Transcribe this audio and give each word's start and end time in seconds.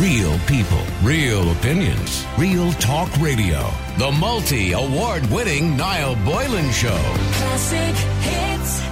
Real 0.00 0.38
people, 0.40 0.82
real 1.02 1.50
opinions, 1.52 2.26
real 2.36 2.70
talk 2.72 3.10
radio. 3.16 3.66
The 3.96 4.12
multi 4.12 4.72
award 4.72 5.24
winning 5.30 5.74
Niall 5.74 6.16
Boylan 6.16 6.70
Show. 6.70 6.88
Classic 7.32 7.96
hits. 8.20 8.82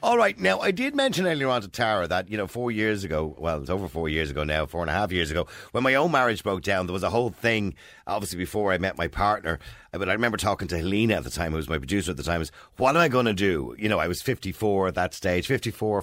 All 0.00 0.16
right, 0.16 0.38
now 0.38 0.60
I 0.60 0.70
did 0.70 0.94
mention 0.94 1.26
earlier 1.26 1.48
on 1.48 1.62
to 1.62 1.68
Tara 1.68 2.06
that, 2.06 2.30
you 2.30 2.36
know, 2.36 2.46
four 2.46 2.70
years 2.70 3.02
ago, 3.02 3.34
well, 3.36 3.60
it's 3.60 3.70
over 3.70 3.88
four 3.88 4.08
years 4.08 4.30
ago 4.30 4.44
now, 4.44 4.64
four 4.64 4.82
and 4.82 4.90
a 4.90 4.94
half 4.94 5.10
years 5.10 5.32
ago, 5.32 5.48
when 5.72 5.82
my 5.82 5.96
own 5.96 6.12
marriage 6.12 6.44
broke 6.44 6.62
down, 6.62 6.86
there 6.86 6.92
was 6.92 7.02
a 7.02 7.10
whole 7.10 7.30
thing, 7.30 7.74
obviously 8.06 8.38
before 8.38 8.72
I 8.72 8.78
met 8.78 8.96
my 8.96 9.08
partner, 9.08 9.58
but 9.90 10.08
I 10.08 10.12
remember 10.12 10.36
talking 10.36 10.68
to 10.68 10.76
Helena 10.76 11.14
at 11.14 11.24
the 11.24 11.30
time, 11.30 11.50
who 11.50 11.56
was 11.56 11.68
my 11.68 11.78
producer 11.78 12.12
at 12.12 12.16
the 12.16 12.22
time, 12.22 12.42
is 12.42 12.52
what 12.76 12.90
am 12.90 13.02
I 13.02 13.08
going 13.08 13.26
to 13.26 13.32
do? 13.32 13.74
You 13.76 13.88
know, 13.88 13.98
I 13.98 14.06
was 14.06 14.22
54 14.22 14.88
at 14.88 14.94
that 14.94 15.14
stage, 15.14 15.48
54, 15.48 16.02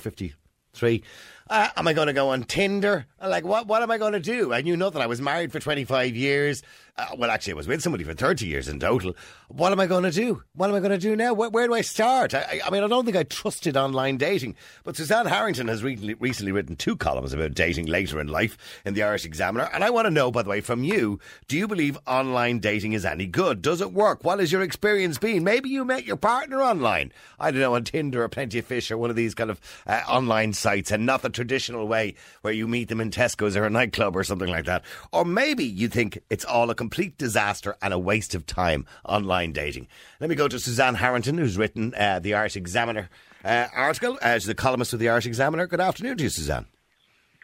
53. 0.73 1.03
Uh, 1.49 1.69
am 1.77 1.87
I 1.87 1.93
going 1.93 2.07
to 2.07 2.13
go 2.13 2.29
on 2.29 2.43
Tinder? 2.43 3.07
Like, 3.21 3.43
what, 3.43 3.67
what 3.67 3.81
am 3.81 3.89
I 3.89 3.97
going 3.97 4.13
to 4.13 4.19
do? 4.19 4.53
I 4.53 4.61
knew 4.61 4.77
nothing. 4.77 5.01
I 5.01 5.07
was 5.07 5.19
married 5.19 5.51
for 5.51 5.59
25 5.59 6.15
years. 6.15 6.61
Uh, 6.99 7.15
well, 7.17 7.31
actually, 7.31 7.53
I 7.53 7.55
was 7.55 7.67
with 7.67 7.81
somebody 7.81 8.03
for 8.03 8.13
30 8.13 8.45
years 8.45 8.67
in 8.67 8.77
total. 8.77 9.15
What 9.47 9.71
am 9.71 9.79
I 9.79 9.87
going 9.87 10.03
to 10.03 10.11
do? 10.11 10.43
What 10.53 10.69
am 10.69 10.75
I 10.75 10.79
going 10.79 10.91
to 10.91 10.97
do 10.97 11.15
now? 11.15 11.33
Where, 11.33 11.49
where 11.49 11.65
do 11.65 11.73
I 11.73 11.79
start? 11.79 12.33
I, 12.33 12.59
I, 12.65 12.69
mean, 12.69 12.83
I 12.83 12.87
don't 12.87 13.05
think 13.05 13.15
I 13.15 13.23
trusted 13.23 13.77
online 13.77 14.17
dating. 14.17 14.55
But 14.83 14.97
Suzanne 14.97 15.25
Harrington 15.25 15.69
has 15.69 15.81
recently, 15.81 16.15
recently 16.15 16.51
written 16.51 16.75
two 16.75 16.97
columns 16.97 17.31
about 17.31 17.53
dating 17.53 17.85
later 17.85 18.19
in 18.19 18.27
life 18.27 18.57
in 18.83 18.95
the 18.95 19.03
Irish 19.03 19.23
Examiner. 19.23 19.69
And 19.71 19.81
I 19.81 19.91
want 19.91 20.07
to 20.07 20.11
know, 20.11 20.29
by 20.29 20.43
the 20.43 20.49
way, 20.49 20.59
from 20.59 20.83
you, 20.83 21.21
do 21.47 21.57
you 21.57 21.69
believe 21.69 21.97
online 22.05 22.59
dating 22.59 22.91
is 22.91 23.05
any 23.05 23.27
good? 23.27 23.61
Does 23.61 23.79
it 23.79 23.93
work? 23.93 24.25
What 24.25 24.39
has 24.39 24.51
your 24.51 24.61
experience 24.61 25.17
been? 25.17 25.45
Maybe 25.45 25.69
you 25.69 25.85
met 25.85 26.03
your 26.03 26.17
partner 26.17 26.61
online. 26.61 27.13
I 27.39 27.51
don't 27.51 27.61
know, 27.61 27.75
on 27.75 27.85
Tinder 27.85 28.23
or 28.23 28.27
Plenty 28.27 28.59
of 28.59 28.65
Fish 28.65 28.91
or 28.91 28.97
one 28.97 29.09
of 29.09 29.15
these 29.15 29.33
kind 29.33 29.49
of 29.49 29.61
uh, 29.87 30.01
online 30.09 30.51
sites 30.51 30.91
and 30.91 31.05
not 31.05 31.21
the 31.21 31.29
traditional 31.29 31.87
way 31.87 32.15
where 32.41 32.53
you 32.53 32.67
meet 32.67 32.89
them 32.89 32.99
in 32.99 33.09
Tesco's 33.09 33.55
or 33.55 33.63
a 33.63 33.69
nightclub 33.69 34.17
or 34.17 34.23
something 34.25 34.49
like 34.49 34.65
that. 34.65 34.83
Or 35.13 35.23
maybe 35.23 35.63
you 35.63 35.87
think 35.87 36.19
it's 36.29 36.43
all 36.43 36.69
a 36.69 36.75
disaster 36.89 37.75
and 37.81 37.93
a 37.93 37.99
waste 37.99 38.35
of 38.35 38.45
time 38.45 38.85
online 39.05 39.51
dating. 39.51 39.87
Let 40.19 40.29
me 40.29 40.35
go 40.35 40.47
to 40.47 40.59
Suzanne 40.59 40.95
Harrington, 40.95 41.37
who's 41.37 41.57
written 41.57 41.93
uh, 41.95 42.19
the 42.19 42.33
Irish 42.33 42.55
Examiner 42.55 43.09
uh, 43.43 43.67
article. 43.73 44.17
Uh, 44.21 44.35
she's 44.35 44.45
the 44.45 44.55
columnist 44.55 44.93
of 44.93 44.99
the 44.99 45.09
Irish 45.09 45.25
Examiner. 45.25 45.67
Good 45.67 45.81
afternoon 45.81 46.17
to 46.17 46.23
you, 46.23 46.29
Suzanne. 46.29 46.65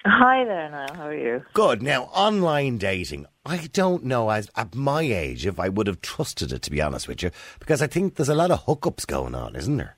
Hi 0.06 0.46
there, 0.46 0.70
Niall. 0.70 0.94
How 0.94 1.08
are 1.08 1.16
you? 1.16 1.44
Good. 1.54 1.82
Now, 1.82 2.04
online 2.14 2.78
dating. 2.78 3.26
I 3.44 3.70
don't 3.74 4.04
know 4.04 4.30
as 4.30 4.52
at 4.56 4.76
my 4.76 5.02
age 5.02 5.48
if 5.48 5.60
I 5.60 5.70
would 5.70 5.88
have 5.88 6.02
trusted 6.02 6.52
it 6.52 6.62
to 6.64 6.72
be 6.72 6.80
honest 6.80 7.08
with 7.08 7.24
you, 7.24 7.32
because 7.60 7.82
I 7.82 7.88
think 7.88 8.16
there's 8.16 8.30
a 8.30 8.36
lot 8.36 8.52
of 8.52 8.66
hookups 8.66 9.08
going 9.08 9.34
on, 9.34 9.56
isn't 9.56 9.78
there? 9.78 9.98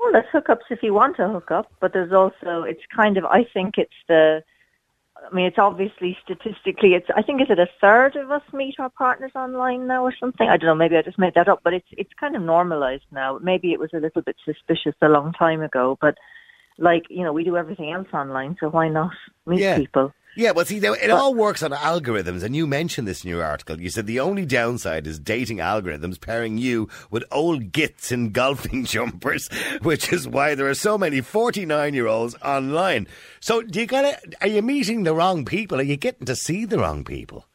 Well, 0.00 0.12
there's 0.12 0.24
hookups 0.32 0.70
if 0.70 0.82
you 0.82 0.94
want 0.94 1.16
to 1.16 1.28
hook 1.28 1.50
up, 1.50 1.72
but 1.80 1.92
there's 1.92 2.12
also 2.12 2.62
it's 2.62 2.82
kind 2.94 3.16
of 3.16 3.24
I 3.26 3.44
think 3.44 3.74
it's 3.76 3.92
the 4.08 4.42
I 5.30 5.34
mean 5.34 5.46
it's 5.46 5.58
obviously 5.58 6.16
statistically 6.22 6.94
it's 6.94 7.06
I 7.16 7.22
think 7.22 7.40
is 7.40 7.48
it 7.50 7.58
a 7.58 7.66
third 7.80 8.16
of 8.16 8.30
us 8.30 8.42
meet 8.52 8.74
our 8.78 8.90
partners 8.90 9.32
online 9.34 9.86
now 9.86 10.04
or 10.04 10.14
something? 10.18 10.48
I 10.48 10.56
don't 10.56 10.66
know 10.66 10.74
maybe 10.74 10.96
I 10.96 11.02
just 11.02 11.18
made 11.18 11.34
that 11.34 11.48
up 11.48 11.60
but 11.64 11.72
it's 11.74 11.88
it's 11.92 12.12
kind 12.18 12.36
of 12.36 12.42
normalized 12.42 13.04
now. 13.10 13.38
Maybe 13.42 13.72
it 13.72 13.80
was 13.80 13.90
a 13.94 13.98
little 13.98 14.22
bit 14.22 14.36
suspicious 14.44 14.94
a 15.02 15.08
long 15.08 15.32
time 15.32 15.62
ago 15.62 15.96
but 16.00 16.16
like 16.78 17.04
you 17.08 17.22
know 17.24 17.32
we 17.32 17.44
do 17.44 17.56
everything 17.56 17.92
else 17.92 18.08
online 18.12 18.56
so 18.60 18.68
why 18.68 18.88
not 18.88 19.12
meet 19.46 19.60
Yeah. 19.60 19.76
people 19.76 20.12
Yeah, 20.36 20.50
well, 20.50 20.64
see, 20.64 20.78
it 20.78 21.10
all 21.10 21.32
works 21.32 21.62
on 21.62 21.70
algorithms, 21.70 22.42
and 22.42 22.56
you 22.56 22.66
mentioned 22.66 23.06
this 23.06 23.22
in 23.22 23.30
your 23.30 23.44
article. 23.44 23.80
You 23.80 23.88
said 23.88 24.06
the 24.06 24.18
only 24.18 24.44
downside 24.44 25.06
is 25.06 25.20
dating 25.20 25.58
algorithms 25.58 26.20
pairing 26.20 26.58
you 26.58 26.88
with 27.08 27.22
old 27.30 27.70
gits 27.70 28.10
in 28.10 28.32
golfing 28.32 28.84
jumpers, 28.84 29.48
which 29.82 30.12
is 30.12 30.26
why 30.26 30.56
there 30.56 30.68
are 30.68 30.74
so 30.74 30.98
many 30.98 31.20
49 31.20 31.94
year 31.94 32.08
olds 32.08 32.34
online. 32.42 33.06
So, 33.38 33.62
do 33.62 33.80
you 33.80 33.86
of, 33.86 34.16
are 34.40 34.48
you 34.48 34.60
meeting 34.60 35.04
the 35.04 35.14
wrong 35.14 35.44
people? 35.44 35.78
Are 35.78 35.84
you 35.84 35.96
getting 35.96 36.26
to 36.26 36.34
see 36.34 36.64
the 36.64 36.78
wrong 36.78 37.04
people? 37.04 37.46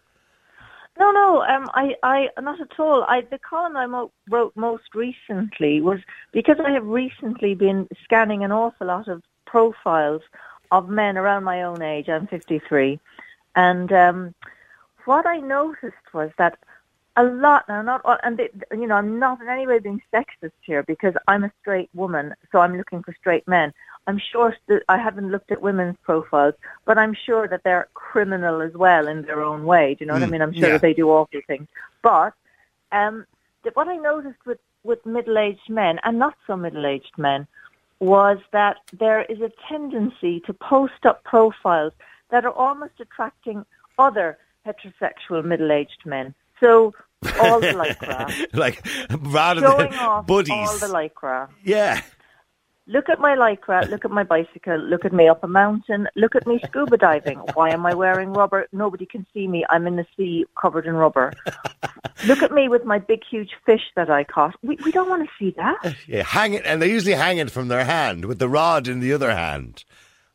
No, 0.97 1.11
no, 1.11 1.41
um, 1.43 1.69
I, 1.73 1.95
I, 2.03 2.27
not 2.41 2.59
at 2.59 2.77
all. 2.77 3.03
I, 3.03 3.21
the 3.29 3.39
column 3.39 3.77
I 3.77 3.87
mo- 3.87 4.11
wrote 4.29 4.53
most 4.55 4.95
recently 4.95 5.81
was 5.81 5.99
because 6.33 6.57
I 6.65 6.71
have 6.71 6.85
recently 6.85 7.55
been 7.55 7.87
scanning 8.03 8.43
an 8.43 8.51
awful 8.51 8.87
lot 8.87 9.07
of 9.07 9.23
profiles 9.45 10.21
of 10.71 10.89
men 10.89 11.17
around 11.17 11.43
my 11.43 11.63
own 11.63 11.81
age. 11.81 12.09
I'm 12.09 12.27
53, 12.27 12.99
and 13.55 13.91
um, 13.91 14.35
what 15.05 15.25
I 15.25 15.37
noticed 15.37 16.13
was 16.13 16.31
that 16.37 16.57
a 17.15 17.23
lot 17.23 17.67
now, 17.67 17.81
not 17.81 18.01
all, 18.05 18.17
and 18.23 18.37
they, 18.37 18.49
you 18.71 18.87
know, 18.87 18.95
I'm 18.95 19.19
not 19.19 19.41
in 19.41 19.49
any 19.49 19.67
way 19.67 19.79
being 19.79 20.01
sexist 20.13 20.51
here 20.61 20.83
because 20.83 21.13
I'm 21.27 21.43
a 21.43 21.51
straight 21.61 21.89
woman, 21.93 22.33
so 22.51 22.59
I'm 22.59 22.77
looking 22.77 23.03
for 23.03 23.13
straight 23.19 23.47
men. 23.47 23.73
I'm 24.07 24.19
sure 24.31 24.55
that 24.67 24.83
I 24.87 24.97
haven't 24.97 25.29
looked 25.29 25.51
at 25.51 25.61
women's 25.61 25.97
profiles, 26.03 26.55
but 26.85 26.97
I'm 26.97 27.13
sure 27.13 27.47
that 27.47 27.61
they're 27.63 27.89
criminal 27.93 28.61
as 28.61 28.73
well 28.73 29.07
in 29.07 29.23
their 29.23 29.43
own 29.43 29.65
way. 29.65 29.95
Do 29.95 30.03
you 30.03 30.07
know 30.07 30.13
what 30.13 30.23
I 30.23 30.27
Mm, 30.27 30.31
mean? 30.31 30.41
I'm 30.41 30.53
sure 30.53 30.69
yeah. 30.69 30.73
that 30.75 30.81
they 30.81 30.93
do 30.93 31.09
awful 31.09 31.41
things. 31.45 31.67
But 32.01 32.33
um, 32.91 33.25
what 33.73 33.87
I 33.87 33.97
noticed 33.97 34.45
with, 34.45 34.59
with 34.83 35.05
middle-aged 35.05 35.69
men 35.69 35.99
and 36.03 36.17
not 36.17 36.35
so 36.47 36.55
middle-aged 36.55 37.17
men 37.17 37.45
was 37.99 38.37
that 38.51 38.77
there 38.93 39.23
is 39.23 39.39
a 39.41 39.51
tendency 39.67 40.39
to 40.41 40.53
post 40.53 41.05
up 41.05 41.23
profiles 41.23 41.93
that 42.31 42.45
are 42.45 42.51
almost 42.53 42.93
attracting 42.99 43.65
other 43.97 44.37
heterosexual 44.65 45.43
middle-aged 45.43 46.05
men. 46.05 46.33
So 46.59 46.93
all 47.41 47.59
the 47.59 47.67
lycra, 47.73 48.47
like, 48.53 48.85
rather 49.31 49.61
showing 49.61 49.91
than 49.91 49.99
off 49.99 50.27
buddies. 50.27 50.51
all 50.51 50.77
the 50.77 50.87
lycra. 50.87 51.49
yeah. 51.63 52.01
Look 52.89 53.07
at 53.07 53.19
my 53.19 53.35
lycra, 53.35 53.87
look 53.91 54.03
at 54.03 54.09
my 54.09 54.23
bicycle, 54.23 54.77
look 54.77 55.05
at 55.05 55.13
me 55.13 55.27
up 55.27 55.43
a 55.43 55.47
mountain, 55.47 56.07
look 56.15 56.35
at 56.35 56.47
me 56.47 56.59
scuba 56.65 56.97
diving. 56.97 57.37
Why 57.53 57.69
am 57.69 57.85
I 57.85 57.93
wearing 57.93 58.33
rubber? 58.33 58.67
Nobody 58.71 59.05
can 59.05 59.27
see 59.31 59.47
me. 59.47 59.63
I'm 59.69 59.85
in 59.85 59.95
the 59.95 60.07
sea 60.17 60.45
covered 60.59 60.87
in 60.87 60.95
rubber. 60.95 61.31
look 62.25 62.41
at 62.41 62.51
me 62.51 62.67
with 62.67 62.85
my 62.85 62.97
big, 62.97 63.21
huge 63.29 63.51
fish 63.63 63.83
that 63.95 64.09
I 64.09 64.23
caught. 64.23 64.55
We, 64.63 64.79
we 64.83 64.91
don't 64.91 65.07
want 65.07 65.23
to 65.23 65.29
see 65.37 65.53
that. 65.55 65.95
Yeah, 66.07 66.23
hang 66.23 66.55
it, 66.55 66.65
and 66.65 66.81
they 66.81 66.89
usually 66.89 67.13
hang 67.13 67.37
it 67.37 67.51
from 67.51 67.67
their 67.67 67.85
hand 67.85 68.25
with 68.25 68.39
the 68.39 68.49
rod 68.49 68.87
in 68.87 69.01
the 69.01 69.13
other 69.13 69.35
hand. 69.35 69.83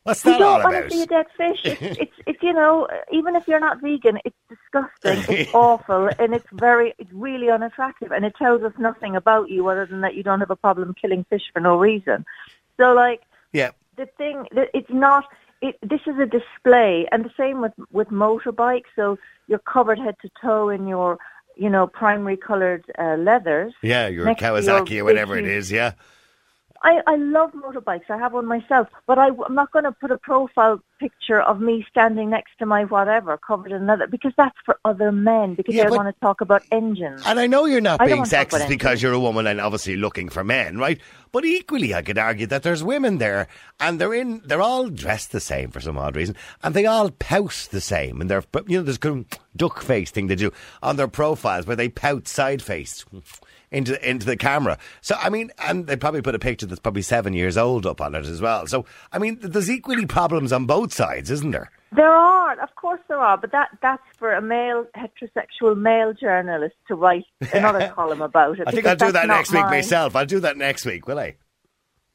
What's 0.05 0.23
that 0.23 0.41
all 0.41 0.61
don't 0.61 0.65
want 0.65 0.77
about? 0.77 0.91
to 0.91 0.97
see 0.97 1.03
a 1.03 1.07
dead 1.07 1.27
fish. 1.37 1.61
It's, 1.65 1.81
it's, 2.01 2.13
it's, 2.27 2.43
you 2.43 2.53
know, 2.53 2.87
even 3.11 3.37
if 3.37 3.49
you're 3.49 3.61
not 3.61 3.81
vegan, 3.81 4.19
it's 4.25 4.37
disgusting. 4.49 5.35
It's 5.35 5.51
awful, 5.55 6.11
and 6.19 6.35
it's 6.35 6.47
very, 6.53 6.95
it's 6.99 7.13
really 7.13 7.51
unattractive, 7.51 8.13
and 8.13 8.25
it 8.25 8.37
tells 8.37 8.63
us 8.63 8.73
nothing 8.79 9.17
about 9.17 9.51
you 9.51 9.67
other 9.69 9.87
than 9.87 10.03
that 10.03 10.15
you 10.15 10.23
don't 10.23 10.41
have 10.41 10.51
a 10.51 10.57
problem 10.57 10.95
killing 11.01 11.25
fish 11.31 11.43
for 11.53 11.61
no 11.61 11.77
reason. 11.77 12.25
So, 12.77 12.93
like, 12.93 13.23
yeah. 13.53 13.71
the 13.97 14.07
thing 14.19 14.47
that 14.55 14.69
it's 14.75 14.91
not 14.91 15.25
it 15.63 15.79
this 15.83 16.01
is 16.07 16.19
a 16.19 16.27
display 16.27 17.07
and 17.11 17.25
the 17.25 17.31
same 17.37 17.61
with 17.61 17.73
with 17.93 18.09
motorbikes 18.09 18.91
so 18.97 19.17
you're 19.47 19.61
covered 19.61 19.99
head 19.99 20.17
to 20.21 20.29
toe 20.43 20.69
in 20.69 20.87
your 20.87 21.17
you 21.57 21.71
know 21.71 21.87
primary 21.87 22.37
colored 22.37 22.85
uh, 22.99 23.17
leathers 23.17 23.73
Yeah, 23.81 24.09
your 24.09 24.27
Kawasaki 24.35 24.99
or 24.99 25.05
whatever 25.05 25.39
it 25.39 25.45
big, 25.45 25.71
yeah. 25.71 25.93
I, 26.85 27.01
I 27.07 27.17
love 27.17 27.53
motorbikes. 27.53 28.11
I 28.11 28.19
have 28.19 28.35
one 28.35 28.45
myself, 28.45 28.89
but 29.07 29.19
I, 29.19 29.29
am 29.29 29.55
not 29.55 29.73
going 29.73 29.87
to 29.87 29.93
put 29.93 30.11
a 30.11 30.19
profile 30.19 30.83
picture 31.01 31.41
of 31.41 31.59
me 31.59 31.85
standing 31.89 32.29
next 32.29 32.53
to 32.59 32.67
my 32.67 32.85
whatever 32.85 33.39
covered 33.39 33.73
in 33.73 33.87
leather 33.87 34.07
because 34.07 34.33
that's 34.37 34.57
for 34.67 34.79
other 34.85 35.11
men 35.11 35.55
because 35.55 35.75
Yeah, 35.75 35.89
they 35.89 35.97
want 35.97 36.15
to 36.15 36.21
talk 36.21 36.43
about 36.43 36.63
engines. 36.71 37.23
And 37.25 37.41
I 37.41 37.47
know 37.47 37.65
you're 37.65 37.81
not 37.81 38.03
I 38.03 38.07
being 38.07 38.19
want 38.19 38.31
to 38.31 38.37
talk 38.37 38.49
about 38.49 38.61
sexist 38.61 38.69
because 38.69 39.03
you're 39.03 39.15
a 39.15 39.19
woman 39.19 39.47
and 39.47 39.63
obviously 39.63 39.97
looking 39.97 40.29
for 40.29 40.45
men, 40.45 40.77
right? 40.77 41.01
But 41.33 41.47
equally, 41.47 41.95
I 41.95 42.03
could 42.03 42.19
argue 42.19 42.47
that 42.49 42.63
there's 42.63 42.85
women 42.85 43.17
there 43.17 43.49
and 43.81 43.99
they're 43.99 44.15
in, 44.15 44.43
they're 44.45 44.61
all 44.61 44.91
dressed 44.91 45.33
the 45.33 45.41
same 45.41 45.71
for 45.71 45.81
some 45.81 45.97
odd 45.97 46.17
reason 46.17 46.37
and 46.63 46.75
they 46.75 46.85
all 46.85 47.11
pout 47.11 47.69
the 47.71 47.81
same 47.81 48.21
and 48.21 48.29
they're, 48.29 48.45
you 48.67 48.77
know, 48.77 48.85
there's 48.85 48.99
kind 48.99 49.25
of 49.33 49.39
duck 49.57 49.83
face 49.83 50.11
thing 50.11 50.27
they 50.27 50.37
do 50.37 50.53
on 50.83 50.97
their 50.97 51.09
profiles 51.09 51.67
where 51.67 51.77
they 51.77 51.89
pout 51.89 52.29
side 52.29 52.61
faced 52.61 53.07
into, 53.75 54.09
into 54.09 54.25
the 54.27 54.37
camera. 54.37 54.79
So, 55.01 55.17
I 55.21 55.29
mean, 55.31 55.51
and 55.59 55.87
they 55.87 55.97
probably 55.97 56.23
put 56.23 56.35
a 56.35 56.39
picture 56.39 56.67
that's 56.67 56.81
probably 56.81 57.03
seven 57.03 57.33
years 57.35 57.57
old 57.57 57.85
up 57.87 58.01
on 58.01 58.15
it 58.15 58.25
as 58.27 58.41
well. 58.41 58.67
So, 58.67 58.87
I 59.13 59.19
mean, 59.19 59.39
there's 59.43 59.69
equally 59.71 60.07
problems 60.07 60.53
on 60.53 60.65
both 60.67 60.93
sides, 60.93 61.31
isn't 61.31 61.51
there? 61.51 61.71
There 61.95 62.11
are, 62.11 62.59
of 62.61 62.75
course, 62.75 63.01
there 63.09 63.19
are, 63.21 63.37
but 63.39 63.53
that 63.53 63.69
that's 63.81 64.03
for 64.17 64.33
a 64.33 64.43
male 64.43 64.85
heterosexual 64.97 65.77
male 65.77 66.13
journalist 66.13 66.75
to 66.89 66.97
write 66.97 67.25
another 67.53 67.89
column 67.95 68.21
about 68.23 68.59
it. 68.59 68.67
I 68.67 68.73
think 68.73 68.87
I'll 68.87 68.97
do 68.97 69.13
that 69.13 69.29
next 69.29 69.53
week 69.53 69.63
my- 69.63 69.71
myself. 69.71 70.17
I'll 70.17 70.27
do 70.27 70.41
that 70.41 70.57
next 70.57 70.85
week, 70.85 71.07
will 71.07 71.21
I? 71.21 71.37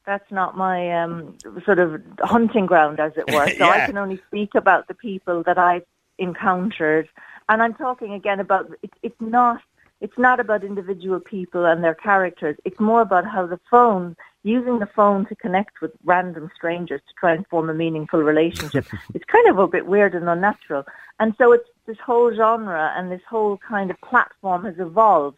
That's 0.05 0.29
not 0.31 0.57
my 0.57 1.03
um, 1.03 1.37
sort 1.65 1.79
of 1.79 2.01
hunting 2.19 2.65
ground, 2.65 2.99
as 2.99 3.13
it 3.15 3.31
were. 3.31 3.47
So 3.57 3.65
Yeah. 3.65 3.69
I 3.69 3.85
can 3.85 3.97
only 3.97 4.19
speak 4.27 4.55
about 4.55 4.87
the 4.87 4.95
people 4.95 5.43
that 5.43 5.57
I've 5.57 5.85
encountered, 6.17 7.07
and 7.47 7.61
I'm 7.61 7.73
talking 7.73 8.13
again 8.13 8.39
about 8.39 8.69
it, 8.83 8.91
it's 9.01 9.15
not 9.21 9.61
it's 10.01 10.17
not 10.17 10.39
about 10.39 10.63
individual 10.63 11.19
people 11.19 11.65
and 11.65 11.83
their 11.83 11.95
characters. 11.95 12.57
It's 12.65 12.79
more 12.79 13.01
about 13.01 13.25
how 13.25 13.45
the 13.45 13.59
phone 13.69 14.15
using 14.43 14.79
the 14.79 14.89
phone 14.95 15.25
to 15.27 15.35
connect 15.35 15.81
with 15.81 15.91
random 16.05 16.49
strangers 16.55 17.01
to 17.07 17.13
try 17.19 17.33
and 17.33 17.45
form 17.47 17.69
a 17.69 17.73
meaningful 17.73 18.21
relationship. 18.21 18.85
it's 19.13 19.25
kind 19.25 19.47
of 19.49 19.59
a 19.59 19.67
bit 19.67 19.85
weird 19.85 20.15
and 20.15 20.29
unnatural. 20.29 20.85
And 21.19 21.33
so 21.37 21.51
it's 21.51 21.67
this 21.85 21.97
whole 22.05 22.33
genre 22.33 22.93
and 22.95 23.11
this 23.11 23.21
whole 23.29 23.57
kind 23.57 23.91
of 23.91 23.99
platform 24.01 24.63
has 24.63 24.75
evolved 24.79 25.37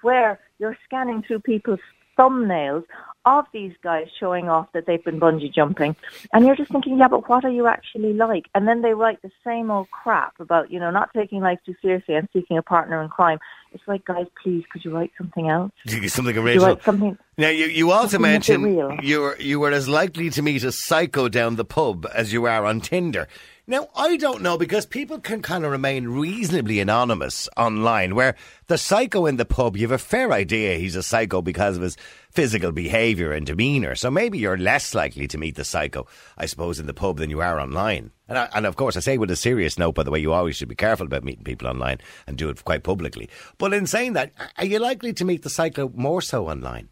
where 0.00 0.38
you're 0.58 0.78
scanning 0.84 1.22
through 1.22 1.40
people's 1.40 1.80
thumbnails 2.18 2.84
of 3.24 3.44
these 3.52 3.72
guys 3.82 4.06
showing 4.18 4.48
off 4.48 4.68
that 4.72 4.86
they've 4.86 5.04
been 5.04 5.20
bungee 5.20 5.52
jumping, 5.52 5.94
and 6.32 6.46
you're 6.46 6.56
just 6.56 6.70
thinking, 6.70 6.98
yeah, 6.98 7.08
but 7.08 7.28
what 7.28 7.44
are 7.44 7.50
you 7.50 7.66
actually 7.66 8.12
like? 8.14 8.46
And 8.54 8.66
then 8.66 8.80
they 8.80 8.94
write 8.94 9.20
the 9.22 9.30
same 9.44 9.70
old 9.70 9.90
crap 9.90 10.38
about 10.40 10.70
you 10.70 10.80
know 10.80 10.90
not 10.90 11.10
taking 11.14 11.40
life 11.40 11.58
too 11.66 11.74
seriously 11.82 12.14
and 12.14 12.28
seeking 12.32 12.56
a 12.56 12.62
partner 12.62 13.02
in 13.02 13.08
crime. 13.08 13.38
It's 13.72 13.82
like, 13.86 14.04
guys, 14.04 14.26
please, 14.42 14.64
could 14.70 14.84
you 14.84 14.94
write 14.94 15.12
something 15.18 15.48
else? 15.48 15.72
Something 16.06 16.36
original. 16.38 16.68
write 16.68 16.82
something? 16.82 17.18
Now 17.36 17.50
you, 17.50 17.66
you 17.66 17.92
also 17.92 18.18
mentioned 18.18 18.64
you 19.02 19.20
were 19.20 19.36
you 19.38 19.60
were 19.60 19.70
as 19.70 19.88
likely 19.88 20.30
to 20.30 20.42
meet 20.42 20.64
a 20.64 20.72
psycho 20.72 21.28
down 21.28 21.56
the 21.56 21.64
pub 21.64 22.06
as 22.12 22.32
you 22.32 22.46
are 22.46 22.64
on 22.64 22.80
Tinder. 22.80 23.28
Now 23.66 23.88
I 23.94 24.16
don't 24.16 24.42
know 24.42 24.58
because 24.58 24.86
people 24.86 25.20
can 25.20 25.42
kind 25.42 25.64
of 25.64 25.70
remain 25.70 26.08
reasonably 26.08 26.80
anonymous 26.80 27.48
online. 27.56 28.14
Where 28.14 28.34
the 28.66 28.78
psycho 28.78 29.26
in 29.26 29.36
the 29.36 29.44
pub, 29.44 29.76
you 29.76 29.82
have 29.82 29.92
a 29.92 29.98
fair 29.98 30.32
idea 30.32 30.78
he's 30.78 30.96
a 30.96 31.02
psycho 31.02 31.42
because 31.42 31.76
of 31.76 31.82
his 31.82 31.96
physical 32.30 32.72
behaviour 32.72 33.32
and 33.32 33.46
demeanour. 33.46 33.94
So 33.94 34.10
maybe 34.10 34.38
you're 34.38 34.58
less 34.58 34.94
likely 34.94 35.28
to 35.28 35.38
meet 35.38 35.54
the 35.54 35.64
psycho, 35.64 36.06
I 36.36 36.46
suppose, 36.46 36.80
in 36.80 36.86
the 36.86 36.94
pub 36.94 37.18
than 37.18 37.30
you 37.30 37.40
are 37.40 37.60
online. 37.60 38.10
And 38.28 38.38
I, 38.38 38.48
and 38.54 38.66
of 38.66 38.76
course, 38.76 38.96
I 38.96 39.00
say 39.00 39.16
with 39.16 39.30
a 39.30 39.36
serious 39.36 39.78
note, 39.78 39.94
by 39.94 40.02
the 40.02 40.10
way, 40.10 40.18
you 40.18 40.32
always 40.32 40.56
should 40.56 40.68
be 40.68 40.74
careful 40.74 41.06
about 41.06 41.24
meeting 41.24 41.44
people 41.44 41.66
online 41.66 41.98
and 42.26 42.36
do 42.36 42.50
it 42.50 42.64
quite 42.64 42.82
publicly. 42.82 43.28
But 43.56 43.72
in 43.72 43.86
saying 43.86 44.12
that, 44.12 44.32
are 44.58 44.66
you 44.66 44.78
likely 44.78 45.12
to 45.14 45.24
meet 45.24 45.42
the 45.42 45.50
psycho 45.50 45.90
more 45.94 46.20
so 46.20 46.48
online? 46.48 46.88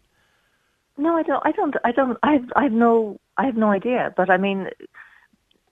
No, 0.97 1.15
I 1.15 1.23
don't. 1.23 1.45
I 1.45 1.51
don't. 1.51 1.75
I 1.83 1.91
don't. 1.91 2.17
I've. 2.23 2.51
I've 2.55 2.71
no. 2.71 3.19
I 3.37 3.45
have 3.45 3.55
no 3.55 3.69
idea. 3.69 4.13
But 4.17 4.31
I 4.31 4.37
mean, 4.37 4.69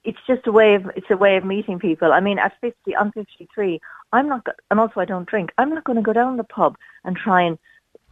it's 0.03 0.19
just 0.27 0.45
a 0.45 0.51
way 0.51 0.75
of. 0.75 0.85
It's 0.95 1.09
a 1.09 1.17
way 1.17 1.35
of 1.35 1.43
meeting 1.43 1.79
people. 1.79 2.13
I 2.13 2.19
mean, 2.19 2.37
at 2.37 2.53
fifty, 2.61 2.95
I'm 2.95 3.11
fifty-three. 3.11 3.79
I'm 4.13 4.29
not. 4.29 4.45
And 4.69 4.79
also, 4.79 4.99
I 4.99 5.05
don't 5.05 5.27
drink. 5.27 5.51
I'm 5.57 5.71
not 5.71 5.83
going 5.83 5.95
to 5.95 6.03
go 6.03 6.13
down 6.13 6.37
the 6.37 6.43
pub 6.43 6.77
and 7.03 7.17
try 7.17 7.41
and 7.41 7.57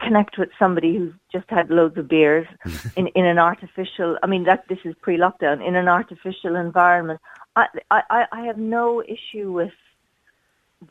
connect 0.02 0.40
with 0.40 0.50
somebody 0.58 0.98
who's 0.98 1.14
just 1.32 1.50
had 1.50 1.70
loads 1.70 1.98
of 1.98 2.08
beers 2.08 2.48
in 2.98 3.08
in 3.08 3.26
an 3.26 3.38
artificial. 3.38 4.18
I 4.24 4.28
mean, 4.28 4.46
that 4.46 4.68
this 4.68 4.80
is 4.84 4.96
pre-lockdown 5.02 5.66
in 5.66 5.76
an 5.76 5.88
artificial 5.88 6.56
environment. 6.56 7.22
I 7.56 7.68
I 7.92 8.26
I 8.32 8.42
have 8.46 8.58
no 8.58 9.04
issue 9.04 9.52
with 9.52 9.74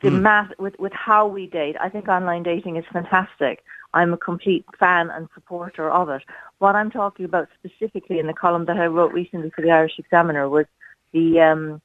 the 0.01 0.11
math 0.11 0.51
with 0.59 0.75
with 0.79 0.93
how 0.93 1.27
we 1.27 1.47
date. 1.47 1.75
I 1.79 1.89
think 1.89 2.07
online 2.07 2.43
dating 2.43 2.77
is 2.77 2.85
fantastic. 2.91 3.63
I'm 3.93 4.13
a 4.13 4.17
complete 4.17 4.65
fan 4.79 5.09
and 5.11 5.27
supporter 5.33 5.89
of 5.91 6.09
it. 6.09 6.23
What 6.57 6.75
I'm 6.75 6.89
talking 6.89 7.25
about 7.25 7.47
specifically 7.59 8.19
in 8.19 8.27
the 8.27 8.33
column 8.33 8.65
that 8.65 8.77
I 8.77 8.87
wrote 8.87 9.13
recently 9.13 9.51
for 9.55 9.61
the 9.61 9.69
Irish 9.69 9.99
Examiner 9.99 10.49
was 10.49 10.65
the, 11.11 11.39
um, 11.39 11.81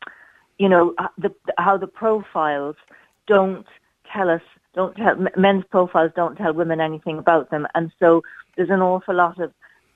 you 0.58 0.70
know, 0.70 0.94
the, 1.18 1.34
how 1.58 1.76
the 1.76 1.86
profiles 1.86 2.76
don't 3.26 3.66
tell 4.10 4.30
us, 4.30 4.40
don't 4.74 4.96
tell 4.96 5.16
men's 5.36 5.64
profiles 5.70 6.12
don't 6.16 6.36
tell 6.36 6.54
women 6.54 6.80
anything 6.80 7.18
about 7.18 7.50
them, 7.50 7.66
and 7.74 7.92
so 7.98 8.22
there's 8.56 8.70
an 8.70 8.80
awful 8.80 9.14
lot 9.14 9.38
of 9.38 9.52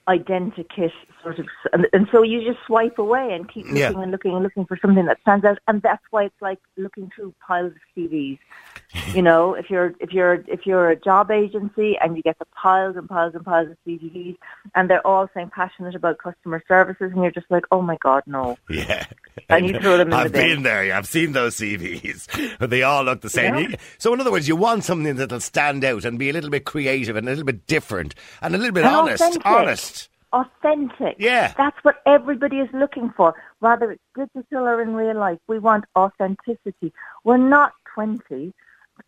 identikit 0.08 0.90
sort 1.22 1.38
of, 1.38 1.46
and, 1.72 1.86
and 1.92 2.08
so 2.10 2.22
you 2.22 2.44
just 2.44 2.58
swipe 2.66 2.98
away 2.98 3.32
and 3.32 3.48
keep 3.48 3.64
looking 3.66 3.76
Yeah. 3.78 3.92
and 4.00 4.10
looking 4.10 4.32
and 4.34 4.42
looking 4.42 4.64
for 4.66 4.76
something 4.82 5.04
that 5.06 5.20
stands 5.20 5.44
out, 5.44 5.58
and 5.68 5.80
that's 5.82 6.02
why 6.10 6.24
it's 6.24 6.42
like 6.42 6.58
looking 6.76 7.10
through 7.14 7.34
piles 7.46 7.72
of 7.72 7.78
CVs. 7.96 8.38
you 9.14 9.22
know, 9.22 9.54
if 9.54 9.70
you're 9.70 9.94
if 10.00 10.12
you're 10.12 10.44
if 10.48 10.66
you're 10.66 10.90
a 10.90 10.96
job 10.96 11.30
agency 11.30 11.96
and 12.02 12.16
you 12.16 12.22
get 12.22 12.38
the 12.38 12.44
piles 12.46 12.96
and 12.96 13.08
piles 13.08 13.34
and 13.34 13.44
piles 13.44 13.70
of 13.70 13.76
CVs, 13.86 14.36
and 14.74 14.90
they're 14.90 15.06
all 15.06 15.28
saying 15.34 15.50
passionate 15.54 15.94
about 15.94 16.18
customer 16.18 16.62
services, 16.66 17.12
and 17.12 17.22
you're 17.22 17.30
just 17.30 17.50
like, 17.50 17.64
oh 17.70 17.80
my 17.80 17.96
god, 18.02 18.22
no. 18.26 18.58
Yeah. 18.68 19.06
And 19.48 19.68
you 19.68 19.78
throw 19.80 19.96
them 19.96 20.08
in 20.08 20.10
the 20.10 20.16
I've 20.16 20.32
bin. 20.32 20.54
been 20.56 20.62
there. 20.62 20.84
yeah, 20.84 20.98
I've 20.98 21.06
seen 21.06 21.32
those 21.32 21.56
CVs. 21.56 22.28
They 22.70 22.82
all 22.82 23.04
look 23.04 23.20
the 23.20 23.30
same. 23.30 23.54
Yeah. 23.54 23.60
You- 23.68 23.76
So, 23.98 24.12
in 24.14 24.20
other 24.20 24.30
words, 24.32 24.46
you 24.48 24.56
want 24.56 24.84
something 24.84 25.16
that'll 25.16 25.40
stand 25.40 25.84
out 25.84 26.04
and 26.04 26.18
be 26.18 26.30
a 26.30 26.32
little 26.32 26.50
bit 26.50 26.64
creative 26.64 27.16
and 27.16 27.26
a 27.26 27.30
little 27.30 27.44
bit 27.44 27.66
different 27.66 28.14
and 28.40 28.54
a 28.54 28.58
little 28.58 28.72
bit 28.74 28.84
And 28.84 28.94
honest. 28.94 29.22
authentic. 29.22 29.46
Honest. 29.46 30.08
authentic. 30.32 31.16
Yeah. 31.18 31.52
That's 31.56 31.76
what 31.82 31.96
everybody 32.06 32.58
is 32.58 32.68
looking 32.72 33.10
for, 33.16 33.34
whether 33.60 33.90
it's 33.92 34.02
digital 34.16 34.66
or 34.66 34.80
in 34.82 34.94
real 34.94 35.16
life. 35.16 35.38
We 35.46 35.58
want 35.58 35.84
authenticity. 35.96 36.92
We're 37.24 37.36
not 37.36 37.72
20. 37.94 38.52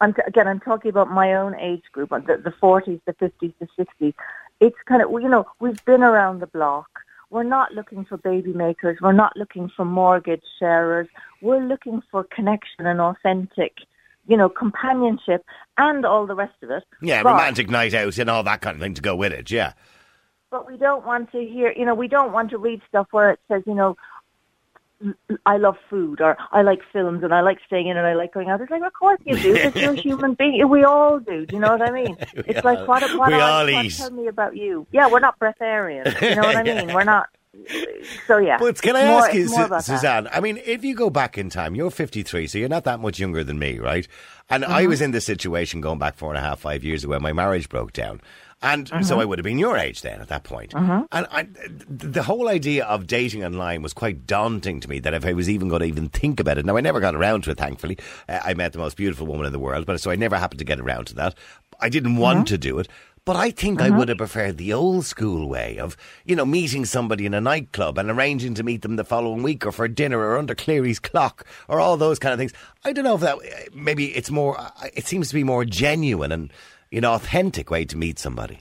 I'm 0.00 0.12
t- 0.14 0.22
again, 0.26 0.48
I'm 0.48 0.60
talking 0.60 0.88
about 0.90 1.10
my 1.10 1.34
own 1.34 1.54
age 1.56 1.82
group, 1.92 2.12
uh, 2.12 2.18
the, 2.18 2.36
the 2.38 2.50
40s, 2.50 3.00
the 3.06 3.12
50s, 3.14 3.52
the 3.58 3.68
60s. 3.78 4.14
It's 4.60 4.76
kind 4.86 5.02
of, 5.02 5.10
you 5.12 5.28
know, 5.28 5.46
we've 5.60 5.82
been 5.84 6.02
around 6.02 6.40
the 6.40 6.46
block. 6.46 6.88
We're 7.34 7.42
not 7.42 7.72
looking 7.74 8.04
for 8.04 8.16
baby 8.16 8.52
makers. 8.52 8.98
We're 9.00 9.10
not 9.10 9.36
looking 9.36 9.68
for 9.76 9.84
mortgage 9.84 10.44
sharers. 10.60 11.08
We're 11.42 11.58
looking 11.66 12.00
for 12.08 12.22
connection 12.22 12.86
and 12.86 13.00
authentic, 13.00 13.72
you 14.28 14.36
know, 14.36 14.48
companionship 14.48 15.44
and 15.76 16.06
all 16.06 16.28
the 16.28 16.36
rest 16.36 16.54
of 16.62 16.70
it. 16.70 16.84
Yeah, 17.02 17.24
But- 17.24 17.32
romantic 17.32 17.68
night 17.68 17.92
out 17.92 18.16
and 18.18 18.30
all 18.30 18.44
that 18.44 18.60
kind 18.60 18.76
of 18.76 18.80
thing 18.80 18.94
to 18.94 19.02
go 19.02 19.16
with 19.16 19.32
it. 19.32 19.50
Yeah. 19.50 19.72
but 20.52 20.70
we 20.70 20.76
don't 20.76 21.04
want 21.04 21.32
to 21.32 21.44
hear, 21.44 21.72
you 21.76 21.84
know, 21.84 21.96
we 21.96 22.06
don't 22.06 22.30
want 22.30 22.48
to 22.50 22.58
read 22.58 22.80
stuff 22.88 23.08
where 23.10 23.30
it 23.32 23.40
says, 23.48 23.64
you 23.66 23.74
know, 23.74 23.96
I 25.46 25.56
love 25.56 25.76
food 25.90 26.20
or 26.20 26.36
I 26.52 26.62
like 26.62 26.80
films 26.92 27.22
and 27.22 27.34
I 27.34 27.40
like 27.40 27.58
staying 27.66 27.88
in 27.88 27.96
and 27.96 28.06
I 28.06 28.14
like 28.14 28.32
going 28.32 28.48
out. 28.50 28.60
It's 28.60 28.70
like, 28.70 28.82
of 28.82 28.92
course 28.92 29.20
you 29.24 29.36
do, 29.36 29.52
because 29.54 29.74
you're 29.82 29.92
a 29.92 29.96
human 30.00 30.34
being. 30.34 30.68
We 30.68 30.84
all 30.84 31.18
do. 31.20 31.46
Do 31.46 31.54
you 31.56 31.60
know 31.60 31.72
what 31.76 31.82
I 31.82 31.90
mean? 31.90 32.16
It's 32.34 32.64
like, 32.64 32.86
what, 32.88 33.02
what, 33.18 33.28
we 33.28 33.34
all 33.34 33.64
what 33.66 33.90
tell 33.92 34.10
me 34.10 34.26
about 34.28 34.56
you? 34.56 34.86
Yeah, 34.92 35.08
we're 35.08 35.20
not 35.20 35.38
breatharians. 35.38 36.20
You 36.20 36.36
know 36.36 36.42
what 36.42 36.56
I 36.56 36.62
mean? 36.62 36.94
We're 36.94 37.04
not. 37.04 37.28
So, 38.26 38.38
yeah. 38.38 38.58
But 38.58 38.82
can 38.82 38.96
I 38.96 39.06
more- 39.06 39.20
ask 39.26 39.34
you, 39.34 39.42
it's 39.44 39.50
more 39.52 39.60
Su- 39.60 39.66
about 39.66 39.76
that. 39.84 39.84
Suzanne? 39.84 40.28
I 40.32 40.40
mean, 40.40 40.60
if 40.64 40.84
you 40.84 40.94
go 40.94 41.08
back 41.08 41.38
in 41.38 41.50
time, 41.50 41.74
you're 41.74 41.90
53, 41.90 42.46
so 42.48 42.58
you're 42.58 42.68
not 42.68 42.84
that 42.84 42.98
much 43.00 43.18
younger 43.20 43.44
than 43.44 43.58
me, 43.58 43.78
right? 43.78 44.06
And 44.50 44.64
Mm-hmm. 44.64 44.72
I 44.72 44.86
was 44.86 45.00
in 45.00 45.12
this 45.12 45.24
situation 45.24 45.80
going 45.80 45.98
back 45.98 46.16
four 46.16 46.30
and 46.30 46.38
a 46.38 46.40
half, 46.40 46.60
five 46.60 46.82
years 46.84 47.04
ago 47.04 47.12
when 47.12 47.22
my 47.22 47.32
marriage 47.32 47.68
broke 47.68 47.92
down. 47.92 48.20
And 48.64 48.90
Mm-hmm. 48.90 49.02
so 49.04 49.20
I 49.20 49.24
would 49.24 49.38
have 49.38 49.44
been 49.44 49.58
your 49.58 49.76
age 49.76 50.00
then 50.02 50.20
at 50.20 50.28
that 50.28 50.42
point. 50.42 50.72
And 50.74 51.06
I, 51.12 51.46
the 51.88 52.22
whole 52.22 52.48
idea 52.48 52.84
of 52.86 53.06
dating 53.06 53.44
online 53.44 53.82
was 53.82 53.92
quite 53.92 54.26
daunting 54.26 54.80
to 54.80 54.88
me 54.88 54.98
that 55.00 55.14
if 55.14 55.24
I 55.24 55.34
was 55.34 55.48
even 55.50 55.68
going 55.68 55.80
to 55.80 55.86
even 55.86 56.08
think 56.08 56.40
about 56.40 56.58
it. 56.58 56.64
Now, 56.64 56.76
I 56.76 56.80
never 56.80 56.98
got 56.98 57.14
around 57.14 57.44
to 57.44 57.50
it, 57.50 57.58
thankfully. 57.58 57.98
Uh, 58.28 58.40
I 58.42 58.54
met 58.54 58.72
the 58.72 58.78
most 58.78 58.96
beautiful 58.96 59.26
woman 59.26 59.46
in 59.46 59.52
the 59.52 59.58
world, 59.58 59.84
but 59.86 60.00
so 60.00 60.10
I 60.10 60.16
never 60.16 60.36
happened 60.38 60.58
to 60.60 60.64
get 60.64 60.80
around 60.80 61.06
to 61.08 61.14
that. 61.16 61.34
I 61.78 61.88
didn't 61.90 62.16
want 62.16 62.38
Mm-hmm. 62.38 62.44
to 62.54 62.58
do 62.58 62.78
it. 62.78 62.88
But 63.26 63.36
I 63.36 63.52
think 63.52 63.80
I 63.80 63.88
would 63.88 64.10
have 64.10 64.18
preferred 64.18 64.58
the 64.58 64.74
old 64.74 65.06
school 65.06 65.48
way 65.48 65.78
of, 65.78 65.96
you 66.26 66.36
know, 66.36 66.44
meeting 66.44 66.84
somebody 66.84 67.24
in 67.24 67.32
a 67.32 67.40
nightclub 67.40 67.96
and 67.96 68.10
arranging 68.10 68.52
to 68.54 68.62
meet 68.62 68.82
them 68.82 68.96
the 68.96 69.04
following 69.04 69.42
week 69.42 69.64
or 69.64 69.72
for 69.72 69.88
dinner 69.88 70.18
or 70.18 70.36
under 70.36 70.54
Cleary's 70.54 70.98
clock 70.98 71.46
or 71.66 71.80
all 71.80 71.96
those 71.96 72.18
kind 72.18 72.34
of 72.34 72.38
things. 72.38 72.52
I 72.84 72.92
don't 72.92 73.04
know 73.04 73.14
if 73.14 73.22
that, 73.22 73.38
maybe 73.74 74.14
it's 74.14 74.30
more, 74.30 74.58
it 74.92 75.06
seems 75.06 75.28
to 75.28 75.34
be 75.34 75.42
more 75.42 75.64
genuine 75.64 76.32
and, 76.32 76.52
you 76.94 77.00
know, 77.00 77.12
authentic 77.14 77.70
way 77.70 77.84
to 77.84 77.96
meet 77.96 78.20
somebody. 78.20 78.60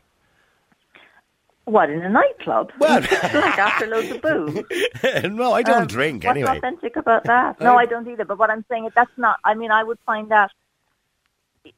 What, 1.65 1.89
in 1.91 2.01
a 2.01 2.09
nightclub? 2.09 2.71
Well- 2.80 3.00
like 3.01 3.59
after 3.59 3.85
loads 3.88 4.09
of 4.12 4.21
booze. 4.21 4.63
no, 5.24 5.53
I 5.53 5.62
don't 5.62 5.81
Um, 5.83 5.88
drink 5.88 6.24
what's 6.24 6.36
anyway. 6.36 6.58
authentic 6.58 6.96
about 6.96 7.24
that? 7.25 7.62
No, 7.62 7.77
I 7.77 7.86
don't 7.86 8.08
either. 8.08 8.25
But 8.25 8.39
what 8.39 8.50
I'm 8.50 8.65
saying 8.69 8.86
is 8.88 8.91
that's 8.96 9.17
not. 9.17 9.38
I 9.46 9.53
mean, 9.53 9.72
I 9.72 9.84
would 9.84 10.00
find 10.05 10.29
that. 10.31 10.51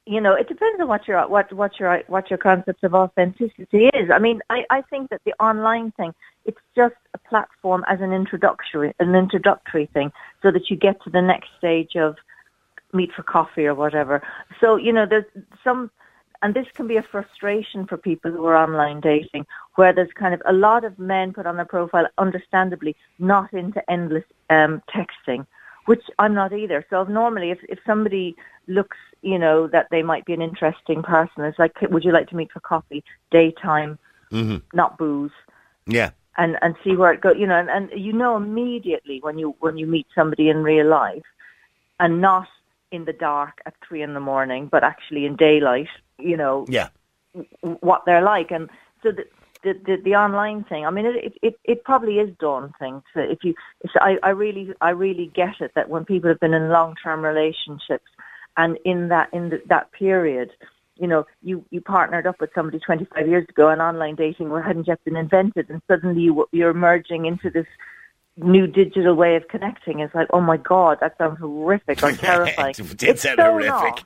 You 0.08 0.20
know, 0.20 0.34
it 0.34 0.48
depends 0.48 0.82
on 0.82 0.88
what 0.88 1.08
your 1.08 1.28
what 1.28 1.52
what 1.54 1.80
your 1.80 2.02
what 2.08 2.30
your 2.32 2.40
concept 2.40 2.84
of 2.84 2.96
authenticity 2.96 3.88
is. 3.94 4.10
I 4.12 4.18
mean, 4.18 4.42
I, 4.50 4.66
I 4.72 4.82
think 4.82 5.10
that 5.12 5.22
the 5.26 5.34
online 5.40 5.92
thing 5.92 6.12
it's 6.46 6.58
just 6.76 6.96
a 7.14 7.20
platform 7.20 7.84
as 7.88 8.02
an 8.02 8.12
introductory 8.12 8.96
an 9.00 9.14
introductory 9.14 9.86
thing, 9.94 10.12
so 10.42 10.50
that 10.52 10.72
you 10.72 10.76
get 10.78 11.04
to 11.04 11.12
the 11.12 11.22
next 11.22 11.50
stage 11.60 11.96
of 11.96 12.16
meet 12.94 13.12
for 13.14 13.22
coffee 13.22 13.68
or 13.68 13.76
whatever. 13.76 14.24
So 14.60 14.76
you 14.78 14.92
know, 14.92 15.06
there's 15.06 15.26
some, 15.64 15.92
and 16.42 16.54
this 16.54 16.68
can 16.74 16.88
be 16.88 16.98
a 16.98 17.04
frustration 17.04 17.86
for 17.86 17.98
people 17.98 18.32
who 18.32 18.46
are 18.46 18.56
online 18.56 19.00
dating, 19.00 19.46
where 19.76 19.94
there's 19.94 20.12
kind 20.14 20.34
of 20.34 20.42
a 20.46 20.54
lot 20.54 20.84
of 20.84 20.98
men 21.00 21.34
put 21.34 21.46
on 21.46 21.56
their 21.56 21.66
profile, 21.66 22.08
understandably, 22.18 22.96
not 23.20 23.54
into 23.54 23.82
endless 23.90 24.24
um, 24.50 24.82
texting, 24.94 25.46
which 25.86 26.04
I'm 26.20 26.34
not 26.34 26.54
either. 26.54 26.86
So 26.90 27.04
normally, 27.04 27.52
if 27.52 27.60
if 27.70 27.80
somebody 27.86 28.36
looks, 28.68 28.98
you 29.22 29.40
know, 29.40 29.68
that 29.68 29.88
they 29.92 30.02
might 30.04 30.26
be 30.26 30.34
an 30.34 30.42
interesting 30.42 31.04
person, 31.04 31.44
it's 31.44 31.60
like, 31.60 31.74
would 31.82 32.04
you 32.04 32.12
like 32.12 32.30
to 32.30 32.36
meet 32.36 32.52
for 32.52 32.60
coffee, 32.60 33.04
daytime, 33.32 33.98
mhm 34.32 34.62
not 34.74 34.98
booze 34.98 35.32
Yeah. 35.86 36.12
and 36.38 36.58
and 36.62 36.76
see 36.84 36.96
where 36.96 37.14
it 37.14 37.22
goes. 37.22 37.36
You 37.38 37.48
know, 37.48 37.60
and, 37.60 37.70
and 37.70 37.90
you 37.96 38.14
know 38.14 38.36
immediately 38.38 39.20
when 39.22 39.38
you 39.38 39.56
when 39.60 39.78
you 39.78 39.88
meet 39.88 40.08
somebody 40.16 40.50
in 40.50 40.64
real 40.64 40.88
life, 40.88 41.24
and 42.00 42.22
not 42.22 42.48
in 42.92 43.06
the 43.06 43.14
dark 43.14 43.60
at 43.66 43.74
three 43.88 44.02
in 44.02 44.14
the 44.14 44.20
morning, 44.20 44.68
but 44.72 44.84
actually 44.84 45.26
in 45.26 45.36
daylight. 45.36 45.90
You 46.18 46.38
know 46.38 46.66
Yeah. 46.70 46.90
w- 47.34 47.78
what 47.82 48.04
they're 48.06 48.22
like, 48.24 48.52
and 48.52 48.70
so 49.04 49.12
the 49.12 49.26
the 49.64 49.74
the, 49.86 49.98
the 50.04 50.16
online 50.16 50.64
thing. 50.66 50.86
I 50.86 50.92
mean, 50.92 51.06
it, 51.06 51.34
it 51.42 51.60
it 51.64 51.84
probably 51.84 52.20
is 52.20 52.30
daunting. 52.40 53.02
To, 53.14 53.32
if 53.32 53.44
you, 53.44 53.54
it's, 53.82 53.94
I 54.00 54.18
I 54.24 54.30
really 54.30 54.74
I 54.82 54.92
really 54.92 55.28
get 55.36 55.60
it 55.62 55.72
that 55.76 55.90
when 55.90 56.06
people 56.06 56.30
have 56.30 56.40
been 56.40 56.54
in 56.54 56.70
long 56.70 56.96
term 57.04 57.22
relationships, 57.24 58.10
and 58.58 58.78
in 58.86 59.10
that 59.10 59.30
in 59.34 59.50
the, 59.50 59.62
that 59.68 59.92
period. 59.92 60.52
You 60.98 61.08
know, 61.08 61.26
you, 61.44 61.66
you 61.72 61.82
partnered 61.82 62.26
up 62.26 62.40
with 62.40 62.52
somebody 62.56 62.80
25 62.80 63.28
years 63.28 63.46
ago, 63.50 63.68
and 63.68 63.82
online 63.82 64.16
dating 64.16 64.50
hadn't 64.50 64.88
yet 64.88 65.04
been 65.04 65.18
invented, 65.18 65.70
and 65.70 65.82
suddenly 65.90 66.22
you, 66.22 66.48
you're 66.54 66.74
merging 66.74 67.26
into 67.26 67.50
this 67.50 67.66
new 68.38 68.68
digital 68.68 69.16
way 69.16 69.36
of 69.36 69.48
connecting. 69.48 70.00
It's 70.00 70.14
like, 70.16 70.28
oh 70.32 70.42
my 70.42 70.58
god, 70.58 70.98
that 71.02 71.18
sounds 71.18 71.40
horrific 71.40 72.04
or 72.04 72.12
terrifying. 72.18 72.76
it 72.78 72.98
did 72.98 73.10
It's 73.10 73.22
sound 73.22 73.38
so 73.38 73.52
horrific. 73.52 73.72
not. 73.72 74.04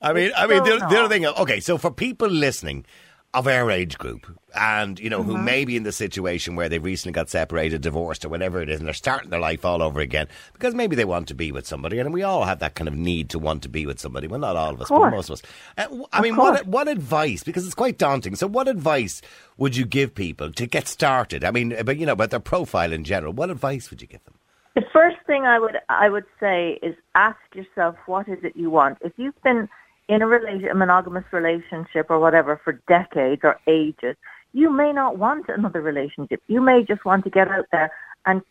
I 0.00 0.12
mean, 0.12 0.26
It's 0.28 0.36
I 0.36 0.46
mean, 0.46 0.64
so 0.64 0.78
the, 0.78 0.86
the 0.86 0.98
other 1.00 1.08
thing. 1.08 1.26
Okay, 1.26 1.60
so 1.60 1.76
for 1.78 1.90
people 1.90 2.28
listening, 2.28 2.86
of 3.34 3.46
our 3.46 3.70
age 3.70 3.98
group. 3.98 4.26
And 4.54 4.98
you 4.98 5.10
know 5.10 5.22
Mm-hmm. 5.22 5.30
who 5.30 5.38
may 5.38 5.64
be 5.64 5.76
in 5.76 5.82
the 5.82 5.92
situation 5.92 6.56
where 6.56 6.68
they've 6.68 6.82
recently 6.82 7.12
got 7.12 7.28
separated 7.28 7.82
divorced 7.82 8.24
or 8.24 8.28
whatever 8.30 8.62
it 8.62 8.68
is 8.70 8.78
and 8.80 8.86
they're 8.86 8.94
starting 8.94 9.30
their 9.30 9.38
life 9.40 9.64
all 9.64 9.82
over 9.82 10.00
again 10.00 10.26
because 10.54 10.74
maybe 10.74 10.96
they 10.96 11.04
want 11.04 11.28
to 11.28 11.34
be 11.34 11.52
with 11.52 11.66
somebody. 11.66 11.98
And 11.98 12.12
we 12.12 12.22
all 12.22 12.44
have 12.44 12.58
that 12.60 12.74
kind 12.74 12.88
of 12.88 12.94
need 12.94 13.28
to 13.30 13.38
want 13.38 13.62
to 13.64 13.68
be 13.68 13.84
with 13.86 14.00
somebody. 14.00 14.26
Well 14.26 14.40
not 14.40 14.56
all 14.56 14.72
of 14.74 14.80
us 14.80 14.88
but 14.88 15.10
most 15.10 15.28
of 15.28 15.34
us. 15.34 15.42
Uh, 15.76 16.04
i 16.12 16.18
Of 16.18 16.22
mean 16.22 16.36
what 16.36 16.66
what 16.66 16.88
advice 16.88 17.44
because 17.44 17.66
it's 17.66 17.74
quite 17.74 17.98
daunting. 17.98 18.34
So 18.36 18.46
what 18.46 18.68
advice 18.68 19.20
would 19.58 19.76
you 19.76 19.84
give 19.84 20.14
people 20.14 20.50
to 20.52 20.66
get 20.66 20.88
started? 20.88 21.44
I 21.44 21.50
mean 21.50 21.76
but 21.84 21.98
you 21.98 22.06
know 22.06 22.12
about 22.14 22.30
their 22.30 22.40
profile 22.40 22.92
in 22.92 23.04
general 23.04 23.32
what 23.34 23.50
advice 23.50 23.90
would 23.90 24.00
you 24.00 24.08
give 24.08 24.24
them? 24.24 24.34
The 24.74 24.82
first 24.92 25.16
thing 25.26 25.44
I 25.44 25.58
would 25.58 25.76
I 25.88 26.08
would 26.08 26.24
say 26.40 26.78
is 26.82 26.94
ask 27.14 27.38
yourself 27.54 27.96
what 28.06 28.28
is 28.28 28.38
it 28.42 28.54
you 28.56 28.70
want. 28.70 28.98
If 29.02 29.12
you've 29.16 29.40
been 29.42 29.68
in 30.08 30.22
a, 30.22 30.26
rela- 30.26 30.70
a 30.70 30.74
monogamous 30.74 31.24
relationship 31.32 32.06
or 32.08 32.18
whatever 32.18 32.60
for 32.64 32.80
decades 32.88 33.42
or 33.44 33.60
ages, 33.66 34.16
you 34.52 34.70
may 34.70 34.92
not 34.92 35.18
want 35.18 35.46
another 35.48 35.80
relationship. 35.80 36.42
You 36.46 36.60
may 36.60 36.82
just 36.82 37.04
want 37.04 37.24
to 37.24 37.30
get 37.30 37.48
out 37.48 37.66
there 37.70 37.90
and 38.26 38.42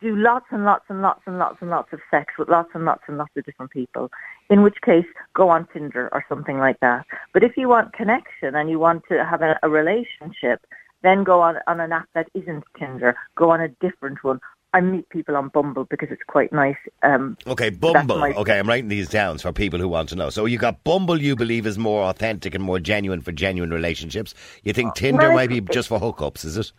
do 0.00 0.14
lots 0.14 0.46
and 0.50 0.64
lots 0.64 0.84
and 0.88 1.00
lots 1.00 1.22
and 1.26 1.38
lots 1.38 1.56
and 1.60 1.70
lots 1.70 1.92
of 1.92 2.00
sex 2.10 2.34
with 2.38 2.48
lots 2.48 2.70
and 2.74 2.84
lots 2.84 3.02
and 3.08 3.16
lots 3.16 3.30
of 3.36 3.44
different 3.44 3.70
people. 3.70 4.10
In 4.50 4.62
which 4.62 4.80
case, 4.82 5.06
go 5.34 5.48
on 5.48 5.66
Tinder 5.72 6.10
or 6.12 6.24
something 6.28 6.58
like 6.58 6.78
that. 6.80 7.06
But 7.32 7.42
if 7.42 7.56
you 7.56 7.68
want 7.68 7.94
connection 7.94 8.54
and 8.54 8.68
you 8.68 8.78
want 8.78 9.04
to 9.08 9.24
have 9.24 9.42
a, 9.42 9.58
a 9.62 9.68
relationship, 9.68 10.60
then 11.02 11.24
go 11.24 11.40
on 11.40 11.56
on 11.66 11.80
an 11.80 11.92
app 11.92 12.08
that 12.14 12.28
isn't 12.34 12.64
Tinder. 12.78 13.16
Go 13.36 13.50
on 13.50 13.60
a 13.60 13.68
different 13.68 14.22
one. 14.22 14.40
I 14.74 14.80
meet 14.80 15.08
people 15.08 15.36
on 15.36 15.48
Bumble 15.48 15.84
because 15.84 16.08
it's 16.10 16.22
quite 16.26 16.52
nice. 16.52 16.76
Um, 17.02 17.38
Okay, 17.46 17.70
Bumble. 17.70 18.18
my- 18.18 18.32
Okay, 18.34 18.58
I'm 18.58 18.68
writing 18.68 18.88
these 18.88 19.08
down 19.08 19.38
for 19.38 19.52
people 19.52 19.78
who 19.78 19.88
want 19.88 20.10
to 20.10 20.16
know. 20.16 20.28
So 20.28 20.44
you 20.44 20.58
got 20.58 20.84
Bumble, 20.84 21.20
you 21.20 21.34
believe 21.34 21.66
is 21.66 21.78
more 21.78 22.04
authentic 22.04 22.54
and 22.54 22.62
more 22.62 22.78
genuine 22.78 23.22
for 23.22 23.32
genuine 23.32 23.70
relationships. 23.70 24.34
You 24.64 24.72
think 24.72 24.94
Tinder 24.94 25.28
well, 25.28 25.34
might 25.34 25.48
be 25.48 25.60
just 25.62 25.88
for 25.88 25.98
hookups, 25.98 26.44
is 26.44 26.58
it? 26.58 26.72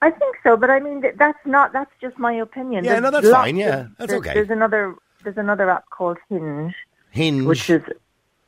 I 0.00 0.10
think 0.10 0.36
so, 0.42 0.56
but 0.56 0.70
I 0.70 0.78
mean 0.80 1.02
that's 1.16 1.44
not. 1.44 1.72
That's 1.72 1.90
just 2.00 2.18
my 2.18 2.32
opinion. 2.32 2.84
Yeah, 2.84 2.92
There's 3.00 3.02
no, 3.02 3.10
that's 3.10 3.30
fine, 3.30 3.56
yeah, 3.56 3.88
that's 3.98 4.10
there's, 4.10 4.20
okay. 4.20 4.34
There's 4.34 4.50
another. 4.50 4.94
There's 5.24 5.36
another 5.36 5.68
app 5.68 5.90
called 5.90 6.18
Hinge, 6.28 6.72
Hinge. 7.10 7.44
which 7.44 7.68
is 7.68 7.82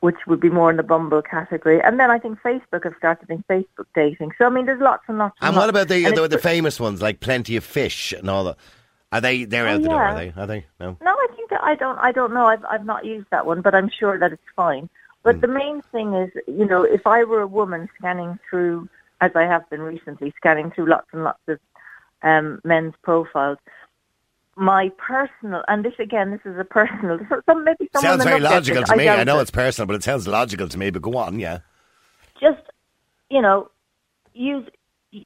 which 0.01 0.17
would 0.27 0.39
be 0.39 0.49
more 0.49 0.69
in 0.69 0.77
the 0.77 0.83
Bumble 0.83 1.21
category, 1.21 1.81
and 1.81 1.99
then 1.99 2.11
I 2.11 2.19
think 2.19 2.39
Facebook 2.41 2.83
have 2.83 2.93
started 2.97 3.27
doing 3.27 3.43
Facebook 3.49 3.85
dating. 3.95 4.31
So 4.37 4.45
I 4.45 4.49
mean, 4.49 4.65
there's 4.65 4.81
lots 4.81 5.03
and 5.07 5.17
lots. 5.17 5.35
And, 5.41 5.47
and 5.49 5.55
what 5.55 5.63
lots. 5.67 5.69
about 5.71 5.87
the 5.87 6.11
the, 6.11 6.27
the 6.27 6.37
famous 6.37 6.79
ones 6.79 7.01
like 7.01 7.19
Plenty 7.21 7.55
of 7.55 7.63
Fish 7.63 8.11
and 8.13 8.29
all 8.29 8.43
that? 8.43 8.57
Are 9.13 9.21
they? 9.21 9.43
They're 9.45 9.67
Oh, 9.67 9.75
out 9.75 9.81
the 9.81 9.89
door. 9.89 10.01
Are 10.03 10.15
they? 10.15 10.33
Are 10.37 10.47
they? 10.47 10.65
No. 10.79 10.97
No, 11.01 11.11
I 11.11 11.27
think 11.35 11.49
that 11.49 11.63
I 11.63 11.75
don't. 11.75 11.97
I 11.99 12.11
don't 12.11 12.33
know. 12.33 12.45
I've 12.45 12.63
I've 12.65 12.85
not 12.85 13.05
used 13.05 13.27
that 13.31 13.45
one, 13.45 13.61
but 13.61 13.73
I'm 13.75 13.89
sure 13.89 14.17
that 14.19 14.31
it's 14.33 14.41
fine. 14.55 14.89
But 15.23 15.35
Hmm. 15.35 15.41
the 15.41 15.47
main 15.47 15.81
thing 15.91 16.13
is, 16.13 16.31
you 16.47 16.65
know, 16.65 16.83
if 16.83 17.05
I 17.05 17.23
were 17.23 17.41
a 17.41 17.47
woman 17.47 17.89
scanning 17.97 18.39
through, 18.49 18.89
as 19.19 19.31
I 19.35 19.43
have 19.43 19.69
been 19.69 19.81
recently, 19.81 20.33
scanning 20.37 20.71
through 20.71 20.87
lots 20.89 21.07
and 21.13 21.23
lots 21.23 21.41
of 21.47 21.59
um, 22.23 22.59
men's 22.63 22.93
profiles, 23.03 23.57
my 24.57 24.89
personal 24.97 25.63
and 25.67 25.83
this 25.85 25.93
again, 25.99 26.31
this 26.31 26.41
is 26.45 26.57
a 26.59 26.63
personal. 26.65 27.19
so- 27.29 27.41
Some 27.49 27.63
maybe 27.63 27.89
some 27.93 28.01
Sounds 28.01 28.23
very 28.23 28.39
logical 28.39 28.83
to 28.83 28.95
me. 28.95 29.07
I 29.07 29.17
doubt 29.17 29.27
know 29.27 29.39
it. 29.39 29.43
it's 29.43 29.51
personal, 29.51 29.87
but 29.87 29.95
it 29.95 30.03
sounds 30.03 30.27
logical 30.27 30.67
to 30.67 30.77
me. 30.77 30.89
But 30.89 31.01
go 31.01 31.15
on, 31.17 31.39
yeah. 31.39 31.59
just 32.39 32.61
you 33.29 33.41
know 33.41 33.69
use 34.33 34.67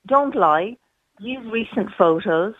don't 0.07 0.35
lie 0.35 0.77
use 1.19 1.45
recent 1.51 1.89
photos 1.97 2.53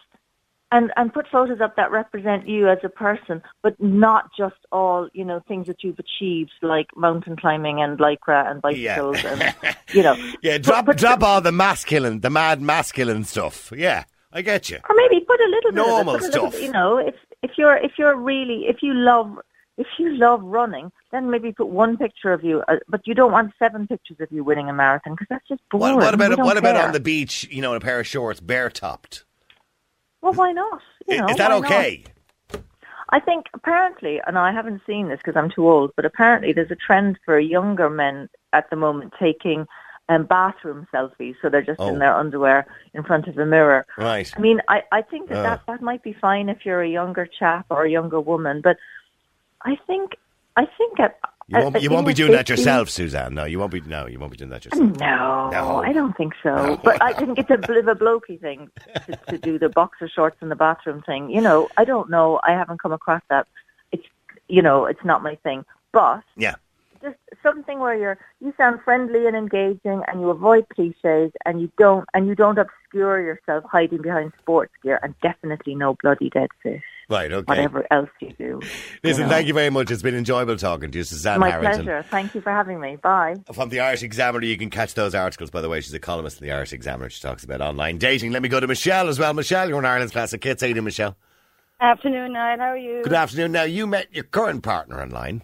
and 0.71 0.91
and 0.95 1.13
put 1.13 1.27
photos 1.27 1.59
up 1.61 1.75
that 1.75 1.91
represent 1.91 2.47
you 2.47 2.67
as 2.69 2.77
a 2.83 2.89
person 2.89 3.41
but 3.61 3.75
not 3.81 4.29
just 4.37 4.55
all 4.71 5.07
you 5.13 5.25
know 5.25 5.41
things 5.47 5.67
that 5.67 5.83
you've 5.83 5.99
achieved 5.99 6.51
like 6.61 6.87
mountain 6.95 7.35
climbing 7.35 7.81
and 7.81 7.99
lycra 7.99 8.49
and 8.49 8.61
bicycles 8.61 9.23
and 9.25 9.53
you 9.93 10.01
know 10.01 10.15
Yeah, 10.41 10.57
drop 10.57 10.85
but- 10.85 10.97
drop 10.97 11.21
all 11.23 11.41
the 11.41 11.51
masculine, 11.51 12.21
the 12.21 12.29
mad 12.29 12.61
masculine 12.61 13.23
stuff. 13.25 13.71
Yeah, 13.75 14.05
I 14.35 14.41
get 14.41 14.69
you. 14.69 14.77
or 14.87 14.95
maybe 14.95 15.23
put 15.25 15.39
a 15.39 15.47
little 15.49 15.71
bit 15.71 15.87
Normal 15.87 16.15
of 16.15 16.21
it, 16.21 16.25
put 16.25 16.35
a 16.35 16.41
little 16.41 16.51
stuff. 16.51 16.59
bit, 16.59 16.63
you 16.63 16.71
know 16.71 16.97
if 16.97 17.15
if 17.41 17.51
you're 17.57 17.77
if 17.77 17.93
you're 17.97 18.15
really 18.17 18.65
if 18.67 18.83
you 18.83 18.93
love 18.93 19.39
if 19.77 19.87
you 19.97 20.15
love 20.15 20.41
running, 20.43 20.91
then 21.11 21.29
maybe 21.31 21.51
put 21.51 21.67
one 21.67 21.97
picture 21.97 22.31
of 22.31 22.43
you, 22.43 22.63
uh, 22.69 22.77
but 22.87 23.05
you 23.07 23.13
don't 23.13 23.31
want 23.31 23.51
seven 23.59 23.87
pictures 23.87 24.17
of 24.21 24.31
you 24.31 24.43
winning 24.43 24.69
a 24.69 24.73
marathon 24.73 25.13
because 25.13 25.27
that's 25.29 25.47
just 25.47 25.61
boring. 25.69 25.95
What, 25.95 26.05
what 26.05 26.13
about 26.13 26.37
what 26.39 26.57
about 26.57 26.75
on 26.77 26.91
the 26.93 26.99
beach? 26.99 27.47
You 27.49 27.61
know, 27.61 27.71
in 27.71 27.77
a 27.77 27.81
pair 27.81 27.99
of 27.99 28.07
shorts, 28.07 28.39
bare 28.39 28.69
topped. 28.69 29.25
Well, 30.21 30.33
why 30.33 30.51
not? 30.53 30.81
You 31.07 31.17
know, 31.17 31.27
Is 31.27 31.37
that 31.37 31.51
why 31.51 31.59
not? 31.59 31.65
okay? 31.65 32.03
I 33.09 33.19
think 33.19 33.45
apparently, 33.53 34.19
and 34.25 34.37
I 34.37 34.51
haven't 34.51 34.81
seen 34.87 35.09
this 35.09 35.19
because 35.23 35.35
I'm 35.35 35.51
too 35.51 35.69
old, 35.69 35.91
but 35.95 36.05
apparently 36.05 36.53
there's 36.53 36.71
a 36.71 36.75
trend 36.75 37.19
for 37.23 37.37
younger 37.39 37.89
men 37.89 38.29
at 38.51 38.69
the 38.69 38.75
moment 38.75 39.13
taking 39.19 39.67
um, 40.09 40.25
bathroom 40.25 40.87
selfies. 40.93 41.35
So 41.41 41.49
they're 41.49 41.61
just 41.61 41.79
Oh. 41.79 41.89
in 41.89 41.99
their 41.99 42.13
underwear 42.15 42.67
in 42.93 43.03
front 43.03 43.27
of 43.27 43.37
a 43.37 43.45
mirror. 43.45 43.85
Right. 43.97 44.31
I 44.35 44.39
mean, 44.39 44.61
I, 44.67 44.83
I 44.91 45.01
think 45.01 45.29
that, 45.29 45.37
Uh. 45.39 45.43
that 45.43 45.61
that 45.67 45.81
might 45.81 46.03
be 46.03 46.13
fine 46.13 46.49
if 46.49 46.65
you're 46.65 46.81
a 46.81 46.89
younger 46.89 47.25
chap 47.27 47.65
or 47.69 47.83
a 47.85 47.89
younger 47.89 48.19
woman, 48.19 48.61
but 48.61 48.77
I 49.63 49.77
think 49.87 50.15
I 50.57 50.65
think 50.77 50.99
at, 51.01 51.17
You 51.49 51.59
won't, 51.59 51.81
you 51.81 51.89
won't 51.89 52.07
be 52.07 52.13
doing 52.13 52.31
that 52.31 52.47
yourself, 52.47 52.89
Suzanne. 52.89 53.33
No, 53.33 53.43
you 53.43 53.59
won't 53.59 53.71
be. 53.73 53.81
No, 53.81 54.05
you 54.07 54.17
won't 54.19 54.31
be 54.31 54.37
doing 54.37 54.51
that 54.51 54.63
yourself. 54.63 54.97
No, 54.99 55.49
No. 55.51 55.83
I 55.83 55.91
don't 55.91 56.15
think 56.15 56.33
so. 56.41 56.55
No. 56.55 56.77
But 56.77 57.01
I 57.03 57.11
think 57.13 57.37
it's 57.37 57.49
a 57.51 57.57
bit 57.57 57.75
of 57.77 57.87
a 57.89 57.93
blokey 57.95 58.39
thing 58.39 58.69
to, 59.07 59.15
to 59.31 59.37
do 59.37 59.59
the 59.59 59.67
boxer 59.69 60.07
shorts 60.07 60.37
in 60.41 60.47
the 60.49 60.55
bathroom 60.55 61.01
thing. 61.01 61.29
You 61.29 61.41
know, 61.41 61.67
I 61.77 61.83
don't 61.83 62.09
know. 62.09 62.39
I 62.47 62.51
haven't 62.51 62.81
come 62.81 62.93
across 62.93 63.21
that. 63.29 63.47
It's 63.91 64.05
you 64.47 64.61
know, 64.61 64.85
it's 64.85 65.03
not 65.03 65.21
my 65.23 65.35
thing. 65.43 65.65
But 65.91 66.23
Yeah. 66.37 66.55
Just 67.05 67.17
something 67.43 67.79
where 67.79 67.95
you're 67.95 68.17
you 68.41 68.53
sound 68.57 68.81
friendly 68.83 69.27
and 69.27 69.35
engaging, 69.35 70.01
and 70.07 70.21
you 70.21 70.29
avoid 70.29 70.67
cliches, 70.69 71.31
and 71.45 71.61
you 71.61 71.71
don't 71.77 72.05
and 72.13 72.27
you 72.27 72.35
don't 72.35 72.57
obscure 72.57 73.21
yourself 73.21 73.63
hiding 73.71 74.01
behind 74.01 74.33
sports 74.41 74.73
gear, 74.83 74.99
and 75.03 75.13
definitely 75.21 75.75
no 75.75 75.95
bloody 76.01 76.29
dead 76.29 76.49
fish. 76.61 76.83
Right. 77.07 77.31
Okay. 77.31 77.45
Whatever 77.45 77.85
else 77.91 78.09
you 78.19 78.33
do. 78.37 78.59
Listen, 79.03 79.23
you 79.23 79.27
know. 79.27 79.29
thank 79.29 79.47
you 79.47 79.53
very 79.53 79.69
much. 79.69 79.91
It's 79.91 80.01
been 80.01 80.15
enjoyable 80.15 80.57
talking 80.57 80.89
to 80.89 80.97
you, 80.97 81.03
Suzanne 81.03 81.39
My 81.39 81.51
Harrington. 81.51 81.85
pleasure. 81.85 82.05
Thank 82.09 82.33
you 82.33 82.41
for 82.41 82.51
having 82.51 82.79
me. 82.79 82.95
Bye. 82.95 83.35
From 83.53 83.69
the 83.69 83.79
Irish 83.79 84.01
Examiner, 84.01 84.45
you 84.45 84.57
can 84.57 84.71
catch 84.71 84.95
those 84.95 85.13
articles. 85.13 85.51
By 85.51 85.61
the 85.61 85.69
way, 85.69 85.81
she's 85.81 85.93
a 85.93 85.99
columnist 85.99 86.41
in 86.41 86.47
the 86.47 86.53
Irish 86.53 86.73
Examiner. 86.73 87.09
She 87.11 87.21
talks 87.21 87.43
about 87.43 87.61
online 87.61 87.99
dating. 87.99 88.31
Let 88.31 88.41
me 88.41 88.49
go 88.49 88.59
to 88.59 88.67
Michelle 88.67 89.07
as 89.07 89.19
well. 89.19 89.33
Michelle, 89.33 89.69
you're 89.69 89.79
in 89.79 89.85
Ireland's 89.85 90.13
Classic 90.13 90.43
Hits. 90.43 90.61
How 90.61 90.67
you 90.67 90.73
doing, 90.73 90.85
Michelle? 90.85 91.15
Afternoon, 91.79 92.33
Niall. 92.33 92.57
How 92.57 92.71
are 92.71 92.77
you? 92.77 93.03
Good 93.03 93.13
afternoon. 93.13 93.51
Now, 93.51 93.63
you 93.63 93.85
met 93.85 94.07
your 94.13 94.23
current 94.23 94.63
partner 94.63 95.01
online. 95.01 95.43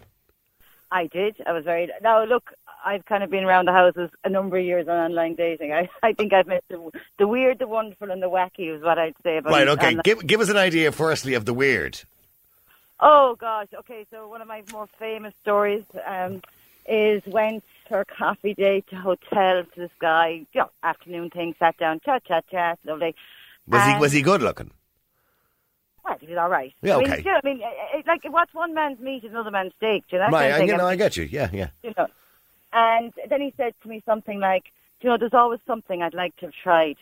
I 0.92 1.06
did. 1.06 1.36
I 1.46 1.52
was 1.52 1.64
very. 1.64 1.88
Now, 2.02 2.22
look, 2.24 2.52
I've 2.84 3.04
kind 3.06 3.22
of 3.24 3.30
been 3.30 3.44
around 3.44 3.66
the 3.66 3.72
houses 3.72 4.10
a 4.24 4.28
number 4.28 4.58
of 4.58 4.64
years 4.64 4.86
on 4.88 4.96
online 4.96 5.34
dating. 5.34 5.72
I, 5.72 5.88
I 6.02 6.12
think 6.12 6.32
I've 6.32 6.46
met 6.46 6.64
the, 6.68 6.90
the 7.18 7.26
weird, 7.26 7.58
the 7.58 7.66
wonderful, 7.66 8.10
and 8.10 8.22
the 8.22 8.28
wacky, 8.30 8.74
is 8.76 8.82
what 8.82 8.98
I'd 8.98 9.14
say 9.22 9.38
about 9.38 9.52
Right, 9.52 9.66
okay. 9.68 9.88
online- 9.88 10.02
Give, 10.04 10.24
give 10.26 10.40
us 10.40 10.48
an 10.50 10.56
idea, 10.58 10.92
firstly, 10.92 11.34
of 11.34 11.44
the 11.46 11.54
weird. 11.54 12.00
Oh, 13.00 13.36
gosh. 13.40 13.68
Okay, 13.80 14.06
so 14.10 14.28
one 14.28 14.40
of 14.42 14.48
my 14.48 14.62
more 14.70 14.86
famous 14.98 15.34
stories 15.42 15.84
um, 16.06 16.42
is 16.86 17.22
went 17.26 17.64
for 17.88 18.00
a 18.00 18.04
coffee 18.04 18.54
date 18.54 18.86
to 18.90 18.96
hotel 18.96 19.64
to 19.64 19.80
this 19.80 19.90
guy, 19.98 20.46
you 20.52 20.60
know, 20.60 20.70
afternoon 20.82 21.30
thing, 21.30 21.54
sat 21.58 21.76
down, 21.78 22.00
chat, 22.04 22.24
chat, 22.24 22.44
chat, 22.50 22.78
lovely. 22.84 23.14
Was 23.66 23.84
he 23.86 23.94
was 23.98 24.12
he 24.12 24.22
good 24.22 24.42
looking? 24.42 24.70
Well, 26.04 26.16
he 26.20 26.26
was 26.26 26.36
all 26.36 26.48
right. 26.48 26.74
Yeah, 26.82 26.96
I 26.96 26.98
mean, 26.98 27.12
okay. 27.12 27.22
you 27.24 27.30
know, 27.30 27.40
I 27.42 27.46
mean, 27.46 27.60
it, 27.94 28.06
like, 28.06 28.24
what's 28.28 28.52
one 28.54 28.74
man's 28.74 28.98
meat 28.98 29.24
is 29.24 29.30
another 29.30 29.50
man's 29.50 29.72
steak, 29.76 30.04
do 30.08 30.16
you 30.16 30.18
know? 30.18 30.26
that 30.26 30.32
Right, 30.32 30.50
kind 30.50 30.62
of 30.64 30.68
I, 30.68 30.72
you 30.72 30.78
know, 30.78 30.86
I 30.86 30.96
get 30.96 31.16
you. 31.16 31.24
Yeah, 31.24 31.48
yeah. 31.52 31.68
you 31.82 31.92
know. 31.96 32.06
And 32.72 33.12
then 33.28 33.40
he 33.40 33.52
said 33.56 33.74
to 33.82 33.88
me 33.88 34.02
something 34.06 34.40
like, 34.40 34.64
you 35.00 35.10
know, 35.10 35.16
there's 35.16 35.34
always 35.34 35.60
something 35.66 36.02
I'd 36.02 36.14
like 36.14 36.34
to 36.36 36.46
have 36.46 36.54
tried. 36.62 36.96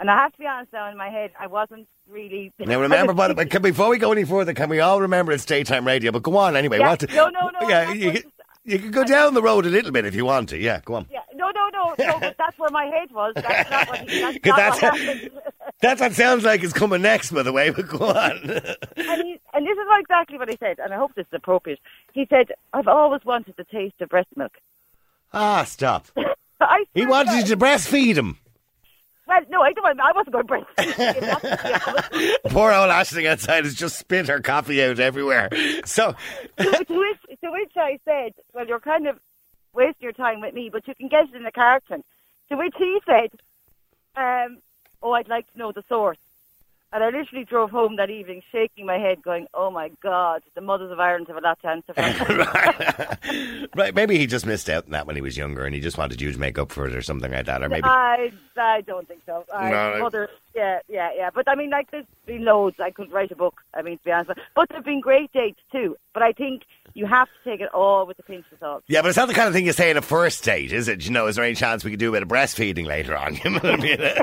And 0.00 0.10
I 0.10 0.16
have 0.16 0.32
to 0.32 0.38
be 0.38 0.46
honest 0.46 0.72
now, 0.72 0.90
in 0.90 0.96
my 0.96 1.08
head, 1.08 1.30
I 1.38 1.46
wasn't 1.46 1.86
really. 2.10 2.52
Now 2.58 2.80
remember, 2.80 3.14
but, 3.14 3.36
but 3.36 3.48
can, 3.50 3.62
before 3.62 3.88
we 3.88 3.98
go 3.98 4.12
any 4.12 4.24
further, 4.24 4.52
can 4.52 4.68
we 4.68 4.80
all 4.80 5.00
remember 5.00 5.32
it's 5.32 5.44
daytime 5.44 5.86
radio? 5.86 6.10
But 6.10 6.22
go 6.24 6.36
on 6.36 6.56
anyway. 6.56 6.80
Yeah, 6.80 6.90
What, 6.90 7.10
no, 7.12 7.28
no, 7.28 7.50
no, 7.60 7.68
Yeah, 7.68 7.92
you, 7.92 8.22
you 8.64 8.78
can 8.78 8.90
go 8.90 9.04
down 9.04 9.34
the 9.34 9.42
road 9.42 9.66
a 9.66 9.68
little 9.68 9.92
bit 9.92 10.04
if 10.04 10.14
you 10.14 10.24
want 10.24 10.48
to. 10.50 10.58
Yeah, 10.58 10.80
go 10.84 10.94
on. 10.94 11.06
Yeah, 11.12 11.20
no, 11.34 11.50
no, 11.50 11.68
no, 11.72 11.94
no, 11.98 12.18
but 12.18 12.34
that's 12.38 12.58
where 12.58 12.70
my 12.70 12.86
head 12.86 13.12
was. 13.12 13.34
That's 13.36 13.70
not 13.70 13.88
what, 13.88 14.10
he, 14.10 14.20
that's 14.20 14.38
not 14.44 14.56
that's- 14.56 14.82
what 14.82 14.98
happened. 15.00 15.30
That's 15.84 16.00
what 16.00 16.14
sounds 16.14 16.44
like 16.44 16.62
is 16.62 16.72
coming 16.72 17.02
next, 17.02 17.30
by 17.30 17.42
the 17.42 17.52
way. 17.52 17.68
But 17.68 17.88
go 17.88 18.06
on. 18.06 18.38
and, 18.42 19.22
he, 19.22 19.38
and 19.52 19.66
this 19.66 19.76
is 19.76 19.86
exactly 20.00 20.38
what 20.38 20.48
he 20.48 20.56
said, 20.58 20.78
and 20.78 20.94
I 20.94 20.96
hope 20.96 21.14
this 21.14 21.26
is 21.26 21.34
appropriate. 21.34 21.78
He 22.14 22.26
said, 22.30 22.52
I've 22.72 22.88
always 22.88 23.22
wanted 23.26 23.56
the 23.58 23.64
taste 23.64 24.00
of 24.00 24.08
breast 24.08 24.28
milk. 24.34 24.52
ah, 25.32 25.64
stop. 25.64 26.06
He 26.94 27.04
wanted 27.04 27.32
to 27.32 27.36
you 27.38 27.44
to 27.48 27.56
breastfeed 27.58 28.16
him. 28.16 28.38
Well, 29.26 29.40
no, 29.50 29.60
I 29.60 29.72
don't. 29.72 30.00
I 30.00 30.12
wasn't 30.12 30.32
going 30.32 30.46
to 30.46 30.52
breastfeed. 30.54 32.34
Poor 32.50 32.72
old 32.72 32.88
Ashling 32.90 33.26
outside 33.26 33.64
has 33.64 33.74
just 33.74 33.98
spit 33.98 34.28
her 34.28 34.40
coffee 34.40 34.82
out 34.82 34.98
everywhere. 34.98 35.50
So, 35.84 36.14
to, 36.58 36.84
which, 36.88 37.40
to 37.42 37.50
which 37.50 37.72
I 37.76 37.98
said, 38.06 38.32
well, 38.54 38.66
you're 38.66 38.80
kind 38.80 39.06
of 39.06 39.18
wasting 39.74 39.96
your 40.00 40.12
time 40.12 40.40
with 40.40 40.54
me, 40.54 40.70
but 40.72 40.88
you 40.88 40.94
can 40.94 41.08
get 41.08 41.28
it 41.28 41.34
in 41.34 41.42
the 41.42 41.52
carton. 41.52 42.02
To 42.48 42.56
which 42.56 42.74
he 42.78 42.98
said, 43.04 43.30
um, 44.16 44.58
oh, 45.04 45.12
I'd 45.12 45.28
like 45.28 45.50
to 45.52 45.58
know 45.58 45.70
the 45.70 45.84
source. 45.88 46.18
And 46.92 47.02
I 47.02 47.10
literally 47.10 47.44
drove 47.44 47.72
home 47.72 47.96
that 47.96 48.08
evening, 48.08 48.40
shaking 48.52 48.86
my 48.86 48.98
head, 48.98 49.20
going, 49.20 49.48
"Oh 49.52 49.68
my 49.68 49.90
God, 50.00 50.42
the 50.54 50.60
mothers 50.60 50.92
of 50.92 51.00
Ireland 51.00 51.26
have 51.26 51.36
a 51.36 51.40
lot 51.40 51.60
to 51.62 51.68
answer 51.68 51.92
for." 51.92 53.68
right. 53.76 53.92
Maybe 53.92 54.16
he 54.16 54.28
just 54.28 54.46
missed 54.46 54.70
out 54.70 54.84
on 54.84 54.92
that 54.92 55.04
when 55.04 55.16
he 55.16 55.22
was 55.22 55.36
younger, 55.36 55.64
and 55.64 55.74
he 55.74 55.80
just 55.80 55.98
wanted 55.98 56.20
you 56.20 56.30
to 56.30 56.38
make 56.38 56.56
up 56.56 56.70
for 56.70 56.86
it, 56.86 56.94
or 56.94 57.02
something 57.02 57.32
like 57.32 57.46
that, 57.46 57.64
or 57.64 57.68
maybe. 57.68 57.82
I, 57.82 58.32
I 58.56 58.82
don't 58.82 59.08
think 59.08 59.22
so. 59.26 59.44
I, 59.52 59.70
No. 59.70 59.98
mother, 59.98 60.30
yeah, 60.54 60.78
yeah, 60.88 61.10
yeah. 61.16 61.30
But 61.34 61.48
I 61.48 61.56
mean, 61.56 61.70
like, 61.70 61.90
there's 61.90 62.06
been 62.26 62.44
loads. 62.44 62.78
I 62.78 62.92
could 62.92 63.10
write 63.10 63.32
a 63.32 63.36
book. 63.36 63.60
I 63.74 63.82
mean, 63.82 63.98
to 63.98 64.04
be 64.04 64.12
honest, 64.12 64.38
but 64.54 64.68
there've 64.68 64.84
been 64.84 65.00
great 65.00 65.32
dates 65.32 65.60
too. 65.72 65.96
But 66.12 66.22
I 66.22 66.30
think 66.30 66.62
you 66.94 67.06
have 67.06 67.26
to 67.26 67.50
take 67.50 67.60
it 67.60 67.68
all 67.74 68.06
with 68.06 68.18
a 68.20 68.22
pinch 68.22 68.44
of 68.52 68.58
salt. 68.60 68.84
Yeah, 68.86 69.02
but 69.02 69.08
it's 69.08 69.16
not 69.16 69.26
the 69.26 69.34
kind 69.34 69.48
of 69.48 69.54
thing 69.54 69.66
you 69.66 69.72
say 69.72 69.90
in 69.90 69.96
a 69.96 70.02
first 70.02 70.44
date, 70.44 70.72
is 70.72 70.88
it? 70.88 71.04
You 71.04 71.10
know, 71.10 71.26
is 71.26 71.36
there 71.36 71.44
any 71.44 71.56
chance 71.56 71.84
we 71.84 71.90
could 71.90 72.00
do 72.00 72.10
a 72.10 72.12
bit 72.12 72.22
of 72.22 72.28
breastfeeding 72.28 72.86
later 72.86 73.16
on? 73.16 73.34
You 73.44 73.50
know 73.50 73.58
what 73.58 73.74
I 73.74 73.76
mean? 73.76 73.98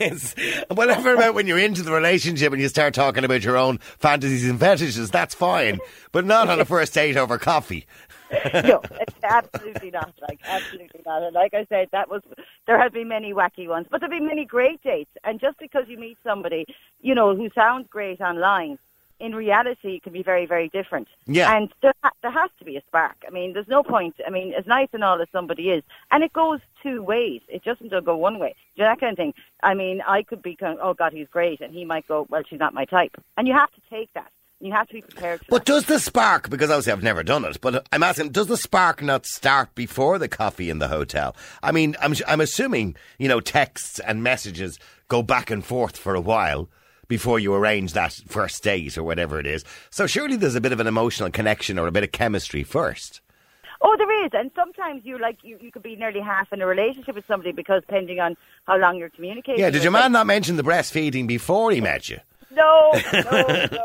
it's, 0.00 0.34
whatever 0.70 1.14
about 1.14 1.34
when 1.34 1.46
you're 1.46 1.58
into 1.58 1.82
the 1.82 1.92
relationship 1.92 2.52
and 2.52 2.62
you 2.62 2.68
start 2.68 2.94
talking 2.94 3.24
about 3.24 3.42
your 3.42 3.56
own 3.56 3.78
fantasies 3.78 4.48
and 4.48 4.58
fetishes, 4.58 5.10
that's 5.10 5.34
fine. 5.34 5.78
But 6.12 6.24
not 6.24 6.48
on 6.48 6.58
a 6.58 6.64
first 6.64 6.94
date 6.94 7.18
over 7.18 7.36
coffee. 7.36 7.86
no, 8.54 8.80
it's 8.92 9.14
absolutely 9.22 9.90
not. 9.90 10.14
Like, 10.22 10.40
absolutely 10.44 11.00
not. 11.04 11.22
And 11.22 11.34
like 11.34 11.52
I 11.52 11.66
said, 11.68 11.88
that 11.92 12.08
was 12.08 12.22
there 12.66 12.80
have 12.80 12.92
been 12.92 13.08
many 13.08 13.34
wacky 13.34 13.68
ones, 13.68 13.88
but 13.90 14.00
there've 14.00 14.10
been 14.10 14.26
many 14.26 14.44
great 14.44 14.80
dates. 14.82 15.10
And 15.24 15.40
just 15.40 15.58
because 15.58 15.84
you 15.88 15.98
meet 15.98 16.16
somebody, 16.24 16.66
you 17.00 17.14
know, 17.14 17.34
who 17.34 17.50
sounds 17.54 17.88
great 17.90 18.20
online, 18.20 18.78
in 19.20 19.34
reality, 19.34 19.96
it 19.96 20.02
can 20.02 20.12
be 20.12 20.22
very, 20.22 20.46
very 20.46 20.68
different. 20.68 21.08
Yeah. 21.26 21.54
And 21.54 21.72
there, 21.82 21.92
ha- 22.02 22.10
there 22.22 22.30
has 22.30 22.50
to 22.58 22.64
be 22.64 22.76
a 22.76 22.82
spark. 22.88 23.16
I 23.26 23.30
mean, 23.30 23.52
there's 23.52 23.68
no 23.68 23.82
point. 23.82 24.16
I 24.26 24.30
mean, 24.30 24.54
as 24.54 24.66
nice 24.66 24.88
and 24.92 25.04
all 25.04 25.20
as 25.20 25.28
somebody 25.30 25.70
is, 25.70 25.82
and 26.10 26.24
it 26.24 26.32
goes 26.32 26.60
two 26.82 27.02
ways. 27.02 27.42
It 27.48 27.62
doesn't 27.62 27.90
go 28.04 28.16
one 28.16 28.38
way. 28.38 28.54
Do 28.74 28.82
you 28.82 28.84
know 28.84 28.90
that 28.90 29.00
kind 29.00 29.12
of 29.12 29.16
thing? 29.16 29.34
I 29.62 29.74
mean, 29.74 30.02
I 30.06 30.22
could 30.22 30.42
be 30.42 30.56
of, 30.62 30.78
oh 30.82 30.94
God, 30.94 31.12
he's 31.12 31.28
great, 31.28 31.60
and 31.60 31.72
he 31.72 31.84
might 31.84 32.08
go, 32.08 32.26
well, 32.30 32.42
she's 32.48 32.58
not 32.58 32.74
my 32.74 32.84
type, 32.86 33.12
and 33.36 33.46
you 33.46 33.54
have 33.54 33.70
to 33.72 33.80
take 33.90 34.12
that. 34.14 34.30
You 34.62 34.72
have 34.72 34.88
to 34.88 34.94
be 34.94 35.00
prepared 35.00 35.40
But 35.48 35.64
that. 35.64 35.72
does 35.72 35.86
the 35.86 35.98
spark, 35.98 36.50
because 36.50 36.68
obviously 36.68 36.92
I've 36.92 37.02
never 37.02 37.22
done 37.22 37.46
it, 37.46 37.58
but 37.62 37.86
I'm 37.92 38.02
asking, 38.02 38.30
does 38.32 38.46
the 38.46 38.58
spark 38.58 39.02
not 39.02 39.24
start 39.24 39.74
before 39.74 40.18
the 40.18 40.28
coffee 40.28 40.68
in 40.68 40.80
the 40.80 40.88
hotel? 40.88 41.34
I 41.62 41.72
mean, 41.72 41.96
I'm, 42.00 42.14
I'm 42.28 42.42
assuming, 42.42 42.94
you 43.18 43.26
know, 43.26 43.40
texts 43.40 43.98
and 44.00 44.22
messages 44.22 44.78
go 45.08 45.22
back 45.22 45.50
and 45.50 45.64
forth 45.64 45.96
for 45.96 46.14
a 46.14 46.20
while 46.20 46.68
before 47.10 47.40
you 47.40 47.52
arrange 47.52 47.92
that 47.92 48.12
first 48.28 48.62
date 48.62 48.96
or 48.96 49.02
whatever 49.02 49.38
it 49.40 49.46
is. 49.46 49.64
So 49.90 50.06
surely 50.06 50.36
there's 50.36 50.54
a 50.54 50.60
bit 50.60 50.72
of 50.72 50.78
an 50.80 50.86
emotional 50.86 51.28
connection 51.30 51.78
or 51.78 51.88
a 51.88 51.92
bit 51.92 52.04
of 52.04 52.12
chemistry 52.12 52.62
first. 52.62 53.20
Oh, 53.82 53.96
there 53.98 54.24
is, 54.24 54.30
and 54.32 54.50
sometimes 54.54 55.04
you 55.04 55.18
like 55.18 55.38
you, 55.42 55.58
you 55.60 55.72
could 55.72 55.82
be 55.82 55.96
nearly 55.96 56.20
half 56.20 56.52
in 56.52 56.62
a 56.62 56.66
relationship 56.66 57.14
with 57.14 57.26
somebody 57.26 57.50
because 57.50 57.82
depending 57.82 58.20
on 58.20 58.36
how 58.66 58.78
long 58.78 58.96
you're 58.96 59.10
communicating. 59.10 59.60
Yeah, 59.60 59.70
did 59.70 59.82
your 59.82 59.92
them. 59.92 60.00
man 60.00 60.12
not 60.12 60.26
mention 60.26 60.56
the 60.56 60.62
breastfeeding 60.62 61.26
before 61.26 61.72
he 61.72 61.80
met 61.80 62.08
you? 62.08 62.20
No, 62.52 62.92
no, 63.12 63.20
no. 63.72 63.84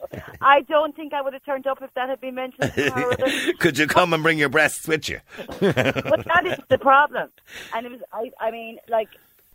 I 0.40 0.62
don't 0.62 0.94
think 0.94 1.12
I 1.12 1.20
would 1.20 1.32
have 1.32 1.44
turned 1.44 1.66
up 1.66 1.82
if 1.82 1.92
that 1.94 2.08
had 2.08 2.20
been 2.20 2.36
mentioned. 2.36 2.72
Could 3.58 3.76
you 3.76 3.86
come 3.86 4.12
and 4.12 4.22
bring 4.22 4.38
your 4.38 4.48
breasts 4.48 4.86
with 4.86 5.08
you? 5.08 5.20
but 5.36 5.74
that 5.74 6.42
is 6.46 6.58
the 6.68 6.78
problem. 6.78 7.28
And 7.74 7.86
it 7.86 7.92
was, 7.92 8.00
I, 8.12 8.30
I 8.40 8.50
mean, 8.50 8.78
like, 8.88 9.08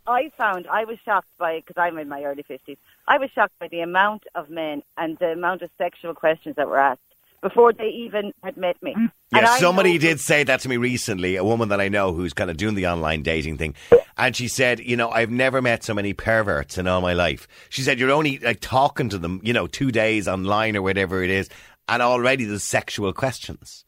I 0.06 0.30
found, 0.36 0.66
I 0.66 0.84
was 0.84 0.98
shocked 1.04 1.28
by, 1.38 1.60
because 1.60 1.76
I'm 1.78 1.98
in 1.98 2.08
my 2.08 2.24
early 2.24 2.42
50s, 2.42 2.76
I 3.08 3.18
was 3.18 3.30
shocked 3.34 3.58
by 3.58 3.68
the 3.68 3.80
amount 3.80 4.24
of 4.34 4.50
men 4.50 4.82
and 4.96 5.18
the 5.18 5.32
amount 5.32 5.62
of 5.62 5.70
sexual 5.78 6.14
questions 6.14 6.56
that 6.56 6.68
were 6.68 6.78
asked 6.78 7.00
before 7.40 7.74
they 7.74 7.88
even 7.88 8.32
had 8.42 8.56
met 8.56 8.82
me. 8.82 8.94
Mm. 8.94 9.12
Yeah, 9.32 9.56
somebody 9.56 9.94
know- 9.94 10.00
did 10.00 10.20
say 10.20 10.44
that 10.44 10.60
to 10.60 10.68
me 10.68 10.76
recently, 10.78 11.36
a 11.36 11.44
woman 11.44 11.68
that 11.68 11.80
I 11.80 11.88
know 11.88 12.12
who's 12.12 12.32
kind 12.32 12.50
of 12.50 12.56
doing 12.56 12.74
the 12.74 12.86
online 12.86 13.22
dating 13.22 13.58
thing. 13.58 13.74
And 14.16 14.34
she 14.34 14.48
said, 14.48 14.80
you 14.80 14.96
know, 14.96 15.10
I've 15.10 15.30
never 15.30 15.60
met 15.60 15.84
so 15.84 15.92
many 15.92 16.14
perverts 16.14 16.78
in 16.78 16.86
all 16.86 17.00
my 17.00 17.12
life. 17.12 17.46
She 17.68 17.82
said, 17.82 17.98
you're 17.98 18.10
only 18.10 18.38
like 18.38 18.60
talking 18.60 19.08
to 19.10 19.18
them, 19.18 19.40
you 19.42 19.52
know, 19.52 19.66
two 19.66 19.90
days 19.90 20.26
online 20.26 20.76
or 20.76 20.82
whatever 20.82 21.22
it 21.22 21.30
is, 21.30 21.50
and 21.88 22.00
already 22.00 22.44
there's 22.44 22.64
sexual 22.64 23.12
questions. 23.12 23.84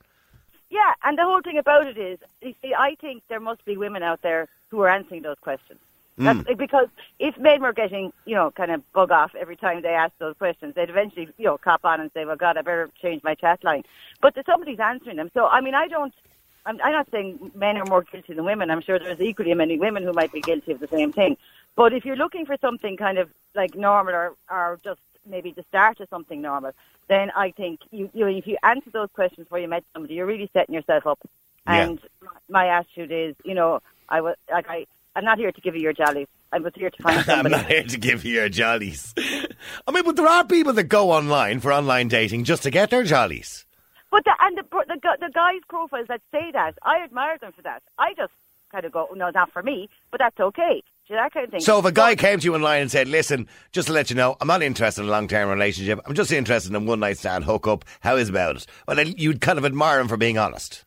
Yeah, 0.68 0.92
and 1.04 1.16
the 1.16 1.22
whole 1.22 1.40
thing 1.42 1.58
about 1.58 1.86
it 1.86 1.96
is, 1.96 2.18
you 2.42 2.54
see, 2.60 2.74
I 2.76 2.96
think 3.00 3.22
there 3.28 3.40
must 3.40 3.64
be 3.64 3.76
women 3.76 4.02
out 4.02 4.20
there 4.22 4.48
who 4.68 4.80
are 4.80 4.88
answering 4.88 5.22
those 5.22 5.38
questions. 5.40 5.78
That's, 6.18 6.38
mm. 6.38 6.56
Because 6.56 6.88
if 7.18 7.36
men 7.36 7.60
were 7.60 7.74
getting, 7.74 8.10
you 8.24 8.34
know, 8.34 8.50
kind 8.50 8.70
of 8.70 8.92
bug 8.92 9.10
off 9.10 9.34
every 9.34 9.56
time 9.56 9.82
they 9.82 9.90
asked 9.90 10.18
those 10.18 10.34
questions, 10.36 10.74
they'd 10.74 10.88
eventually, 10.88 11.28
you 11.36 11.44
know, 11.44 11.58
cop 11.58 11.84
on 11.84 12.00
and 12.00 12.10
say, 12.12 12.24
well, 12.24 12.36
God, 12.36 12.56
I 12.56 12.62
better 12.62 12.88
change 13.02 13.22
my 13.22 13.34
chat 13.34 13.62
line. 13.62 13.84
But 14.22 14.34
somebody's 14.46 14.80
answering 14.80 15.16
them. 15.16 15.30
So, 15.34 15.46
I 15.46 15.60
mean, 15.60 15.74
I 15.74 15.88
don't, 15.88 16.14
I'm, 16.64 16.80
I'm 16.82 16.92
not 16.92 17.10
saying 17.10 17.52
men 17.54 17.76
are 17.76 17.84
more 17.84 18.02
guilty 18.02 18.32
than 18.32 18.46
women. 18.46 18.70
I'm 18.70 18.80
sure 18.80 18.98
there's 18.98 19.20
equally 19.20 19.52
many 19.52 19.78
women 19.78 20.04
who 20.04 20.12
might 20.14 20.32
be 20.32 20.40
guilty 20.40 20.72
of 20.72 20.80
the 20.80 20.88
same 20.88 21.12
thing. 21.12 21.36
But 21.74 21.92
if 21.92 22.06
you're 22.06 22.16
looking 22.16 22.46
for 22.46 22.56
something 22.62 22.96
kind 22.96 23.18
of 23.18 23.28
like 23.54 23.74
normal 23.74 24.14
or, 24.14 24.34
or 24.50 24.80
just 24.82 25.00
maybe 25.26 25.50
the 25.50 25.64
start 25.64 26.00
of 26.00 26.08
something 26.08 26.40
normal, 26.40 26.72
then 27.08 27.30
I 27.36 27.50
think 27.50 27.80
you, 27.90 28.08
you 28.14 28.24
know, 28.24 28.30
if 28.30 28.46
you 28.46 28.56
answer 28.62 28.88
those 28.90 29.10
questions 29.14 29.44
before 29.44 29.58
you 29.58 29.68
met 29.68 29.84
somebody, 29.92 30.14
you're 30.14 30.24
really 30.24 30.48
setting 30.54 30.74
yourself 30.74 31.06
up. 31.06 31.18
Yeah. 31.66 31.82
And 31.82 32.00
my 32.48 32.68
attitude 32.68 33.12
is, 33.12 33.36
you 33.44 33.54
know, 33.54 33.82
I 34.08 34.22
was 34.22 34.36
like 34.50 34.70
I. 34.70 34.86
I'm 35.16 35.24
not 35.24 35.38
here 35.38 35.50
to 35.50 35.60
give 35.62 35.74
you 35.74 35.80
your 35.80 35.94
jollies. 35.94 36.28
I 36.52 36.58
was 36.58 36.74
here 36.76 36.90
to 36.90 37.02
find 37.02 37.24
somebody. 37.24 37.54
I'm 37.54 37.62
not 37.62 37.70
here 37.70 37.82
to 37.84 37.96
give 37.96 38.24
you 38.24 38.34
your 38.34 38.50
jollies. 38.50 39.14
I 39.16 39.90
mean, 39.90 40.04
but 40.04 40.14
there 40.14 40.28
are 40.28 40.44
people 40.44 40.74
that 40.74 40.84
go 40.84 41.10
online 41.10 41.60
for 41.60 41.72
online 41.72 42.08
dating 42.08 42.44
just 42.44 42.62
to 42.64 42.70
get 42.70 42.90
their 42.90 43.02
jollies. 43.02 43.64
But 44.10 44.24
the, 44.24 44.32
and 44.40 44.58
the, 44.58 44.62
the 44.62 45.16
the 45.20 45.30
guys' 45.34 45.62
profiles 45.68 46.06
that 46.08 46.20
say 46.30 46.50
that, 46.52 46.72
I 46.82 47.02
admire 47.02 47.38
them 47.38 47.52
for 47.52 47.62
that. 47.62 47.82
I 47.98 48.12
just 48.14 48.32
kind 48.70 48.84
of 48.84 48.92
go, 48.92 49.08
no, 49.14 49.30
not 49.30 49.50
for 49.52 49.62
me, 49.62 49.88
but 50.10 50.20
that's 50.20 50.38
okay. 50.38 50.82
Do 51.08 51.14
that 51.14 51.32
kind 51.32 51.44
of 51.44 51.50
thing. 51.50 51.60
So 51.60 51.78
if 51.78 51.84
a 51.84 51.92
guy 51.92 52.14
came 52.14 52.38
to 52.40 52.44
you 52.44 52.54
online 52.54 52.82
and 52.82 52.90
said, 52.90 53.08
"Listen, 53.08 53.48
just 53.72 53.86
to 53.86 53.94
let 53.94 54.10
you 54.10 54.16
know, 54.16 54.36
I'm 54.40 54.48
not 54.48 54.62
interested 54.62 55.02
in 55.02 55.08
a 55.08 55.10
long-term 55.10 55.48
relationship. 55.48 56.00
I'm 56.04 56.14
just 56.14 56.32
interested 56.32 56.70
in 56.70 56.76
a 56.76 56.80
one-night 56.80 57.16
stand 57.18 57.44
hookup. 57.44 57.84
How 58.00 58.16
is 58.16 58.28
about 58.28 58.56
it?" 58.56 58.66
Well, 58.86 58.96
then 58.96 59.14
you'd 59.16 59.40
kind 59.40 59.58
of 59.58 59.64
admire 59.64 59.98
him 60.00 60.08
for 60.08 60.16
being 60.16 60.36
honest. 60.36 60.84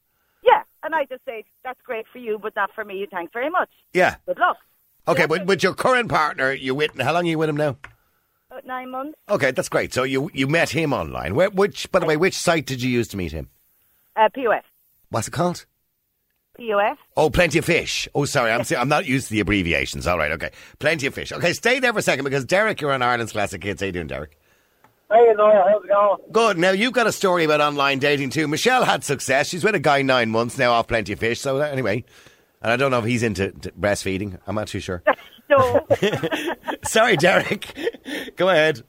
And 0.90 0.96
I 0.96 1.06
just 1.06 1.24
say 1.24 1.46
that's 1.64 1.80
great 1.84 2.08
for 2.12 2.18
you, 2.18 2.40
but 2.42 2.56
not 2.56 2.72
for 2.74 2.84
me. 2.84 3.06
Thanks 3.12 3.32
very 3.32 3.52
much. 3.52 3.70
Yeah. 3.94 4.16
Good 4.26 4.40
luck. 4.40 4.58
Okay, 5.08 5.28
but 5.28 5.46
with 5.46 5.62
your 5.62 5.76
current 5.76 6.10
partner, 6.10 6.52
you 6.52 6.74
with 6.74 7.00
how 7.00 7.14
long 7.14 7.26
are 7.26 7.30
you 7.30 7.38
with 7.38 7.48
him 7.48 7.58
now? 7.58 7.78
About 8.50 8.66
nine 8.66 8.90
months. 8.90 9.16
Okay, 9.30 9.52
that's 9.52 9.70
great. 9.70 9.94
So 9.94 10.02
you 10.02 10.32
you 10.34 10.48
met 10.48 10.72
him 10.72 10.92
online. 10.92 11.36
Where, 11.36 11.52
which, 11.52 11.92
by 11.92 12.00
the 12.00 12.08
way, 12.08 12.18
which 12.18 12.34
site 12.34 12.66
did 12.66 12.82
you 12.82 12.90
use 12.90 13.08
to 13.10 13.18
meet 13.18 13.32
him? 13.32 13.50
Uh, 14.16 14.30
POF. 14.36 14.64
What's 15.12 15.28
it 15.28 15.32
called? 15.32 15.68
POF. 16.60 16.98
Oh, 17.16 17.30
Plenty 17.30 17.60
of 17.60 17.66
Fish. 17.66 18.08
Oh, 18.16 18.26
sorry, 18.26 18.52
I'm 18.52 18.64
I'm 18.76 18.90
not 18.90 19.06
used 19.06 19.28
to 19.28 19.34
the 19.34 19.42
abbreviations. 19.42 20.08
All 20.08 20.18
right, 20.18 20.32
okay, 20.32 20.50
Plenty 20.80 21.06
of 21.06 21.14
Fish. 21.14 21.32
Okay, 21.32 21.54
stay 21.54 21.78
there 21.78 21.94
for 21.94 22.00
a 22.00 22.02
second 22.02 22.24
because 22.24 22.46
Derek, 22.46 22.82
you're 22.82 22.92
on 22.92 23.04
Ireland's 23.04 23.34
Classic 23.34 23.64
Hits. 23.64 23.82
How 23.82 23.86
you 23.86 23.92
doing, 23.92 24.08
Derek? 24.08 24.39
Hey, 25.12 25.34
Noel, 25.36 25.64
how's 25.68 25.84
it 25.84 25.88
going? 25.88 26.18
Good. 26.32 26.58
Now 26.60 26.70
you've 26.72 26.94
got 26.94 27.08
a 27.08 27.12
story 27.12 27.44
about 27.44 27.62
online 27.62 27.98
dating 27.98 28.30
too. 28.30 28.48
Michelle 28.48 28.84
had 28.86 29.04
success. 29.04 29.48
She's 29.50 29.64
with 29.64 29.74
a 29.74 29.80
guy 29.80 30.04
nine 30.04 30.30
months 30.30 30.58
now 30.58 30.72
off 30.72 30.88
Plenty 30.88 31.14
of 31.14 31.20
Fish. 31.20 31.42
So 31.42 31.58
that, 31.58 31.72
anyway, 31.72 32.04
and 32.62 32.72
I 32.72 32.76
don't 32.76 32.92
know 32.92 33.00
if 33.00 33.06
he's 33.06 33.24
into 33.24 33.50
breastfeeding. 33.80 34.38
I'm 34.46 34.54
not 34.56 34.68
too 34.68 34.80
sure. 34.80 35.04
So, 35.50 35.84
sorry, 36.86 37.18
Derek. 37.18 37.76
Go 38.36 38.50
ahead. 38.50 38.84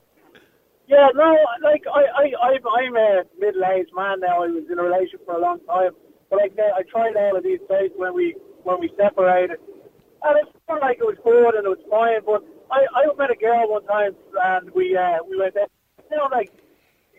Yeah, 0.86 1.08
no, 1.14 1.34
like 1.62 1.84
I, 1.88 2.02
I, 2.02 2.52
I'm, 2.52 2.60
I'm 2.66 2.96
a 2.96 3.22
middle-aged 3.38 3.88
man 3.96 4.20
now. 4.20 4.44
I 4.44 4.48
was 4.48 4.64
in 4.70 4.78
a 4.78 4.82
relationship 4.82 5.24
for 5.24 5.36
a 5.36 5.40
long 5.40 5.60
time, 5.66 5.92
but 6.28 6.38
like 6.38 6.52
uh, 6.58 6.76
I 6.76 6.82
tried 6.82 7.16
all 7.16 7.34
of 7.38 7.44
these 7.44 7.60
dates 7.70 7.94
when 7.96 8.12
we 8.12 8.36
when 8.64 8.78
we 8.78 8.92
separated, 8.98 9.56
and 10.22 10.36
it 10.36 10.52
felt 10.66 10.82
like 10.82 10.98
it 10.98 11.06
was 11.06 11.16
good 11.24 11.54
and 11.54 11.64
it 11.64 11.70
was 11.70 11.80
fine. 11.88 12.20
But 12.26 12.44
I, 12.70 12.84
I 12.92 13.06
met 13.16 13.30
a 13.30 13.36
girl 13.36 13.70
one 13.70 13.86
time, 13.86 14.12
and 14.44 14.70
we 14.72 14.94
uh, 14.94 15.24
we 15.26 15.38
went 15.38 15.56
out. 15.56 15.70
You 16.10 16.16
know, 16.16 16.28
like 16.30 16.52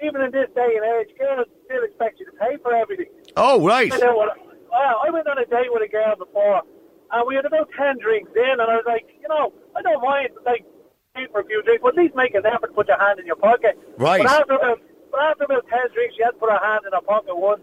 even 0.04 0.22
in 0.22 0.32
this 0.32 0.50
day 0.56 0.78
and 0.78 0.86
age, 1.00 1.16
girls 1.18 1.48
still 1.66 1.84
expect 1.84 2.20
you 2.20 2.26
to 2.26 2.32
pay 2.34 2.58
for 2.62 2.74
everything. 2.74 3.08
Oh, 3.38 3.64
right. 3.64 3.92
I, 3.94 3.98
know 3.98 4.16
what, 4.16 4.38
I 4.74 5.10
went 5.12 5.28
on 5.28 5.38
a 5.38 5.46
date 5.46 5.72
with 5.72 5.84
a 5.84 5.88
girl 5.88 6.16
before, 6.18 6.62
and 7.12 7.28
we 7.28 7.36
had 7.36 7.46
about 7.46 7.70
10 7.78 8.00
drinks 8.00 8.32
in, 8.36 8.52
and 8.60 8.62
I 8.62 8.76
was 8.76 8.84
like, 8.86 9.06
you 9.22 9.28
know, 9.28 9.54
I 9.76 9.82
don't 9.82 10.02
mind, 10.02 10.30
like, 10.46 10.66
paying 11.16 11.28
for 11.32 11.42
a 11.42 11.46
few 11.46 11.62
drinks, 11.64 11.82
but 11.84 11.90
at 11.90 11.96
least 11.96 12.16
make 12.16 12.34
an 12.34 12.46
effort 12.46 12.68
to 12.68 12.74
put 12.74 12.88
your 12.88 13.00
hand 13.00 13.20
in 13.20 13.26
your 13.26 13.36
pocket. 13.36 13.78
Right. 13.98 14.24
But 14.24 14.32
after 14.32 14.54
about, 14.54 14.80
but 15.12 15.22
after 15.22 15.44
about 15.44 15.68
10 15.68 15.80
drinks, 15.94 16.16
she 16.16 16.24
had 16.24 16.32
to 16.32 16.38
put 16.38 16.50
her 16.50 16.60
hand 16.60 16.82
in 16.86 16.94
her 16.94 17.02
pocket 17.02 17.38
once, 17.38 17.62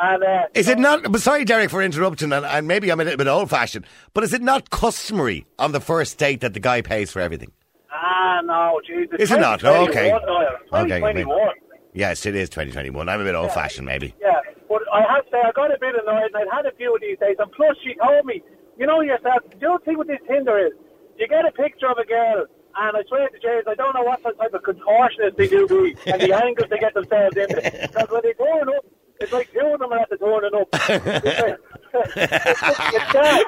and... 0.00 0.22
Uh, 0.22 0.46
Is 0.54 0.68
it 0.68 0.78
not? 0.78 1.10
But 1.10 1.20
sorry, 1.20 1.44
Derek, 1.44 1.70
for 1.70 1.82
interrupting, 1.82 2.32
and, 2.32 2.46
and 2.46 2.66
maybe 2.66 2.90
I'm 2.90 3.00
a 3.00 3.04
little 3.04 3.18
bit 3.18 3.28
old-fashioned, 3.28 3.86
but 4.14 4.24
is 4.24 4.32
it 4.32 4.42
not 4.42 4.70
customary 4.70 5.46
on 5.58 5.72
the 5.72 5.80
first 5.80 6.16
date 6.18 6.40
that 6.40 6.54
the 6.54 6.60
guy 6.60 6.80
pays 6.80 7.10
for 7.10 7.20
everything? 7.20 7.52
Ah, 7.96 8.40
no, 8.44 8.80
Jesus. 8.86 9.16
Is 9.18 9.30
it 9.30 9.40
not? 9.40 9.64
Oh, 9.64 9.84
okay. 9.88 10.12
Okay, 10.12 11.00
2021. 11.00 11.50
Yes, 11.94 12.26
it 12.26 12.34
is 12.36 12.50
2021. 12.50 13.08
I'm 13.08 13.20
a 13.20 13.24
bit 13.24 13.34
old-fashioned, 13.34 13.86
maybe. 13.86 14.14
Yeah, 14.20 14.38
but 14.68 14.82
I 14.92 15.00
have 15.00 15.24
to 15.24 15.30
say, 15.32 15.38
I 15.42 15.50
got 15.52 15.74
a 15.74 15.78
bit 15.80 15.94
annoyed, 15.94 16.24
and 16.26 16.36
I'd 16.36 16.54
had 16.54 16.66
a 16.66 16.72
few 16.76 16.94
of 16.94 17.00
these 17.00 17.18
days, 17.18 17.36
and 17.38 17.50
plus 17.52 17.74
she 17.82 17.94
told 17.94 18.26
me, 18.26 18.42
you 18.78 18.86
know 18.86 19.00
yourself, 19.00 19.38
the 19.58 19.66
other 19.70 19.82
thing 19.84 19.96
what 19.96 20.06
this 20.06 20.20
Tinder 20.28 20.58
is, 20.58 20.72
you 21.18 21.26
get 21.26 21.46
a 21.46 21.52
picture 21.52 21.88
of 21.88 21.96
a 21.96 22.04
girl, 22.04 22.44
and 22.76 22.96
I 22.98 23.02
swear 23.08 23.28
to 23.30 23.38
James, 23.38 23.64
I 23.66 23.74
don't 23.74 23.94
know 23.94 24.02
what 24.02 24.22
type 24.22 24.52
of 24.52 24.62
contortionist 24.62 25.36
they 25.38 25.48
do 25.48 25.66
be, 25.66 25.96
and 26.10 26.20
the 26.20 26.34
angles 26.36 26.68
they 26.68 26.78
get 26.78 26.92
themselves 26.92 27.34
into. 27.34 27.56
Because 27.56 28.10
when 28.10 28.20
they 28.22 28.34
turn 28.34 28.68
up, 28.68 28.84
it's 29.18 29.32
like 29.32 29.50
two 29.54 29.60
of 29.60 29.80
them 29.80 29.92
are 29.92 30.00
at 30.00 30.10
the 30.10 30.18
turning 30.18 30.54
up. 30.54 30.68
It's 31.96 32.12
it's 32.16 33.12
sad. 33.12 33.44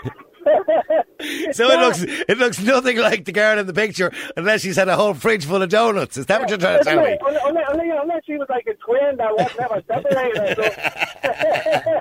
So 1.53 1.69
it 1.69 1.81
looks 1.81 2.03
it 2.29 2.39
looks 2.39 2.61
nothing 2.61 2.99
like 2.99 3.25
the 3.25 3.33
girl 3.33 3.59
in 3.59 3.67
the 3.67 3.73
picture 3.73 4.13
unless 4.37 4.61
she's 4.61 4.77
had 4.77 4.89
a 4.89 4.95
whole 4.95 5.15
fridge 5.15 5.45
full 5.45 5.63
of 5.63 5.69
donuts. 5.69 6.17
Is 6.17 6.27
that 6.27 6.41
what 6.41 6.49
you're 6.49 6.59
trying 6.59 6.79
to 6.79 6.85
tell 6.85 7.03
me? 7.03 7.19
Unless, 7.27 7.67
unless, 7.73 8.25
she 8.25 8.37
was 8.37 8.47
like 8.49 8.67
a 8.69 8.75
twin 8.75 9.17
that 9.17 9.33
was 9.33 9.51
never 9.59 9.83
separated. 9.89 10.57
So. 10.57 10.63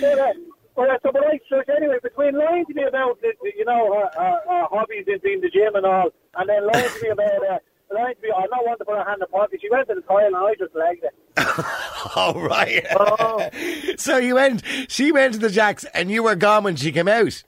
but, 0.00 0.36
but, 0.74 0.90
uh, 0.90 0.98
so, 1.02 1.12
but 1.12 1.22
like, 1.22 1.42
so 1.48 1.62
anyway, 1.76 1.98
between 2.02 2.36
lying 2.36 2.66
to 2.66 2.74
me 2.74 2.84
about, 2.84 3.18
you 3.22 3.64
know, 3.64 3.92
her, 3.94 4.10
her, 4.20 4.40
her 4.48 4.64
hobbies 4.70 5.04
in 5.06 5.18
being 5.22 5.40
the 5.40 5.50
gym 5.50 5.74
and 5.74 5.86
all, 5.86 6.10
and 6.34 6.48
then 6.48 6.66
lying 6.66 6.88
to 6.88 7.02
me 7.02 7.08
about, 7.10 7.46
uh, 7.50 7.58
lying 7.94 8.14
to 8.14 8.22
me, 8.22 8.32
I'm 8.36 8.50
not 8.50 8.66
one 8.66 8.78
to 8.78 8.84
put 8.84 8.96
her 8.96 9.04
hand 9.04 9.16
in 9.16 9.20
the 9.20 9.26
pocket. 9.26 9.60
She 9.60 9.70
went 9.70 9.88
to 9.88 9.94
the 9.94 10.02
toilet 10.02 10.26
and 10.26 10.36
I 10.36 10.54
just 10.58 10.74
legged 10.74 11.04
it. 11.04 11.14
All 12.16 12.34
right. 12.34 12.86
Oh. 12.98 13.48
so 13.96 14.18
you 14.18 14.34
went. 14.36 14.62
She 14.88 15.12
went 15.12 15.34
to 15.34 15.38
the 15.38 15.50
jacks, 15.50 15.84
and 15.94 16.10
you 16.10 16.22
were 16.22 16.34
gone 16.34 16.64
when 16.64 16.76
she 16.76 16.92
came 16.92 17.08
out. 17.08 17.42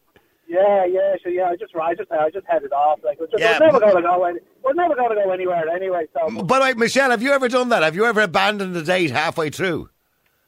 Yeah, 0.51 0.85
yeah, 0.85 1.15
so 1.23 1.29
yeah, 1.31 1.45
I 1.45 1.55
just, 1.55 1.77
I 1.77 1.95
just, 1.95 2.11
I 2.11 2.29
just 2.31 2.45
headed 2.49 2.73
off. 2.73 2.99
Like, 3.05 3.19
it 3.19 3.21
was, 3.21 3.31
just, 3.31 3.41
Yeah. 3.41 3.51
it 3.57 3.61
was 3.73 3.73
never 3.73 3.81
going 3.81 4.03
to 4.03 4.03
go. 4.03 4.25
Any, 4.25 4.39
it 4.39 4.45
was 4.65 4.75
never 4.75 4.95
going 4.97 5.11
to 5.11 5.15
go 5.15 5.31
anywhere 5.31 5.69
anyway. 5.69 6.07
So, 6.13 6.43
But 6.43 6.61
like 6.61 6.77
Michelle, 6.77 7.11
have 7.11 7.23
you 7.23 7.31
ever 7.31 7.49
done 7.49 7.69
that? 7.69 7.85
Have 7.85 7.95
you 7.95 8.05
ever 8.05 8.21
abandoned 8.23 8.77
a 8.77 8.83
date 8.83 9.13
halfway 9.13 9.51
through? 9.51 9.91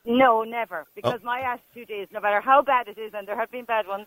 No, 0.04 0.42
never. 0.42 0.86
Because 0.96 1.20
Oh. 1.22 1.24
my 1.26 1.40
attitude 1.42 1.88
is, 1.94 2.08
no 2.10 2.18
matter 2.20 2.40
how 2.40 2.62
bad 2.62 2.88
it 2.88 2.98
is, 2.98 3.12
and 3.14 3.28
there 3.28 3.36
have 3.38 3.52
been 3.52 3.64
bad 3.64 3.86
ones, 3.86 4.06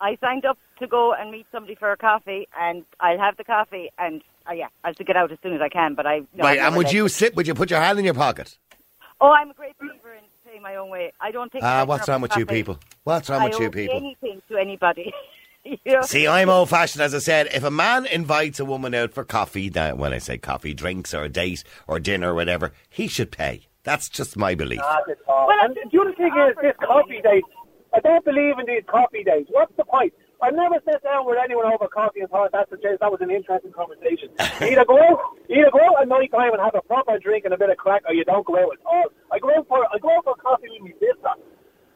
I 0.00 0.16
signed 0.18 0.46
up 0.46 0.56
to 0.78 0.86
go 0.86 1.12
and 1.12 1.30
meet 1.30 1.44
somebody 1.52 1.74
for 1.74 1.92
a 1.92 1.96
coffee, 1.98 2.48
and 2.58 2.82
I'll 3.00 3.18
have 3.18 3.36
the 3.36 3.44
coffee, 3.44 3.90
and 3.98 4.22
uh, 4.48 4.52
yeah, 4.54 4.68
I'll 4.82 4.92
have 4.92 4.96
to 4.96 5.04
get 5.04 5.16
out 5.16 5.30
as 5.30 5.38
soon 5.42 5.52
as 5.54 5.60
I 5.60 5.68
can. 5.68 5.94
But 5.94 6.06
I 6.06 6.20
no, 6.34 6.44
right. 6.44 6.58
I've 6.58 6.68
And 6.68 6.76
would 6.76 6.90
you 6.90 7.04
it. 7.04 7.10
sit? 7.10 7.36
Would 7.36 7.46
you 7.46 7.54
put 7.54 7.70
your 7.70 7.80
hand 7.80 7.98
in 7.98 8.06
your 8.06 8.14
pocket? 8.14 8.56
Oh, 9.20 9.30
I'm 9.30 9.50
a 9.50 9.54
great 9.54 9.78
believer 9.78 10.14
in 10.14 10.24
paying 10.46 10.62
my 10.62 10.76
own 10.76 10.88
way. 10.88 11.12
I 11.20 11.30
don't 11.30 11.52
think. 11.52 11.62
Ah, 11.64 11.80
I 11.80 11.84
what's 11.84 12.06
turn 12.06 12.14
wrong 12.14 12.24
up 12.24 12.30
with 12.30 12.38
you 12.38 12.46
people? 12.46 12.78
What's 13.04 13.28
wrong 13.28 13.42
I 13.42 13.44
with 13.50 13.60
you 13.60 13.66
owe 13.66 13.70
people? 13.70 13.96
Anything 13.98 14.40
to 14.48 14.56
anybody. 14.56 15.12
you 15.64 15.78
know? 15.86 16.02
See, 16.02 16.26
I'm 16.26 16.48
old 16.48 16.70
fashioned, 16.70 17.02
as 17.02 17.14
I 17.14 17.18
said. 17.18 17.48
If 17.52 17.64
a 17.64 17.70
man 17.70 18.06
invites 18.06 18.60
a 18.60 18.64
woman 18.64 18.94
out 18.94 19.12
for 19.12 19.24
coffee, 19.24 19.70
now 19.70 19.94
when 19.94 20.12
I 20.12 20.18
say 20.18 20.38
coffee, 20.38 20.74
drinks 20.74 21.14
or 21.14 21.22
a 21.24 21.28
date 21.28 21.64
or 21.86 21.98
dinner 21.98 22.32
or 22.32 22.34
whatever, 22.34 22.72
he 22.88 23.08
should 23.08 23.32
pay. 23.32 23.66
That's 23.82 24.08
just 24.08 24.36
my 24.36 24.54
belief. 24.54 24.80
That's 24.80 25.08
it, 25.08 25.18
Paul. 25.26 25.46
Well, 25.48 25.58
and 25.62 25.76
the 25.76 26.00
other 26.00 26.14
thing 26.14 26.32
is 26.32 26.56
this 26.60 26.76
coffee 26.84 27.20
date. 27.22 27.44
I 27.94 28.00
don't 28.00 28.24
believe 28.24 28.58
in 28.58 28.66
these 28.66 28.82
coffee 28.86 29.22
dates. 29.22 29.48
What's 29.52 29.74
the 29.76 29.84
point? 29.84 30.12
I've 30.42 30.54
never 30.54 30.76
sat 30.84 31.02
down 31.02 31.24
with 31.26 31.38
anyone 31.42 31.72
over 31.72 31.86
coffee 31.88 32.20
and 32.20 32.28
thought 32.28 32.50
that's 32.52 32.70
a, 32.72 32.76
that 32.76 33.10
was 33.10 33.20
an 33.20 33.30
interesting 33.30 33.72
conversation. 33.72 34.28
You 34.60 34.66
either 34.76 34.84
go 34.84 34.98
out, 35.00 35.20
you 35.48 35.60
either 35.60 35.70
go 35.70 35.80
out 35.80 36.02
at 36.02 36.08
night 36.08 36.30
time 36.32 36.52
and 36.52 36.60
have 36.60 36.74
a 36.74 36.82
proper 36.82 37.18
drink 37.18 37.44
and 37.44 37.54
a 37.54 37.58
bit 37.58 37.70
of 37.70 37.76
crack, 37.76 38.02
or 38.06 38.14
you 38.14 38.24
don't 38.24 38.44
go 38.44 38.56
out 38.56 38.72
at 38.72 38.84
all. 38.84 39.06
I 39.32 39.38
go 39.38 39.54
out 39.56 39.68
for 39.68 39.86
I 39.88 39.98
go 39.98 40.10
out 40.16 40.24
for 40.24 40.34
coffee 40.34 40.68
with 40.68 40.82
my 40.82 40.92
sister. 41.00 41.32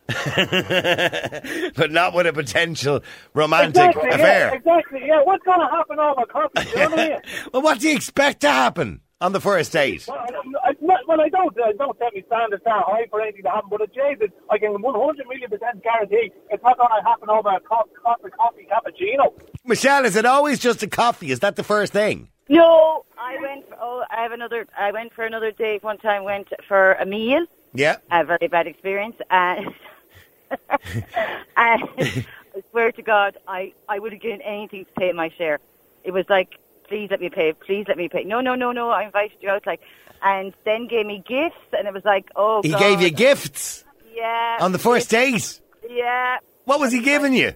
but 1.77 1.91
not 1.91 2.15
with 2.15 2.27
a 2.27 2.33
potential 2.33 3.01
romantic 3.35 3.77
Exactly, 3.91 4.09
affair. 4.11 4.49
yeah, 4.51 4.55
exactly. 4.55 5.01
Yeah, 5.07 5.23
what's 5.23 5.45
going 5.45 5.61
to 5.61 5.67
happen 5.67 5.99
over 5.99 6.25
coffee? 6.27 6.69
You 6.71 6.77
know 6.77 6.91
what 6.91 6.99
I 7.01 7.09
mean? 7.09 7.19
Well, 7.53 7.63
what 7.63 7.81
do 7.81 7.89
you 7.89 7.95
expect 7.97 8.41
to 8.41 8.51
happen 8.51 9.01
on 9.21 9.33
the 9.33 9.41
first 9.41 9.73
date? 9.73 10.05
Well, 10.09 10.19
I, 10.19 10.69
I, 10.71 10.75
not- 10.81 11.07
well, 11.07 11.21
I 11.21 11.29
don't, 11.29 11.55
I 11.61 11.73
don't 11.73 11.99
set 11.99 12.15
me 12.15 12.23
standards 12.27 12.63
that 12.65 12.83
high 12.87 13.07
for 13.11 13.21
anything 13.21 13.43
to 13.43 13.51
happen, 13.51 13.69
but 13.71 13.83
at 13.83 13.93
Jesus, 13.95 14.29
I 14.51 14.59
can 14.59 14.81
100 14.81 15.27
million 15.27 15.51
percent 15.51 15.83
guarantee 15.83 16.31
it's 16.51 16.63
not 16.63 16.79
going 16.79 16.89
to 16.89 17.09
happen 17.09 17.29
over 17.31 17.49
a 17.51 17.61
co- 17.61 17.89
coffee, 18.03 18.31
coffee 18.31 18.67
cappuccino. 18.71 19.33
Michelle, 19.65 20.05
is 20.05 20.17
it 20.17 20.25
always 20.25 20.59
just 20.59 20.83
a 20.83 20.87
coffee? 20.89 21.31
Is 21.31 21.41
that 21.41 21.57
the 21.57 21.65
first 21.65 21.93
thing? 21.93 22.29
No, 22.49 23.05
I 23.19 23.37
went. 23.43 23.69
For, 23.69 23.77
oh, 23.81 24.05
I 24.11 24.23
have 24.23 24.33
another. 24.33 24.67
I 24.79 24.91
went 24.93 25.13
for 25.13 25.25
another 25.25 25.51
date 25.53 25.83
one 25.83 25.99
time. 25.99 26.25
Went 26.25 26.49
for 26.67 26.93
a 26.95 27.05
meal. 27.05 27.45
Yeah. 27.75 27.97
a 28.11 28.25
very 28.25 28.49
bad 28.49 28.67
experience. 28.67 29.17
And, 29.31 29.67
and 29.67 29.75
I 31.57 32.25
swear 32.71 32.93
to 32.93 33.03
God, 33.03 33.37
I, 33.47 33.73
I 33.89 33.99
would 33.99 34.13
have 34.13 34.21
given 34.21 34.41
anything 34.43 34.85
to 34.85 34.93
pay 34.93 35.13
my 35.13 35.31
share. 35.37 35.59
It 36.05 36.13
was 36.13 36.25
like, 36.29 36.59
please 36.89 37.09
let 37.11 37.21
me 37.21 37.29
pay, 37.29 37.53
please 37.53 37.85
let 37.89 37.97
me 37.97 38.09
pay. 38.09 38.25
No, 38.25 38.41
no, 38.41 38.55
no, 38.55 38.73
no, 38.73 38.91
I 38.91 39.05
invited 39.05 39.39
you 39.41 39.51
out. 39.51 39.67
Like, 39.67 39.81
and 40.23 40.53
then 40.65 40.89
gave 40.89 41.07
me 41.07 41.23
gifts, 41.27 41.57
and 41.73 41.87
it 41.87 41.95
was 41.95 42.05
like, 42.05 42.29
oh, 42.37 42.63
He 42.63 42.71
God. 42.71 42.81
gave 42.81 43.01
you 43.01 43.11
gifts 43.11 43.85
yeah 44.15 44.59
on 44.61 44.73
the 44.73 44.79
first 44.79 45.11
date. 45.11 45.61
Yeah. 45.89 46.39
What 46.65 46.81
was 46.81 46.93
he 46.93 47.01
giving 47.01 47.33
you? 47.33 47.53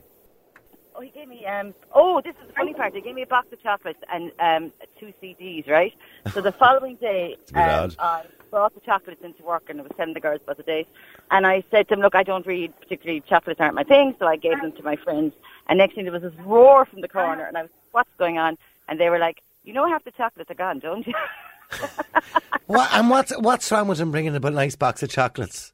Oh, 0.95 1.01
he 1.01 1.11
gave 1.11 1.29
me 1.29 1.43
um. 1.63 1.75
Oh, 1.95 2.21
this 2.21 2.35
is 2.41 2.49
the 2.49 2.53
funny 2.55 2.75
part. 2.75 2.95
He 2.95 3.01
gave 3.01 3.15
me 3.15 3.23
a 3.23 3.27
box 3.27 3.53
of 3.53 3.63
chocolates 3.63 4.01
and 4.13 4.33
um 4.39 4.73
two 4.99 5.13
CDs, 5.23 5.69
right? 5.69 5.93
So 6.33 6.41
the 6.41 6.53
following 6.53 6.97
day, 6.97 7.37
um. 7.55 7.93
I 7.99 8.25
brought 8.51 8.75
the 8.75 8.81
chocolates 8.81 9.23
into 9.25 9.43
work 9.43 9.65
and 9.69 9.81
I 9.81 9.83
was 9.83 9.93
telling 9.97 10.15
the 10.15 10.21
girls 10.21 10.41
about 10.43 10.59
the 10.59 10.63
day. 10.63 10.87
And 11.31 11.47
I 11.47 11.65
said 11.71 11.89
to 11.89 11.95
them, 11.95 12.03
"Look, 12.03 12.15
I 12.15 12.23
don't 12.23 12.47
read 12.47 12.73
particularly 12.81 13.23
chocolates 13.29 13.61
aren't 13.61 13.75
my 13.75 13.85
thing." 13.85 14.15
So 14.19 14.27
I 14.27 14.37
gave 14.37 14.61
them 14.61 14.73
to 14.73 14.83
my 14.83 14.97
friends. 14.97 15.35
And 15.69 15.79
next 15.79 15.95
thing 15.95 16.05
there 16.05 16.13
was 16.13 16.23
this 16.23 16.35
roar 16.45 16.85
from 16.85 17.01
the 17.01 17.09
corner, 17.09 17.45
and 17.45 17.57
I 17.57 17.63
was, 17.63 17.71
"What's 17.93 18.11
going 18.19 18.39
on?" 18.39 18.59
And 18.89 19.01
they 19.01 19.11
were 19.11 19.19
like, 19.19 19.43
"You 19.65 19.73
know, 19.73 19.89
half 19.89 20.05
the 20.05 20.11
chocolates 20.11 20.51
are 20.51 20.55
gone, 20.55 20.81
don't 20.81 21.07
you?" 21.07 21.15
What, 22.67 22.89
and 22.93 23.11
what's 23.11 23.37
what's 23.39 23.71
wrong 23.71 23.89
with 23.89 24.01
him 24.01 24.11
bringing 24.11 24.35
a 24.35 24.39
nice 24.51 24.77
box 24.77 25.03
of 25.03 25.11
chocolates? 25.11 25.73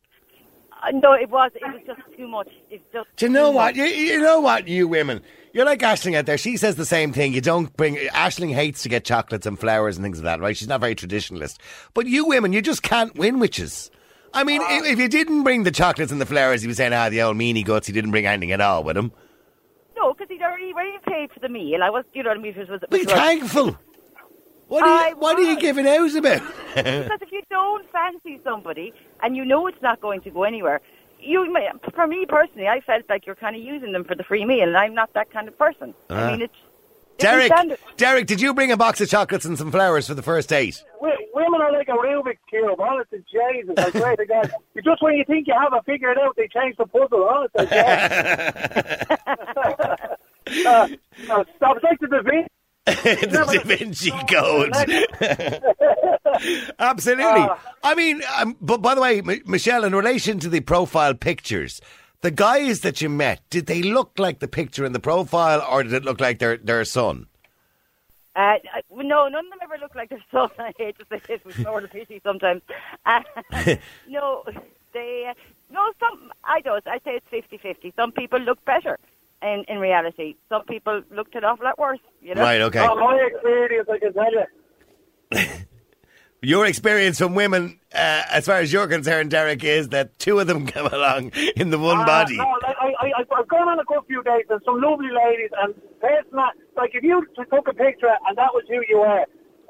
Uh, 0.83 0.90
no, 0.92 1.12
it 1.12 1.31
was. 1.31 1.51
It 1.55 1.62
was 1.64 1.83
just 1.87 2.01
too 2.16 2.27
much. 2.27 2.48
It's 2.70 2.85
just. 2.92 3.09
Do 3.16 3.27
you 3.27 3.33
know 3.33 3.51
what? 3.51 3.77
You, 3.77 3.85
you 3.85 4.20
know 4.20 4.40
what, 4.40 4.68
you 4.68 4.88
women? 4.88 5.22
You're 5.59 5.66
like 5.66 5.81
Ashling 5.81 6.14
out 6.14 6.27
there. 6.27 6.38
She 6.38 6.57
says 6.57 6.77
the 6.77 6.87
same 6.87 7.12
thing. 7.12 7.33
You 7.35 7.40
don't 7.40 7.77
bring. 7.77 7.97
Ashling 7.97 8.55
hates 8.55 8.85
to 8.85 8.88
get 8.88 9.05
chocolates 9.05 9.44
and 9.44 9.59
flowers 9.59 9.97
and 9.97 10.05
things 10.05 10.18
like 10.18 10.25
that, 10.27 10.40
right? 10.40 10.57
She's 10.57 10.68
not 10.68 10.81
very 10.81 10.94
traditionalist. 10.94 11.59
But 11.94 12.07
you 12.07 12.27
women, 12.27 12.53
you 12.53 12.62
just 12.62 12.85
can't 12.85 13.12
win 13.16 13.40
witches. 13.40 13.90
I 14.33 14.44
mean, 14.44 14.62
if, 14.62 14.85
if 14.87 14.99
you 15.01 15.09
didn't 15.09 15.42
bring 15.42 15.64
the 15.64 15.73
chocolates 15.73 16.12
and 16.12 16.21
the 16.21 16.27
flowers, 16.27 16.62
he 16.62 16.68
was 16.68 16.77
saying, 16.77 16.92
ah, 16.92 17.09
the 17.09 17.23
old 17.23 17.37
meanie 17.37 17.64
guts, 17.64 17.88
he 17.88 17.92
didn't 17.92 18.12
bring 18.12 18.25
anything 18.25 18.53
at 18.53 18.61
all 18.61 18.85
with 18.85 18.97
him. 18.97 19.11
No, 19.97 20.14
because 20.14 20.29
he'd 20.29 20.42
already, 20.42 20.73
already 20.73 20.97
paid 21.05 21.33
for 21.33 21.40
the 21.40 21.49
meal. 21.49 21.83
I 21.83 21.90
was, 21.90 22.05
you 22.12 22.23
know 22.23 22.31
what 22.31 22.38
I 22.38 22.40
mean? 22.40 22.55
It 22.57 22.68
was, 22.68 22.81
Be 22.88 22.99
was 22.99 23.07
thankful. 23.07 23.77
What 24.68 24.85
are 24.85 25.09
you, 25.09 25.16
what 25.16 25.38
are 25.40 25.42
you 25.42 25.59
giving 25.59 25.88
out 25.88 26.14
about? 26.14 26.42
because 26.77 27.18
if 27.21 27.33
you 27.33 27.42
don't 27.51 27.90
fancy 27.90 28.38
somebody 28.44 28.92
and 29.25 29.35
you 29.35 29.44
know 29.44 29.66
it's 29.66 29.83
not 29.83 30.01
going 30.01 30.21
to 30.21 30.31
go 30.31 30.44
anywhere, 30.44 30.81
you 31.28 31.54
for 31.94 32.06
me 32.06 32.26
personally, 32.26 32.68
I 32.68 32.80
felt 32.80 33.04
like 33.08 33.26
you're 33.26 33.36
kind 33.36 33.54
of 33.54 33.62
using 33.62 33.92
them 33.92 34.04
for 34.04 34.14
the 34.14 34.24
free 34.24 34.44
meal, 34.44 34.68
and 34.68 34.76
I'm 34.76 34.94
not 34.94 35.12
that 35.14 35.30
kind 35.30 35.48
of 35.48 35.58
person. 35.58 35.94
Ah. 36.10 36.14
I 36.14 36.30
mean, 36.32 36.42
it's 36.42 36.54
Derek. 37.18 37.52
Derek, 37.96 38.26
did 38.26 38.40
you 38.40 38.54
bring 38.54 38.70
a 38.72 38.76
box 38.76 39.00
of 39.00 39.08
chocolates 39.08 39.44
and 39.44 39.58
some 39.58 39.70
flowers 39.72 40.06
for 40.06 40.14
the 40.14 40.22
first 40.22 40.48
date? 40.48 40.82
Women 41.34 41.60
are 41.60 41.72
like 41.72 41.88
a 41.88 41.92
Rubik's 41.92 42.38
cube, 42.48 42.80
honest 42.80 43.10
to 43.10 43.18
Jesus. 43.18 43.74
I 43.76 43.90
swear 43.90 44.16
to 44.16 44.26
God. 44.26 44.52
Just 44.84 45.02
when 45.02 45.14
you 45.14 45.24
think 45.24 45.46
you 45.46 45.54
have 45.54 45.72
it 45.72 45.84
figured 45.84 46.18
out, 46.18 46.34
they 46.36 46.48
change 46.48 46.76
the 46.76 46.86
puzzle, 46.86 47.28
honest 47.28 47.54
to 47.56 47.66
God. 47.66 49.38
uh, 50.66 50.88
uh, 51.30 51.44
stop, 51.56 51.76
it's 51.76 51.84
like 51.84 52.00
the 52.00 52.08
Da 52.08 52.22
Vinci. 52.22 52.48
the 52.86 53.44
Da 53.46 53.62
Vinci 53.64 54.10
Code. 54.28 54.72
Absolutely. 56.79 57.24
Ah. 57.24 57.61
I 57.83 57.94
mean, 57.94 58.22
um, 58.38 58.57
but 58.61 58.79
by 58.83 58.94
the 58.94 59.01
way, 59.01 59.18
M- 59.18 59.42
Michelle, 59.46 59.85
in 59.85 59.94
relation 59.94 60.38
to 60.40 60.48
the 60.48 60.61
profile 60.61 61.14
pictures, 61.14 61.81
the 62.20 62.31
guys 62.31 62.81
that 62.81 63.01
you 63.01 63.09
met, 63.09 63.40
did 63.51 63.66
they 63.66 63.83
look 63.83 64.12
like 64.18 64.40
the 64.40 64.48
picture 64.48 64.85
in 64.85 64.92
the 64.92 65.01
profile, 65.01 65.64
or 65.68 65.83
did 65.83 65.92
it 65.92 66.05
look 66.05 66.20
like 66.20 66.38
their 66.38 66.57
their 66.57 66.85
son? 66.85 67.27
Uh, 68.37 68.55
no, 68.92 69.27
none 69.27 69.44
of 69.46 69.51
them 69.51 69.59
ever 69.62 69.79
look 69.81 69.94
like 69.96 70.11
their 70.11 70.22
son. 70.31 70.48
I 70.59 70.72
hate 70.79 70.96
to 70.98 71.05
say 71.11 71.20
it, 71.35 71.44
with 71.44 71.61
sort 71.62 71.85
of 71.85 71.90
pity 71.90 72.20
sometimes. 72.22 72.62
Uh, 73.05 73.22
no, 74.09 74.44
they. 74.92 75.27
Uh, 75.29 75.35
no, 75.70 75.92
some. 76.01 76.33
I 76.44 76.61
don't. 76.61 76.87
I 76.87 76.98
say 77.05 77.20
it's 77.31 77.53
50-50. 77.53 77.94
Some 77.96 78.12
people 78.12 78.38
look 78.40 78.64
better. 78.64 78.98
In, 79.42 79.64
in 79.68 79.79
reality, 79.79 80.35
some 80.48 80.64
people 80.64 81.03
looked 81.12 81.35
an 81.37 81.44
awful 81.44 81.64
lot 81.64 81.79
worse. 81.79 82.01
You 82.20 82.35
know, 82.35 82.42
Right. 82.42 82.61
Okay. 82.61 82.81
Oh, 82.81 82.96
my 82.96 83.16
experience, 83.33 83.88
I 83.88 83.98
can 83.98 84.12
tell 84.12 84.33
you. 84.33 85.48
Your 86.40 86.66
experience 86.66 87.18
from 87.18 87.35
women, 87.35 87.81
uh, 87.92 88.22
as 88.31 88.46
far 88.46 88.57
as 88.61 88.72
you're 88.72 88.87
concerned, 88.87 89.31
Derek, 89.33 89.64
is 89.64 89.88
that 89.88 90.16
two 90.20 90.38
of 90.38 90.46
them 90.46 90.66
come 90.74 90.87
along 90.87 91.33
in 91.57 91.70
the 91.70 91.79
one 91.79 91.98
Uh, 92.01 92.07
body. 92.07 92.37
No, 92.37 92.44
I, 92.44 93.12
I've 93.37 93.48
gone 93.48 93.68
on 93.68 93.81
a 93.81 93.85
good 93.85 94.03
few 94.07 94.22
dates 94.22 94.48
and 94.48 94.61
some 94.64 94.81
lovely 94.81 95.11
ladies, 95.11 95.51
and 95.61 95.74
that, 96.01 96.24
like 96.77 96.90
if 96.94 97.03
you 97.03 97.27
took 97.37 97.66
a 97.66 97.74
picture 97.74 98.14
and 98.29 98.38
that 98.38 98.51
was 98.55 98.62
who 98.68 98.81
you 98.88 99.01
were, 99.01 99.24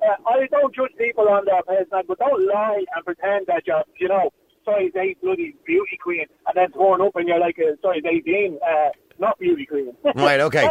uh, 0.07 0.14
I 0.26 0.46
don't 0.50 0.74
judge 0.74 0.92
people 0.98 1.28
on 1.28 1.46
their 1.46 1.62
person, 1.62 2.02
but 2.07 2.18
don't 2.18 2.46
lie 2.46 2.85
and 2.94 3.04
pretend 3.04 3.46
that 3.46 3.66
you're, 3.66 3.83
you 3.98 4.09
know, 4.09 4.31
size 4.66 4.90
8 4.94 5.22
bloody 5.22 5.57
beauty 5.64 5.98
queen, 6.02 6.26
and 6.46 6.54
then 6.54 6.70
torn 6.72 7.00
up 7.00 7.16
and 7.16 7.26
you're 7.26 7.40
like 7.40 7.57
a 7.59 7.76
size 7.83 8.02
18, 8.04 8.59
uh, 8.62 8.88
not 9.18 9.38
beauty 9.38 9.64
queen. 9.64 9.94
Right, 10.14 10.40
okay. 10.40 10.70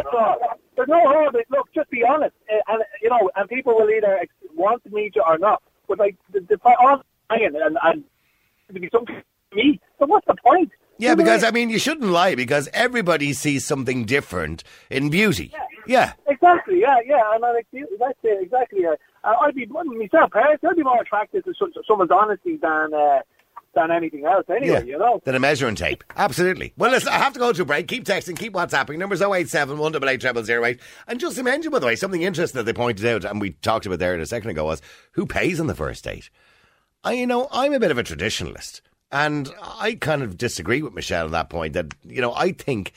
There's 0.75 0.87
no 0.87 0.99
harm. 1.09 1.33
Look, 1.49 1.69
just 1.73 1.89
be 1.89 2.03
honest, 2.03 2.35
uh, 2.53 2.71
and 2.73 2.83
you 3.01 3.09
know, 3.09 3.31
and 3.35 3.49
people 3.49 3.73
will 3.75 3.89
either 3.89 4.19
want 4.55 4.83
to 4.83 4.91
meet 4.91 5.15
you 5.15 5.23
or 5.27 5.39
not. 5.39 5.63
But 5.87 5.99
like 5.99 6.15
the, 6.31 6.41
the 6.41 6.57
on 6.63 7.01
lying 7.29 7.55
and 7.55 7.77
and 7.83 8.03
to 8.73 8.79
be 8.79 8.89
something 8.91 9.15
to 9.51 9.55
me. 9.55 9.79
So 9.99 10.05
what's 10.05 10.27
the 10.27 10.35
point? 10.43 10.71
Yeah, 10.99 11.15
because 11.15 11.43
I 11.43 11.51
mean, 11.51 11.69
you 11.69 11.79
shouldn't 11.79 12.09
lie 12.09 12.35
because 12.35 12.69
everybody 12.73 13.33
sees 13.33 13.65
something 13.65 14.05
different 14.05 14.63
in 14.89 15.09
beauty. 15.09 15.53
Yeah. 15.85 16.13
Exactly, 16.27 16.81
yeah, 16.81 16.97
yeah, 17.05 17.33
and 17.33 17.45
I 17.45 17.53
like 17.53 17.67
that's 17.99 18.19
it, 18.23 18.43
exactly. 18.43 18.85
Uh, 18.85 18.95
I'd 19.23 19.55
be 19.55 19.65
myself, 19.67 20.31
I'd 20.35 20.59
be 20.75 20.83
more 20.83 21.01
attracted 21.01 21.45
to 21.45 21.53
some, 21.57 21.71
someone's 21.87 22.11
honesty 22.11 22.57
than 22.57 22.93
uh, 22.93 23.21
than 23.77 23.91
anything 23.91 24.25
else. 24.25 24.45
Anyway, 24.49 24.85
you 24.85 24.97
know. 24.97 25.21
Than 25.23 25.35
a 25.35 25.39
measuring 25.39 25.75
tape. 25.75 26.03
Absolutely. 26.15 26.73
Well, 26.77 26.91
listen, 26.91 27.09
I 27.09 27.17
have 27.17 27.33
to 27.33 27.39
go 27.39 27.53
to 27.53 27.61
a 27.61 27.65
break. 27.65 27.87
Keep 27.87 28.05
texting, 28.05 28.37
keep 28.37 28.53
WhatsApping. 28.53 28.97
Numbers 28.97 29.21
087 29.21 29.77
188 29.77 30.47
0008. 30.47 30.79
And 31.07 31.19
just 31.19 31.37
to 31.37 31.43
mention, 31.43 31.71
by 31.71 31.79
the 31.79 31.85
way, 31.85 31.95
something 31.95 32.23
interesting 32.23 32.59
that 32.59 32.63
they 32.63 32.73
pointed 32.73 33.05
out, 33.05 33.25
and 33.25 33.39
we 33.39 33.51
talked 33.51 33.85
about 33.85 33.99
there 33.99 34.15
a 34.15 34.25
second 34.25 34.49
ago, 34.49 34.65
was 34.65 34.81
who 35.11 35.25
pays 35.25 35.59
on 35.59 35.67
the 35.67 35.75
first 35.75 36.03
date? 36.03 36.29
I, 37.03 37.13
you 37.13 37.27
know, 37.27 37.47
I'm 37.51 37.73
a 37.73 37.79
bit 37.79 37.91
of 37.91 37.97
a 37.97 38.03
traditionalist. 38.03 38.81
And 39.11 39.49
I 39.61 39.95
kind 39.95 40.21
of 40.21 40.37
disagree 40.37 40.81
with 40.81 40.93
Michelle 40.93 41.25
on 41.25 41.31
that 41.31 41.49
point 41.49 41.73
that, 41.73 41.93
you 42.03 42.21
know, 42.21 42.33
I 42.33 42.51
think 42.51 42.91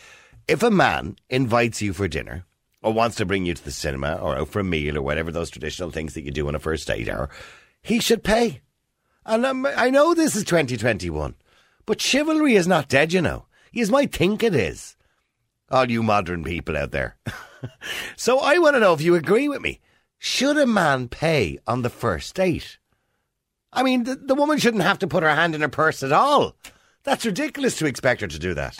if 0.49 0.63
a 0.63 0.71
man 0.71 1.17
invites 1.29 1.81
you 1.81 1.93
for 1.93 2.09
dinner 2.09 2.45
or 2.83 2.93
wants 2.93 3.17
to 3.17 3.27
bring 3.27 3.47
you 3.47 3.55
to 3.55 3.65
the 3.65 3.71
cinema 3.71 4.15
or 4.15 4.37
out 4.37 4.49
for 4.49 4.61
a 4.61 4.65
meal 4.65 4.99
or 4.99 5.03
whatever 5.03 5.31
those 5.31 5.51
traditional 5.51 5.91
things 5.91 6.15
that 6.15 6.23
you 6.23 6.33
do 6.33 6.49
on 6.49 6.57
a 6.57 6.59
first 6.59 6.89
date 6.89 7.09
are, 7.09 7.29
he 7.83 8.01
should 8.01 8.25
pay. 8.25 8.61
And 9.27 9.45
um, 9.45 9.67
I 9.77 9.91
know 9.91 10.15
this 10.15 10.35
is 10.35 10.45
2021, 10.45 11.35
but 11.87 12.01
chivalry 12.01 12.55
is 12.55 12.67
not 12.67 12.89
dead, 12.89 13.13
you 13.13 13.21
know. 13.21 13.47
You 13.73 13.87
might 13.87 14.13
think 14.13 14.43
it 14.43 14.55
is. 14.55 14.97
All 15.71 15.91
you 15.91 16.03
modern 16.03 16.43
people 16.43 16.77
out 16.77 16.91
there. 16.91 17.17
so 18.17 18.41
I 18.41 18.59
want 18.59 18.75
to 18.75 18.81
know 18.81 18.93
if 18.93 19.01
you 19.01 19.15
agree 19.15 19.49
with 19.49 19.61
me. 19.61 19.81
Should 20.19 20.59
a 20.59 20.67
man 20.67 21.09
pay 21.09 21.59
on 21.67 21.83
the 21.83 21.91
first 21.91 22.35
date? 22.35 22.79
I 23.73 23.83
mean, 23.83 24.05
the, 24.05 24.17
the 24.17 24.35
woman 24.35 24.59
shouldn't 24.59 24.83
have 24.83 24.99
to 24.99 25.07
put 25.07 25.23
her 25.23 25.35
hand 25.35 25.55
in 25.55 25.61
her 25.61 25.69
purse 25.69 26.03
at 26.03 26.13
all. 26.13 26.57
That's 27.05 27.25
ridiculous 27.25 27.77
to 27.79 27.87
expect 27.87 28.21
her 28.21 28.27
to 28.27 28.39
do 28.39 28.53
that. 28.55 28.79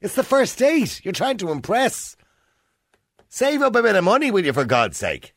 It's 0.00 0.14
the 0.14 0.24
first 0.24 0.58
date. 0.58 1.04
You're 1.04 1.12
trying 1.12 1.36
to 1.38 1.50
impress. 1.50 2.16
Save 3.28 3.62
up 3.62 3.76
a 3.76 3.82
bit 3.82 3.96
of 3.96 4.04
money, 4.04 4.30
will 4.30 4.44
you, 4.44 4.52
for 4.52 4.64
God's 4.64 4.96
sake? 4.96 5.35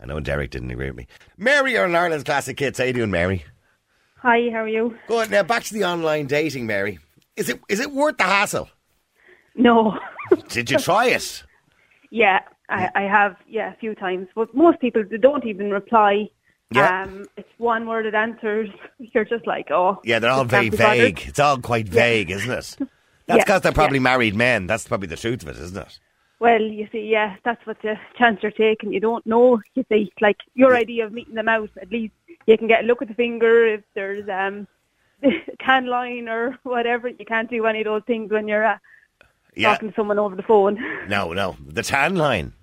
I 0.00 0.06
know 0.06 0.20
Derek 0.20 0.50
didn't 0.50 0.70
agree 0.70 0.86
with 0.86 0.96
me. 0.96 1.06
Mary 1.36 1.76
on 1.76 1.94
Ireland's 1.94 2.24
Classic 2.24 2.58
Hits. 2.58 2.78
How 2.78 2.84
you 2.84 2.92
doing, 2.92 3.10
Mary? 3.10 3.44
Hi, 4.18 4.48
how 4.50 4.60
are 4.60 4.68
you? 4.68 4.96
Good. 5.08 5.30
Now 5.30 5.42
back 5.42 5.64
to 5.64 5.74
the 5.74 5.84
online 5.84 6.26
dating, 6.26 6.66
Mary. 6.66 6.98
Is 7.36 7.48
it 7.48 7.60
is 7.68 7.80
it 7.80 7.92
worth 7.92 8.16
the 8.18 8.24
hassle? 8.24 8.68
No. 9.54 9.98
Did 10.48 10.70
you 10.70 10.78
try 10.78 11.06
it? 11.06 11.42
yeah, 12.10 12.40
I, 12.68 12.88
I 12.94 13.02
have, 13.02 13.36
yeah, 13.48 13.72
a 13.72 13.76
few 13.76 13.94
times. 13.94 14.28
But 14.34 14.54
most 14.54 14.80
people, 14.80 15.02
they 15.08 15.16
don't 15.16 15.44
even 15.46 15.70
reply. 15.70 16.28
Yeah. 16.72 17.02
Um, 17.02 17.24
it's 17.36 17.48
one 17.58 17.86
worded 17.86 18.14
answers. 18.14 18.68
You're 18.98 19.24
just 19.24 19.46
like, 19.46 19.70
oh. 19.70 20.00
Yeah, 20.04 20.18
they're 20.20 20.30
all 20.30 20.44
very 20.44 20.70
can't 20.70 20.72
be 20.72 20.76
bothered. 20.78 20.98
vague. 21.18 21.28
It's 21.28 21.38
all 21.40 21.58
quite 21.58 21.88
vague, 21.88 22.30
isn't 22.30 22.50
it? 22.50 22.76
That's 23.26 23.38
Yeah, 23.38 23.44
because 23.44 23.62
they're 23.62 23.72
probably 23.72 23.98
yeah. 23.98 24.02
married 24.04 24.34
men. 24.36 24.66
That's 24.66 24.86
probably 24.86 25.08
the 25.08 25.16
truth 25.16 25.42
of 25.42 25.48
it, 25.48 25.56
isn't 25.56 25.76
it? 25.76 25.98
Well, 26.40 26.62
you 26.62 26.88
see, 26.90 27.06
yeah, 27.06 27.36
that's 27.44 27.64
what 27.66 27.80
the 27.82 27.96
chance 28.18 28.42
you're 28.42 28.50
taking. 28.50 28.92
You 28.92 29.00
don't 29.00 29.24
know, 29.26 29.60
you 29.74 29.84
see. 29.90 30.10
Like, 30.20 30.38
your 30.54 30.74
idea 30.74 31.04
of 31.06 31.12
meeting 31.12 31.34
them 31.34 31.48
out, 31.48 31.68
at 31.80 31.90
least 31.92 32.14
you 32.46 32.56
can 32.56 32.66
get 32.66 32.82
a 32.84 32.86
look 32.86 33.02
at 33.02 33.08
the 33.08 33.14
finger 33.14 33.66
if 33.66 33.82
there's 33.94 34.26
um 34.28 34.66
can 35.58 35.86
line 35.86 36.28
or 36.28 36.58
whatever. 36.62 37.08
You 37.08 37.24
can't 37.26 37.50
do 37.50 37.66
any 37.66 37.80
of 37.80 37.84
those 37.84 38.02
things 38.06 38.30
when 38.32 38.48
you're 38.48 38.64
uh, 38.66 38.78
Yeah. 39.54 39.72
talking 39.72 39.90
to 39.90 39.94
someone 39.94 40.18
over 40.18 40.34
the 40.34 40.42
phone. 40.42 40.78
No, 41.08 41.32
no. 41.32 41.56
The 41.66 41.82
tan 41.82 42.16
line. 42.16 42.54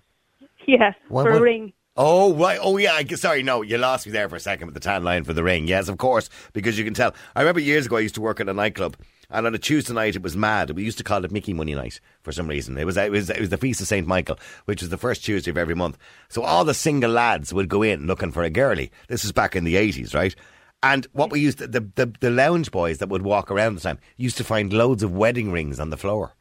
yeah, 0.66 0.94
What- 1.10 1.26
for 1.26 1.34
what- 1.34 1.42
a 1.42 1.44
ring. 1.44 1.74
Oh, 2.00 2.36
right. 2.36 2.60
Oh, 2.62 2.78
yeah. 2.78 2.94
I, 2.94 3.04
sorry, 3.16 3.42
no. 3.42 3.64
You 3.64 3.80
lost 3.80 4.06
me 4.06 4.12
there 4.12 4.30
for 4.30 4.36
a 4.36 4.40
second 4.40 4.68
with 4.68 4.76
the 4.76 4.80
tan 4.80 5.04
line 5.04 5.24
for 5.24 5.34
the 5.34 5.44
ring. 5.44 5.68
Yes, 5.68 5.90
of 5.90 5.98
course, 5.98 6.30
because 6.54 6.78
you 6.78 6.86
can 6.86 6.94
tell. 6.94 7.16
I 7.36 7.42
remember 7.42 7.60
years 7.60 7.88
ago 7.88 7.98
I 7.98 8.02
used 8.02 8.14
to 8.16 8.22
work 8.22 8.40
at 8.40 8.48
a 8.48 8.54
nightclub, 8.54 8.96
and 9.30 9.46
on 9.46 9.56
a 9.56 9.58
Tuesday 9.58 9.94
night 9.94 10.16
it 10.16 10.22
was 10.22 10.38
mad. 10.38 10.72
We 10.72 10.84
used 10.84 10.98
to 11.00 11.04
call 11.04 11.24
it 11.26 11.32
Mickey 11.32 11.54
Money 11.54 11.76
Night 11.76 12.00
for 12.22 12.32
some 12.32 12.48
reason. 12.48 12.78
It 12.78 12.86
was 12.86 12.98
it 12.98 13.12
was 13.12 13.30
it 13.30 13.40
was 13.40 13.50
the 13.50 13.58
feast 13.58 13.82
of 13.82 13.88
Saint 13.88 14.08
Michael, 14.08 14.40
which 14.66 14.82
was 14.82 14.90
the 14.90 14.98
first 14.98 15.24
Tuesday 15.24 15.52
of 15.52 15.58
every 15.58 15.76
month. 15.76 15.98
So 16.30 16.44
all 16.44 16.66
the 16.66 16.74
single 16.74 17.12
lads 17.12 17.54
would 17.54 17.70
go 17.70 17.84
in 17.84 18.08
looking 18.08 18.32
for 18.32 18.44
a 18.44 18.50
girlie. 18.50 18.92
This 19.08 19.24
was 19.24 19.32
back 19.32 19.56
in 19.56 19.64
the 19.64 19.76
eighties, 19.76 20.14
right? 20.14 20.36
And 20.84 21.08
what 21.12 21.32
we 21.32 21.40
used 21.40 21.58
to, 21.58 21.68
the, 21.68 21.82
the 21.96 22.14
the 22.20 22.30
lounge 22.30 22.72
boys 22.72 23.00
that 23.00 23.10
would 23.10 23.24
walk 23.24 23.50
around 23.50 23.76
the 23.76 23.82
time 23.82 24.00
used 24.16 24.38
to 24.38 24.44
find 24.44 24.72
loads 24.72 25.04
of 25.04 25.16
wedding 25.16 25.52
rings 25.52 25.80
on 25.80 25.90
the 25.90 25.98
floor. 25.98 26.36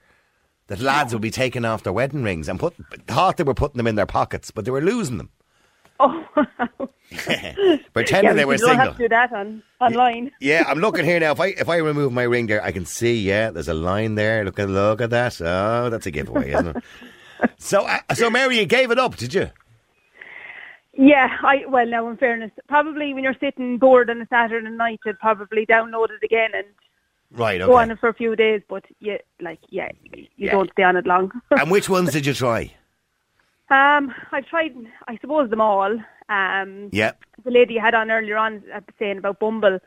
That 0.69 0.81
lads 0.81 1.13
would 1.13 1.23
be 1.23 1.31
taking 1.31 1.65
off 1.65 1.85
their 1.85 1.93
wedding 1.93 2.25
rings 2.25 2.49
and 2.49 2.59
put 2.59 2.75
thought 3.07 3.37
they 3.37 3.45
were 3.45 3.55
putting 3.55 3.79
them 3.79 3.87
in 3.87 3.95
their 3.95 4.07
pockets, 4.07 4.51
but 4.51 4.65
they 4.65 4.71
were 4.71 4.81
losing 4.81 5.17
them. 5.17 5.31
Oh, 5.99 6.25
Pretending 7.93 8.31
yeah, 8.31 8.33
they 8.35 8.41
you 8.43 8.47
were 8.47 8.59
single. 8.59 8.77
have 8.77 8.97
to 8.97 9.03
do 9.05 9.09
that 9.09 9.33
on 9.33 9.63
online. 9.81 10.31
Yeah, 10.41 10.65
I'm 10.67 10.79
looking 10.79 11.05
here 11.05 11.19
now. 11.21 11.33
If 11.33 11.41
I 11.41 11.47
if 11.49 11.69
I 11.69 11.77
remove 11.77 12.13
my 12.13 12.25
ring 12.25 12.47
there, 12.47 12.63
I 12.63 12.73
can 12.73 12.85
see. 12.85 13.19
Yeah, 13.21 13.51
there's 13.51 13.69
a 13.69 13.75
line 13.75 14.15
there. 14.17 14.45
Look 14.45 14.59
at 14.59 14.69
look 14.69 15.01
at 15.01 15.11
that. 15.11 15.41
Oh, 15.41 15.89
that's 15.91 16.07
a 16.07 16.11
giveaway, 16.11 16.53
isn't 16.53 16.77
it? 16.77 16.85
So, 17.59 17.83
uh, 17.87 17.99
so 18.15 18.31
Mary, 18.31 18.59
you 18.59 18.65
gave 18.65 18.91
it 18.91 18.99
up, 18.99 19.17
did 19.17 19.35
you? 19.35 19.51
Yeah, 20.95 21.29
I 21.43 21.65
well 21.69 21.85
now 21.87 22.09
in 22.09 22.17
fairness, 22.17 22.51
probably 22.67 23.13
when 23.13 23.25
you're 23.25 23.37
sitting 23.39 23.77
bored 23.77 24.09
on 24.09 24.23
a 24.23 24.27
Saturday 24.29 24.71
night, 24.71 25.01
you'd 25.05 25.19
probably 25.19 25.67
download 25.67 26.09
it 26.11 26.25
again 26.25 26.51
and 26.55 26.67
Right. 27.33 27.61
go 27.61 27.77
on 27.77 27.91
it 27.91 27.99
for 27.99 28.09
a 28.09 28.15
few 28.15 28.37
days. 28.37 28.63
But 28.69 28.85
yeah, 29.01 29.19
like 29.41 29.59
yeah, 29.69 29.91
you 30.15 30.27
Yeah. 30.37 30.53
don't 30.53 30.71
stay 30.73 30.83
on 30.85 30.97
it 30.97 31.07
long. 31.07 31.31
and 31.51 31.71
which 31.71 31.91
ones 31.91 32.13
did 32.13 32.25
you 32.25 32.33
try? 32.35 32.73
um, 33.71 34.15
I've 34.33 34.47
tried, 34.47 34.75
I 35.09 35.17
suppose 35.19 35.51
them 35.51 35.61
all. 35.61 35.99
Um, 36.29 36.89
Yeah. 36.93 37.13
the 37.45 37.51
lady 37.51 37.75
you 37.75 37.81
had 37.81 37.95
on 37.95 38.11
earlier 38.11 38.37
on 38.37 38.63
uh, 38.75 38.81
saying 38.99 39.19
about 39.19 39.39
Bumble, 39.41 39.79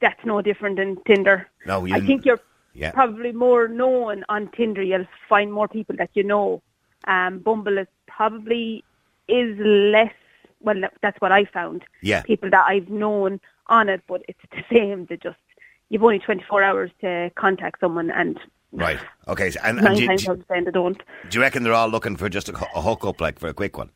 that's 0.00 0.24
no 0.24 0.42
different 0.42 0.76
than 0.76 0.96
Tinder. 1.06 1.48
No, 1.66 1.84
you 1.84 1.94
I 1.94 2.00
think 2.00 2.24
you're 2.24 2.40
Yeah. 2.74 2.92
probably 2.92 3.32
more 3.32 3.68
known 3.68 4.24
on 4.28 4.48
Tinder. 4.48 4.82
You'll 4.82 5.06
find 5.28 5.52
more 5.52 5.68
people 5.68 5.96
that 5.96 6.10
you 6.14 6.22
know. 6.24 6.62
Um, 7.06 7.38
Bumble 7.38 7.78
is 7.78 7.86
probably 8.06 8.84
is 9.28 9.56
less. 9.58 10.12
Well, 10.60 10.80
that's 11.02 11.20
what 11.20 11.32
I 11.32 11.44
found. 11.44 11.84
Yeah. 12.02 12.22
People 12.22 12.50
that 12.50 12.64
I've 12.66 12.88
known 12.88 13.40
on 13.68 13.88
it, 13.88 14.02
but 14.06 14.22
it's 14.28 14.40
the 14.50 14.62
same. 14.74 15.06
They 15.06 15.16
just 15.16 15.38
you've 15.90 16.02
only 16.04 16.18
24 16.18 16.62
hours 16.62 16.90
to 17.00 17.30
contact 17.36 17.80
someone, 17.80 18.10
and 18.10 18.38
Right. 18.72 18.98
Okay. 19.26 19.50
So, 19.50 19.60
and, 19.64 19.78
and 19.78 19.96
do, 19.96 20.06
times 20.06 20.28
out 20.28 20.38
of 20.38 20.48
ten 20.48 20.64
they 20.64 20.70
don't. 20.70 20.98
do 21.30 21.38
you 21.38 21.40
reckon 21.40 21.62
they're 21.62 21.72
all 21.72 21.88
looking 21.88 22.16
for 22.16 22.28
just 22.28 22.48
a, 22.48 22.56
a 22.74 22.82
hookup, 22.82 23.20
like 23.20 23.38
for 23.38 23.48
a 23.48 23.54
quick 23.54 23.78
one? 23.78 23.90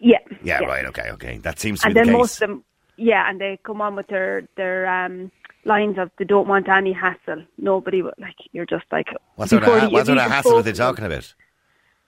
Yeah. 0.00 0.18
Yeah. 0.42 0.58
Right. 0.60 0.84
Okay. 0.86 1.10
Okay. 1.12 1.38
That 1.38 1.58
seems 1.58 1.80
to 1.80 1.86
And 1.86 1.94
be 1.94 2.00
the 2.00 2.04
then 2.06 2.14
case. 2.14 2.18
most 2.20 2.42
of 2.42 2.48
them, 2.48 2.64
yeah, 2.96 3.28
and 3.30 3.40
they 3.40 3.58
come 3.62 3.80
on 3.80 3.94
with 3.96 4.08
their 4.08 4.48
their 4.56 4.86
um 4.86 5.30
lines 5.64 5.98
of 5.98 6.10
they 6.18 6.24
don't 6.24 6.48
want 6.48 6.68
any 6.68 6.92
hassle. 6.92 7.44
Nobody 7.58 8.02
would 8.02 8.14
like 8.18 8.36
you're 8.52 8.66
just 8.66 8.86
like 8.90 9.08
what 9.36 9.48
sort 9.50 9.62
of 9.62 9.68
ha- 9.68 9.88
what 9.88 10.06
sort 10.06 10.18
of 10.18 10.24
hassle 10.30 10.56
are 10.56 10.62
they 10.62 10.72
spoke 10.74 10.96
to 10.96 11.02
them, 11.02 11.10
talking 11.10 11.16
about? 11.16 11.34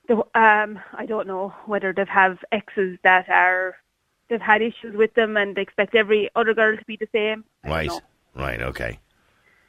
the- 0.09 0.41
um, 0.41 0.79
I 0.95 1.07
don't 1.07 1.29
know 1.29 1.55
whether 1.67 1.93
they 1.93 2.05
have 2.09 2.39
exes 2.51 2.99
that 3.05 3.29
are 3.29 3.77
they've 4.29 4.41
had 4.41 4.63
issues 4.63 4.97
with 4.97 5.15
them 5.15 5.37
and 5.37 5.55
they 5.57 5.63
expect 5.63 5.95
every 5.95 6.29
other 6.35 6.55
girl 6.55 6.77
to 6.77 6.85
be 6.85 6.97
the 6.97 7.09
same. 7.13 7.45
Right. 7.65 7.91
Right. 8.35 8.61
Okay. 8.63 8.99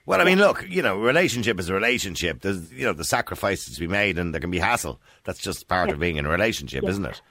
Well, 0.06 0.20
I 0.20 0.24
mean, 0.24 0.40
look, 0.40 0.66
you 0.68 0.82
know, 0.82 0.98
relationship 1.00 1.60
is 1.60 1.70
a 1.70 1.74
relationship. 1.74 2.42
There's, 2.42 2.72
you 2.74 2.86
know, 2.86 2.94
the 2.94 3.04
sacrifices 3.04 3.76
to 3.76 3.80
be 3.80 3.88
made, 3.88 4.18
and 4.18 4.34
there 4.34 4.42
can 4.42 4.52
be 4.52 4.60
hassle. 4.60 5.00
That's 5.24 5.40
just 5.40 5.68
part 5.68 5.90
Yeah. 5.90 5.94
of 5.94 6.00
being 6.00 6.18
in 6.18 6.26
a 6.26 6.30
relationship, 6.30 6.84
Yeah. 6.84 6.90
isn't 6.90 7.06
it? 7.06 7.22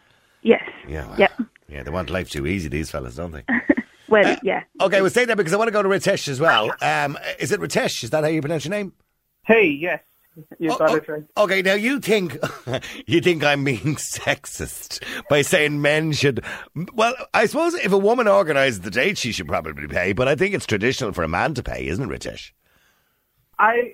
Yes. 0.42 0.62
Yeah. 0.88 1.06
Well, 1.09 1.18
Yeah. 1.18 1.28
Yeah. 1.68 1.83
They 1.83 1.90
want 1.90 2.11
life 2.11 2.30
too 2.30 2.46
easy, 2.46 2.68
these 2.68 2.90
fellas, 2.90 3.16
don't 3.16 3.33
they? 3.33 3.44
Well, 4.09 4.37
yeah. 4.42 4.64
Okay, 4.80 5.00
we'll 5.02 5.11
say 5.11 5.24
that 5.24 5.37
because 5.37 5.52
I 5.52 5.56
want 5.56 5.68
to 5.68 5.72
go 5.72 5.85
to 5.85 5.88
Ritesh 5.88 6.26
as 6.26 6.40
well. 6.40 6.72
Um, 6.83 7.16
is 7.38 7.52
it 7.52 7.61
Ritesh? 7.61 8.02
Is 8.02 8.11
that 8.11 8.24
how 8.24 8.28
you 8.30 8.40
pronounce 8.40 8.64
your 8.64 8.70
name? 8.70 8.92
Hey, 9.46 9.66
yes, 9.68 10.00
you 10.59 10.72
Oh, 10.72 10.78
got 10.78 10.90
oh, 10.90 10.94
it 10.96 11.09
right. 11.09 11.22
Okay, 11.37 11.62
now 11.62 11.74
you 11.74 12.00
think 12.00 12.37
you 13.06 13.20
think 13.20 13.44
I'm 13.44 13.62
being 13.62 13.78
sexist 13.94 15.00
by 15.28 15.42
saying 15.42 15.80
men 15.80 16.11
should. 16.11 16.42
Well, 16.92 17.14
I 17.35 17.46
suppose 17.46 17.74
if 17.74 17.92
a 17.92 17.98
woman 17.98 18.26
organises 18.26 18.80
the 18.80 18.90
date, 18.90 19.16
she 19.16 19.30
should 19.30 19.46
probably 19.46 19.87
pay. 19.87 20.12
But 20.12 20.26
I 20.26 20.35
think 20.35 20.54
it's 20.54 20.66
traditional 20.66 21.12
for 21.12 21.22
a 21.22 21.28
man 21.28 21.54
to 21.54 21.62
pay, 21.62 21.87
isn't 21.87 22.11
it, 22.11 22.20
Ritesh? 22.20 22.50
I 23.60 23.92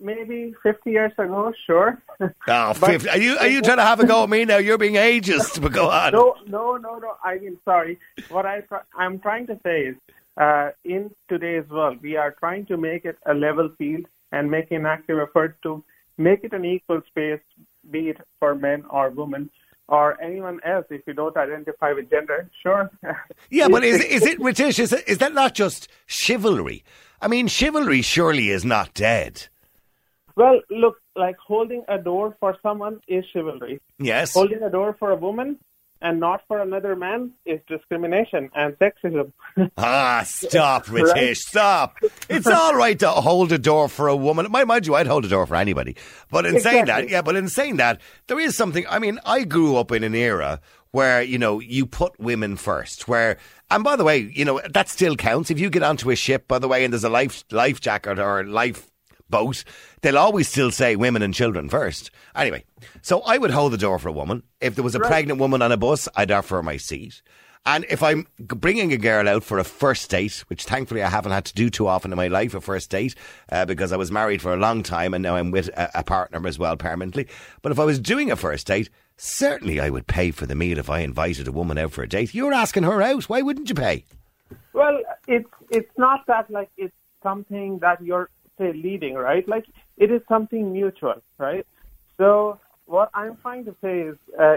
maybe 0.00 0.54
50 0.62 0.90
years 0.90 1.12
ago, 1.18 1.52
sure. 1.66 2.02
Oh, 2.48 2.72
50. 2.72 3.08
Are 3.08 3.18
you 3.18 3.36
are 3.38 3.46
you 3.46 3.62
trying 3.62 3.76
to 3.76 3.84
have 3.84 4.00
a 4.00 4.06
go 4.06 4.22
at 4.24 4.30
me 4.30 4.44
now? 4.44 4.56
You're 4.56 4.78
being 4.78 4.94
ageist, 4.94 5.60
but 5.60 5.72
go 5.72 5.90
on. 5.90 6.12
No, 6.12 6.34
no, 6.46 6.76
no, 6.76 6.98
no. 6.98 7.14
I 7.22 7.38
mean, 7.38 7.58
sorry. 7.64 7.98
What 8.28 8.46
I 8.46 8.62
I'm 8.96 9.18
trying 9.20 9.46
to 9.48 9.58
say 9.62 9.82
is, 9.90 9.96
uh, 10.40 10.70
in 10.84 11.10
today's 11.28 11.68
world, 11.68 11.98
we 12.02 12.16
are 12.16 12.32
trying 12.38 12.66
to 12.66 12.76
make 12.76 13.04
it 13.04 13.18
a 13.26 13.34
level 13.34 13.70
field 13.78 14.06
and 14.32 14.50
make 14.50 14.70
an 14.70 14.86
active 14.86 15.18
effort 15.18 15.56
to 15.64 15.84
make 16.16 16.44
it 16.44 16.52
an 16.52 16.64
equal 16.64 17.02
space, 17.08 17.40
be 17.90 18.08
it 18.10 18.18
for 18.38 18.54
men 18.54 18.84
or 18.88 19.10
women 19.10 19.50
or 19.88 20.20
anyone 20.22 20.58
else. 20.64 20.86
If 20.90 21.02
you 21.06 21.12
don't 21.12 21.36
identify 21.36 21.92
with 21.92 22.08
gender, 22.10 22.48
sure. 22.62 22.90
Yeah, 23.50 23.68
but 23.68 23.84
is 23.84 24.02
is 24.02 24.24
it 24.24 24.38
Ritesh? 24.38 24.78
Is, 24.78 24.92
it, 24.92 25.06
is 25.06 25.18
that 25.18 25.34
not 25.34 25.54
just 25.54 25.88
chivalry? 26.06 26.84
I 27.22 27.28
mean, 27.28 27.46
chivalry 27.46 28.02
surely 28.02 28.48
is 28.50 28.64
not 28.64 28.92
dead. 28.94 29.46
well, 30.36 30.60
look, 30.70 30.96
like 31.14 31.36
holding 31.36 31.84
a 31.88 31.98
door 31.98 32.36
for 32.40 32.56
someone 32.62 33.00
is 33.06 33.24
chivalry. 33.32 33.80
Yes. 33.98 34.34
Holding 34.34 34.62
a 34.62 34.70
door 34.70 34.96
for 34.98 35.10
a 35.10 35.16
woman 35.16 35.58
and 36.00 36.18
not 36.18 36.40
for 36.48 36.58
another 36.60 36.96
man 36.96 37.30
is 37.46 37.60
discrimination 37.68 38.50
and 38.54 38.76
sexism. 38.78 39.32
Ah, 39.76 40.22
stop, 40.26 40.86
Ritesh, 40.86 41.36
stop. 41.36 41.98
It's 42.28 42.46
all 42.58 42.74
right 42.74 42.98
to 42.98 43.10
hold 43.10 43.52
a 43.52 43.58
door 43.58 43.88
for 43.88 44.08
a 44.08 44.16
woman. 44.16 44.50
Mind, 44.50 44.66
mind 44.66 44.86
you, 44.86 44.94
I'd 44.96 45.06
hold 45.06 45.24
a 45.24 45.28
door 45.28 45.46
for 45.46 45.54
anybody. 45.54 45.94
But 46.30 46.46
in 46.46 46.58
saying 46.60 46.86
that, 46.86 47.08
yeah, 47.08 47.22
but 47.22 47.36
in 47.36 47.48
saying 47.48 47.76
that, 47.76 48.00
there 48.26 48.40
is 48.40 48.56
something. 48.56 48.84
I 48.88 48.98
mean, 48.98 49.20
I 49.24 49.44
grew 49.44 49.76
up 49.76 49.92
in 49.92 50.02
an 50.02 50.14
era 50.14 50.60
where 50.92 51.22
you 51.22 51.38
know 51.38 51.58
you 51.58 51.84
put 51.84 52.18
women 52.20 52.56
first. 52.56 53.08
Where 53.08 53.38
and 53.70 53.82
by 53.82 53.96
the 53.96 54.04
way, 54.04 54.18
you 54.18 54.44
know 54.44 54.60
that 54.70 54.88
still 54.88 55.16
counts. 55.16 55.50
If 55.50 55.58
you 55.58 55.68
get 55.68 55.82
onto 55.82 56.10
a 56.10 56.16
ship, 56.16 56.46
by 56.46 56.58
the 56.58 56.68
way, 56.68 56.84
and 56.84 56.92
there's 56.92 57.04
a 57.04 57.08
life 57.10 57.44
life 57.50 57.80
jacket 57.80 58.18
or 58.18 58.40
a 58.40 58.44
life 58.44 58.90
boat, 59.28 59.64
they'll 60.02 60.18
always 60.18 60.48
still 60.48 60.70
say 60.70 60.94
women 60.94 61.22
and 61.22 61.34
children 61.34 61.68
first. 61.68 62.10
Anyway, 62.36 62.64
so 63.00 63.20
I 63.22 63.38
would 63.38 63.50
hold 63.50 63.72
the 63.72 63.78
door 63.78 63.98
for 63.98 64.08
a 64.08 64.12
woman. 64.12 64.44
If 64.60 64.76
there 64.76 64.84
was 64.84 64.94
a 64.94 65.00
pregnant 65.00 65.40
woman 65.40 65.62
on 65.62 65.72
a 65.72 65.76
bus, 65.76 66.08
I'd 66.14 66.30
offer 66.30 66.56
her 66.56 66.62
my 66.62 66.76
seat. 66.76 67.22
And 67.64 67.86
if 67.88 68.02
I'm 68.02 68.26
bringing 68.38 68.92
a 68.92 68.96
girl 68.96 69.28
out 69.28 69.44
for 69.44 69.58
a 69.58 69.64
first 69.64 70.10
date, 70.10 70.42
which 70.48 70.64
thankfully 70.64 71.02
I 71.02 71.08
haven't 71.08 71.30
had 71.30 71.44
to 71.44 71.54
do 71.54 71.70
too 71.70 71.86
often 71.86 72.10
in 72.10 72.16
my 72.16 72.26
life, 72.26 72.54
a 72.54 72.60
first 72.60 72.90
date, 72.90 73.14
uh, 73.50 73.64
because 73.64 73.92
I 73.92 73.96
was 73.96 74.10
married 74.10 74.42
for 74.42 74.52
a 74.52 74.56
long 74.56 74.82
time 74.82 75.14
and 75.14 75.22
now 75.22 75.36
I'm 75.36 75.52
with 75.52 75.68
a, 75.68 76.00
a 76.00 76.02
partner 76.02 76.44
as 76.46 76.58
well 76.58 76.76
permanently. 76.76 77.28
But 77.62 77.70
if 77.70 77.78
I 77.78 77.84
was 77.84 78.00
doing 78.00 78.32
a 78.32 78.36
first 78.36 78.66
date, 78.66 78.90
certainly 79.16 79.80
I 79.80 79.90
would 79.90 80.06
pay 80.06 80.30
for 80.30 80.46
the 80.46 80.54
meal 80.54 80.78
if 80.78 80.90
I 80.90 81.00
invited 81.00 81.48
a 81.48 81.52
woman 81.52 81.78
out 81.78 81.92
for 81.92 82.02
a 82.02 82.08
date. 82.08 82.34
You're 82.34 82.52
asking 82.52 82.84
her 82.84 83.02
out. 83.02 83.24
Why 83.24 83.42
wouldn't 83.42 83.68
you 83.68 83.74
pay? 83.74 84.04
Well, 84.72 85.00
it's 85.28 85.48
it's 85.70 85.98
not 85.98 86.26
that 86.26 86.50
like 86.50 86.70
it's 86.76 86.94
something 87.22 87.78
that 87.78 88.02
you're 88.02 88.28
say 88.58 88.72
leading, 88.72 89.14
right? 89.14 89.46
Like 89.48 89.66
it 89.96 90.10
is 90.10 90.22
something 90.28 90.72
mutual, 90.72 91.22
right? 91.38 91.66
So 92.16 92.58
what 92.86 93.10
I'm 93.14 93.36
trying 93.36 93.64
to 93.66 93.74
say 93.82 94.00
is, 94.00 94.16
uh, 94.38 94.56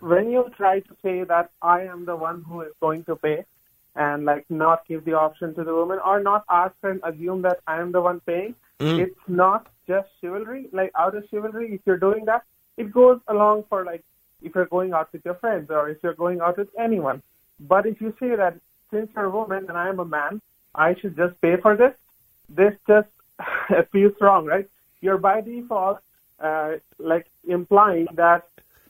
when 0.00 0.30
you 0.30 0.50
try 0.56 0.80
to 0.80 0.96
say 1.02 1.24
that 1.24 1.50
I 1.62 1.82
am 1.82 2.04
the 2.04 2.16
one 2.16 2.42
who 2.46 2.62
is 2.62 2.72
going 2.80 3.04
to 3.04 3.16
pay, 3.16 3.44
and 3.96 4.24
like 4.24 4.44
not 4.50 4.86
give 4.86 5.04
the 5.04 5.14
option 5.14 5.54
to 5.54 5.64
the 5.64 5.74
woman, 5.74 5.98
or 6.04 6.20
not 6.20 6.44
ask 6.50 6.74
and 6.82 7.00
assume 7.04 7.42
that 7.42 7.60
I 7.66 7.80
am 7.80 7.92
the 7.92 8.00
one 8.00 8.20
paying, 8.20 8.54
it's 8.80 9.20
not 9.28 9.68
just 9.86 10.08
chivalry. 10.20 10.68
Like 10.72 10.90
out 10.98 11.16
of 11.16 11.24
chivalry, 11.30 11.74
if 11.74 11.80
you're 11.86 11.96
doing 11.98 12.24
that, 12.26 12.42
it 12.76 12.92
goes 12.92 13.20
along 13.28 13.64
for 13.68 13.84
like 13.84 14.02
if 14.42 14.54
you're 14.54 14.66
going 14.66 14.92
out 14.92 15.12
with 15.12 15.24
your 15.24 15.34
friends 15.34 15.70
or 15.70 15.88
if 15.88 15.98
you're 16.02 16.14
going 16.14 16.40
out 16.40 16.58
with 16.58 16.68
anyone. 16.78 17.22
But 17.60 17.86
if 17.86 18.00
you 18.00 18.14
say 18.20 18.34
that 18.36 18.56
since 18.90 19.10
you're 19.14 19.24
a 19.26 19.30
woman 19.30 19.66
and 19.68 19.76
I 19.78 19.88
am 19.88 20.00
a 20.00 20.04
man, 20.04 20.40
I 20.74 20.94
should 20.94 21.16
just 21.16 21.40
pay 21.40 21.56
for 21.56 21.76
this, 21.76 21.94
this 22.48 22.74
just 22.86 23.08
feels 23.92 24.14
wrong, 24.20 24.44
right? 24.46 24.68
You're 25.00 25.18
by 25.18 25.40
default 25.40 26.00
uh, 26.40 26.74
like 26.98 27.26
implying 27.46 28.08
that 28.14 28.44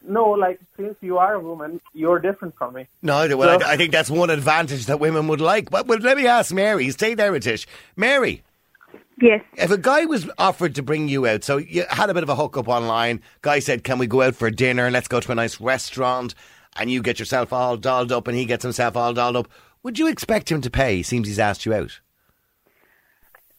no, 0.06 0.30
like 0.30 0.60
since 0.76 0.96
you 1.00 1.16
are 1.18 1.34
a 1.34 1.40
woman, 1.40 1.80
you're 1.94 2.18
different 2.18 2.54
from 2.56 2.74
me. 2.74 2.86
No, 3.00 3.26
well, 3.36 3.58
So- 3.60 3.66
I, 3.66 3.72
I 3.72 3.76
think 3.76 3.90
that's 3.92 4.10
one 4.10 4.30
advantage 4.30 4.86
that 4.86 5.00
women 5.00 5.28
would 5.28 5.40
like. 5.40 5.70
But, 5.70 5.86
but 5.86 6.02
let 6.02 6.16
me 6.18 6.26
ask 6.26 6.52
Mary. 6.52 6.90
Stay 6.90 7.14
there, 7.14 7.32
Ritish. 7.32 7.64
Mary, 7.96 8.42
Yes. 9.20 9.42
if 9.56 9.70
a 9.70 9.78
guy 9.78 10.04
was 10.06 10.28
offered 10.38 10.74
to 10.74 10.82
bring 10.82 11.08
you 11.08 11.26
out, 11.26 11.44
so 11.44 11.56
you 11.56 11.84
had 11.88 12.10
a 12.10 12.14
bit 12.14 12.22
of 12.24 12.28
a 12.28 12.34
hookup 12.34 12.66
online, 12.68 13.20
guy 13.42 13.60
said, 13.60 13.84
Can 13.84 13.98
we 13.98 14.06
go 14.06 14.22
out 14.22 14.34
for 14.34 14.50
dinner? 14.50 14.90
Let's 14.90 15.08
go 15.08 15.20
to 15.20 15.32
a 15.32 15.34
nice 15.34 15.60
restaurant. 15.60 16.34
And 16.76 16.90
you 16.90 17.02
get 17.02 17.20
yourself 17.20 17.52
all 17.52 17.76
dolled 17.76 18.10
up 18.10 18.26
and 18.26 18.36
he 18.36 18.44
gets 18.44 18.64
himself 18.64 18.96
all 18.96 19.12
dolled 19.14 19.36
up. 19.36 19.48
Would 19.84 19.98
you 19.98 20.08
expect 20.08 20.50
him 20.50 20.60
to 20.62 20.70
pay? 20.70 21.02
Seems 21.02 21.28
he's 21.28 21.38
asked 21.38 21.64
you 21.64 21.72
out. 21.72 22.00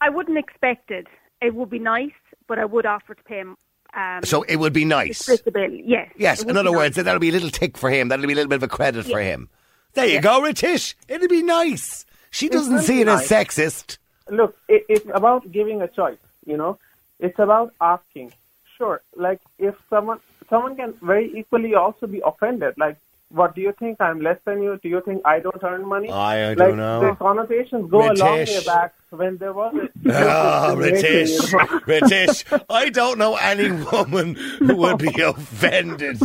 I 0.00 0.10
wouldn't 0.10 0.36
expect 0.38 0.90
it. 0.90 1.06
It 1.40 1.54
would 1.54 1.70
be 1.70 1.78
nice, 1.78 2.10
but 2.46 2.58
I 2.58 2.64
would 2.66 2.84
offer 2.84 3.14
to 3.14 3.22
pay 3.22 3.38
him. 3.38 3.56
Um, 3.94 4.20
So 4.24 4.42
it 4.42 4.56
would 4.56 4.74
be 4.74 4.84
nice. 4.84 5.18
split 5.20 5.44
the 5.46 5.50
bill. 5.52 5.70
Yes. 5.70 6.12
Yes, 6.18 6.42
in 6.42 6.56
other 6.56 6.72
words, 6.72 6.96
nice. 6.96 7.04
that'll 7.04 7.20
be 7.20 7.30
a 7.30 7.32
little 7.32 7.48
tick 7.50 7.78
for 7.78 7.88
him. 7.88 8.08
That'll 8.08 8.26
be 8.26 8.32
a 8.32 8.36
little 8.36 8.50
bit 8.50 8.56
of 8.56 8.62
a 8.64 8.68
credit 8.68 9.06
for 9.06 9.20
him. 9.20 9.48
There 9.94 10.06
you 10.06 10.20
go, 10.20 10.42
Ritish. 10.42 10.94
It'll 11.08 11.28
be 11.28 11.42
nice. 11.42 12.04
She 12.30 12.50
doesn't 12.50 12.80
see 12.80 13.00
it 13.00 13.08
as 13.08 13.26
sexist. 13.26 13.96
Look, 14.30 14.56
it, 14.68 14.84
it's 14.88 15.06
about 15.14 15.50
giving 15.52 15.82
a 15.82 15.88
choice. 15.88 16.18
You 16.44 16.56
know, 16.56 16.78
it's 17.20 17.38
about 17.38 17.74
asking. 17.80 18.32
Sure, 18.76 19.00
like 19.14 19.40
if 19.58 19.74
someone 19.88 20.20
someone 20.50 20.76
can 20.76 20.92
very 21.02 21.32
equally 21.38 21.74
also 21.74 22.06
be 22.06 22.20
offended. 22.24 22.74
Like, 22.76 22.98
what 23.30 23.54
do 23.54 23.60
you 23.60 23.72
think? 23.72 24.00
I'm 24.00 24.20
less 24.20 24.38
than 24.44 24.62
you. 24.62 24.78
Do 24.82 24.88
you 24.88 25.00
think 25.00 25.22
I 25.24 25.40
don't 25.40 25.62
earn 25.64 25.86
money? 25.86 26.10
I- 26.10 26.42
I 26.42 26.48
like, 26.50 26.58
don't 26.58 26.76
know. 26.76 27.00
The 27.00 27.16
connotations 27.16 27.90
go 27.90 28.00
a 28.00 28.12
long 28.12 28.38
way 28.38 28.60
back 28.66 28.94
when 29.10 29.36
there 29.38 29.52
was. 29.52 29.74
A 29.74 29.88
ah, 30.12 30.68
Oh, 30.70 30.76
British, 30.76 31.30
you 31.30 31.58
know. 31.58 31.64
Ritish, 31.86 32.44
I 32.70 32.90
don't 32.90 33.18
know 33.18 33.34
any 33.36 33.70
woman 33.72 34.34
who 34.34 34.76
would 34.76 34.98
be 34.98 35.20
offended 35.22 36.20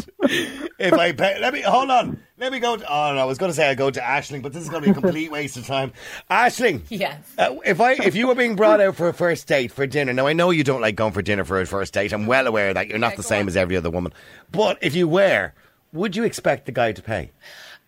if 0.77 0.93
I 0.93 1.11
pay. 1.13 1.39
Let 1.39 1.53
me 1.53 1.61
hold 1.61 1.89
on. 1.89 2.19
Let 2.41 2.51
me 2.51 2.60
go. 2.60 2.75
To, 2.75 2.84
oh 2.91 3.13
no, 3.13 3.19
I 3.21 3.25
was 3.25 3.38
going 3.38 3.51
to 3.51 3.56
say 3.56 3.69
I 3.69 3.75
go 3.75 3.91
to 3.91 3.99
Ashling, 4.01 4.41
but 4.41 4.51
this 4.51 4.63
is 4.63 4.69
going 4.69 4.82
to 4.82 4.88
be 4.91 4.97
a 4.97 4.99
complete 4.99 5.32
waste 5.38 5.58
of 5.58 5.67
time. 5.67 5.93
Ashling, 6.30 6.82
Yes. 6.89 7.19
uh, 7.38 7.56
if 7.63 7.80
I 7.80 7.93
if 7.93 8.15
you 8.15 8.27
were 8.27 8.34
being 8.36 8.56
brought 8.56 8.82
out 8.82 8.95
for 8.95 9.08
a 9.08 9.13
first 9.13 9.47
date 9.47 9.71
for 9.71 9.86
dinner, 9.86 10.12
now 10.12 10.25
I 10.25 10.34
know 10.34 10.49
you 10.49 10.63
don't 10.63 10.82
like 10.82 10.95
going 10.95 11.13
for 11.13 11.21
dinner 11.21 11.43
for 11.45 11.62
a 11.62 11.67
first 11.67 11.93
date. 11.93 12.12
I'm 12.12 12.25
well 12.25 12.47
aware 12.47 12.73
that 12.73 12.88
you're 12.88 12.97
not 12.97 13.10
Okay, 13.10 13.17
the 13.17 13.23
same 13.23 13.41
on. 13.43 13.47
as 13.49 13.56
every 13.58 13.77
other 13.77 13.91
woman. 13.91 14.12
But 14.51 14.80
if 14.82 14.95
you 14.95 15.08
were, 15.08 15.54
would 15.93 16.15
you 16.15 16.23
expect 16.23 16.65
the 16.65 16.71
guy 16.71 16.93
to 16.93 17.01
pay, 17.04 17.30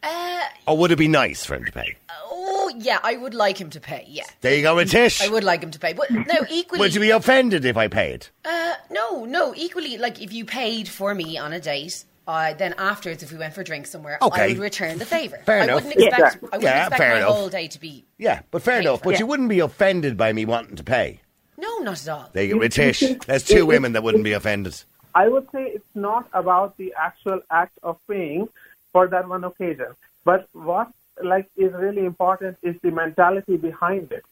Uh, 0.04 0.44
or 0.68 0.78
would 0.78 0.92
it 0.92 0.98
be 0.98 1.08
nice 1.08 1.44
for 1.44 1.56
him 1.56 1.66
to 1.66 1.72
pay? 1.72 1.96
oh, 2.22 2.72
yeah, 2.78 3.00
I 3.04 3.18
would 3.18 3.34
like 3.34 3.58
him 3.60 3.70
to 3.72 3.80
pay. 3.80 4.06
Yeah, 4.08 4.24
There 4.42 4.54
you 4.56 4.62
go, 4.62 4.76
Ritish. 4.76 5.20
I 5.22 5.30
would 5.30 5.44
like 5.44 5.64
him 5.64 5.72
to 5.72 5.80
pay. 5.80 5.94
But 5.94 6.12
no, 6.12 6.24
equally. 6.52 6.80
Would 6.80 6.94
you 6.94 7.02
be 7.02 7.10
offended 7.10 7.66
if 7.66 7.76
I 7.76 7.88
paid? 7.88 8.28
Uh, 8.46 8.74
no, 8.92 9.26
no. 9.26 9.54
Equally, 9.56 9.98
like 9.98 10.22
if 10.22 10.32
you 10.32 10.46
paid 10.46 10.88
for 10.88 11.16
me 11.16 11.38
on 11.40 11.54
a 11.54 11.60
date, 11.60 12.06
uh, 12.28 12.54
then 12.54 12.74
afterwards, 12.78 13.22
if 13.24 13.32
we 13.32 13.38
went 13.38 13.54
for 13.54 13.64
drinks 13.64 13.90
somewhere, 13.90 14.18
Okay. 14.22 14.44
I 14.44 14.48
would 14.50 14.58
return 14.60 14.98
the 14.98 15.06
favour. 15.06 15.38
Fair 15.46 15.62
I 15.62 15.64
enough. 15.66 15.84
wouldn't 15.84 15.94
expect. 16.04 16.20
Yeah. 16.20 16.28
I 16.28 16.58
wouldn't 16.58 16.64
Yeah, 16.64 16.82
expect 16.84 16.98
fair 17.02 17.12
my 17.12 17.18
enough. 17.18 17.30
whole 17.36 17.50
day 17.50 17.68
to 17.68 17.80
be. 17.80 18.06
Yeah, 18.18 18.42
but 18.52 18.62
fair 18.62 18.80
enough. 18.80 19.00
for. 19.00 19.12
But 19.12 19.20
you 19.20 19.26
wouldn't 19.28 19.50
be 19.50 19.60
offended 19.60 20.16
by 20.18 20.32
me 20.34 20.46
wanting 20.46 20.76
to 20.78 20.84
pay. 20.84 21.20
No, 21.58 21.78
not 21.80 22.02
at 22.02 22.10
all. 22.10 22.30
There 22.34 22.44
you 22.44 22.56
go, 22.56 22.60
Ritish. 22.60 23.26
There's 23.26 23.44
two 23.44 23.66
women 23.66 23.94
that 23.94 24.04
wouldn't 24.04 24.24
be 24.24 24.34
offended. 24.34 24.82
I 25.16 25.28
would 25.28 25.48
say 25.52 25.64
it's 25.66 25.96
not 25.96 26.28
about 26.34 26.76
the 26.78 26.94
actual 27.00 27.40
act 27.52 27.78
of 27.84 27.98
paying 28.10 28.50
for 28.92 29.08
that 29.08 29.28
one 29.28 29.44
occasion, 29.44 29.88
but 30.26 30.48
what 30.54 30.90
like 31.24 31.48
is 31.56 31.72
really 31.74 32.06
important 32.06 32.58
is 32.64 32.76
the 32.82 32.90
mentality 32.90 33.56
behind 33.58 34.12
it. 34.12 34.24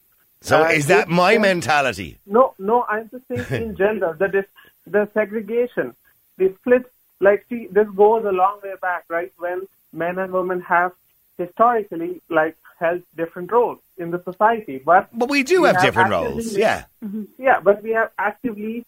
So 0.41 0.63
Uh, 0.63 0.69
is 0.69 0.87
that 0.87 1.03
if- 1.03 1.09
my 1.09 1.37
mentality? 1.37 2.17
No, 2.25 2.55
no, 2.57 2.83
I'm 2.89 3.09
just 3.09 3.27
saying 3.27 3.63
in 3.63 3.75
general, 3.83 4.13
the 4.15 4.27
dis- 4.27 4.45
the 4.87 5.07
segregation, 5.13 5.95
the 6.37 6.53
split. 6.59 6.91
Like, 7.21 7.45
see, 7.49 7.67
this 7.71 7.87
goes 7.95 8.25
a 8.25 8.31
long 8.31 8.59
way 8.63 8.73
back, 8.81 9.05
right? 9.07 9.31
When 9.37 9.67
men 9.93 10.17
and 10.19 10.33
women 10.33 10.59
have 10.61 10.91
historically 11.37 12.21
like 12.29 12.57
held 12.79 13.01
different 13.15 13.51
roles 13.51 13.79
in 13.97 14.11
the 14.11 14.21
society, 14.23 14.81
but 14.83 15.07
But 15.13 15.29
we 15.29 15.43
do 15.43 15.61
we 15.61 15.67
have 15.67 15.81
different 15.81 16.11
actively- 16.11 16.33
roles. 16.33 16.57
Yeah. 16.57 16.83
Mm-hmm. 17.03 17.23
Yeah, 17.37 17.59
but 17.61 17.81
we 17.83 17.91
have 17.91 18.09
actively 18.17 18.85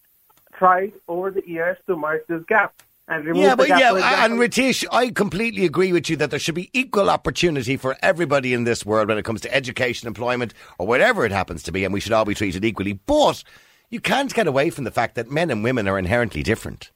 tried 0.54 0.94
over 1.08 1.32
the 1.32 1.48
years 1.48 1.78
to 1.88 1.96
merge 1.96 2.26
this 2.28 2.44
gap 2.46 2.74
and 3.08 3.26
remove 3.26 3.44
Yeah, 3.44 3.50
the 3.52 3.56
but 3.58 3.68
gap. 3.68 3.80
yeah, 3.80 3.90
For 3.92 3.98
and 4.00 4.34
example- 4.34 4.38
Ritish, 4.40 4.86
I 4.92 5.10
completely 5.10 5.66
agree 5.66 5.92
with 5.94 6.10
you 6.10 6.16
that 6.18 6.30
there 6.32 6.40
should 6.40 6.56
be 6.56 6.70
equal 6.74 7.10
opportunity 7.10 7.76
for 7.78 7.96
everybody 8.02 8.54
in 8.54 8.64
this 8.64 8.86
world 8.86 9.10
when 9.10 9.18
it 9.18 9.26
comes 9.26 9.42
to 9.42 9.54
education, 9.54 10.08
employment, 10.08 10.54
or 10.80 10.88
whatever 10.88 11.26
it 11.26 11.32
happens 11.32 11.64
to 11.64 11.72
be, 11.72 11.84
and 11.86 11.94
we 11.94 12.00
should 12.00 12.14
all 12.14 12.26
be 12.26 12.34
treated 12.36 12.64
equally. 12.66 12.94
But 12.94 13.44
you 13.90 14.00
can't 14.00 14.34
get 14.34 14.48
away 14.48 14.70
from 14.70 14.86
the 14.86 14.92
fact 14.92 15.16
that 15.16 15.30
men 15.30 15.50
and 15.52 15.64
women 15.64 15.88
are 15.88 16.00
inherently 16.00 16.44
different. 16.44 16.92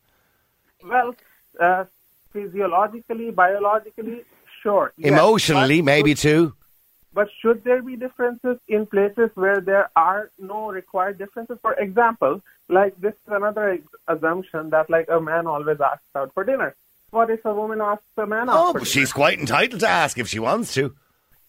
Well, 0.84 1.16
uh, 1.60 1.86
physiologically, 2.34 3.32
biologically, 3.32 4.22
sure. 4.62 4.94
yes. 4.98 5.08
Emotionally, 5.12 5.82
But 5.82 5.86
maybe 5.86 6.16
too. 6.16 6.54
But 7.14 7.30
should 7.42 7.64
there 7.64 7.82
be 7.82 7.96
differences 7.96 8.58
in 8.68 8.86
places 8.86 9.32
where 9.34 9.60
there 9.60 9.90
are 9.96 10.30
no 10.38 10.70
required 10.72 11.18
differences? 11.18 11.58
For 11.62 11.74
example, 11.74 12.42
like 12.70 13.00
this 13.02 13.14
is 13.14 13.32
another 13.34 13.70
ex- 13.72 13.84
assumption 14.08 14.70
that 14.70 14.90
like 14.90 15.08
a 15.10 15.20
man 15.20 15.48
always 15.48 15.80
asks 15.82 16.06
out 16.16 16.32
for 16.34 16.44
dinner. 16.44 16.76
What 17.10 17.30
if 17.32 17.44
a 17.46 17.54
woman 17.54 17.82
asks 17.82 18.04
a 18.18 18.28
man 18.28 18.50
out 18.50 18.56
Oh, 18.58 18.74
but 18.74 18.80
dinner? 18.80 18.86
she's 18.86 19.14
quite 19.14 19.40
entitled 19.40 19.80
to 19.82 19.88
ask 19.88 20.18
if 20.20 20.28
she 20.28 20.38
wants 20.40 20.74
to. 20.76 20.94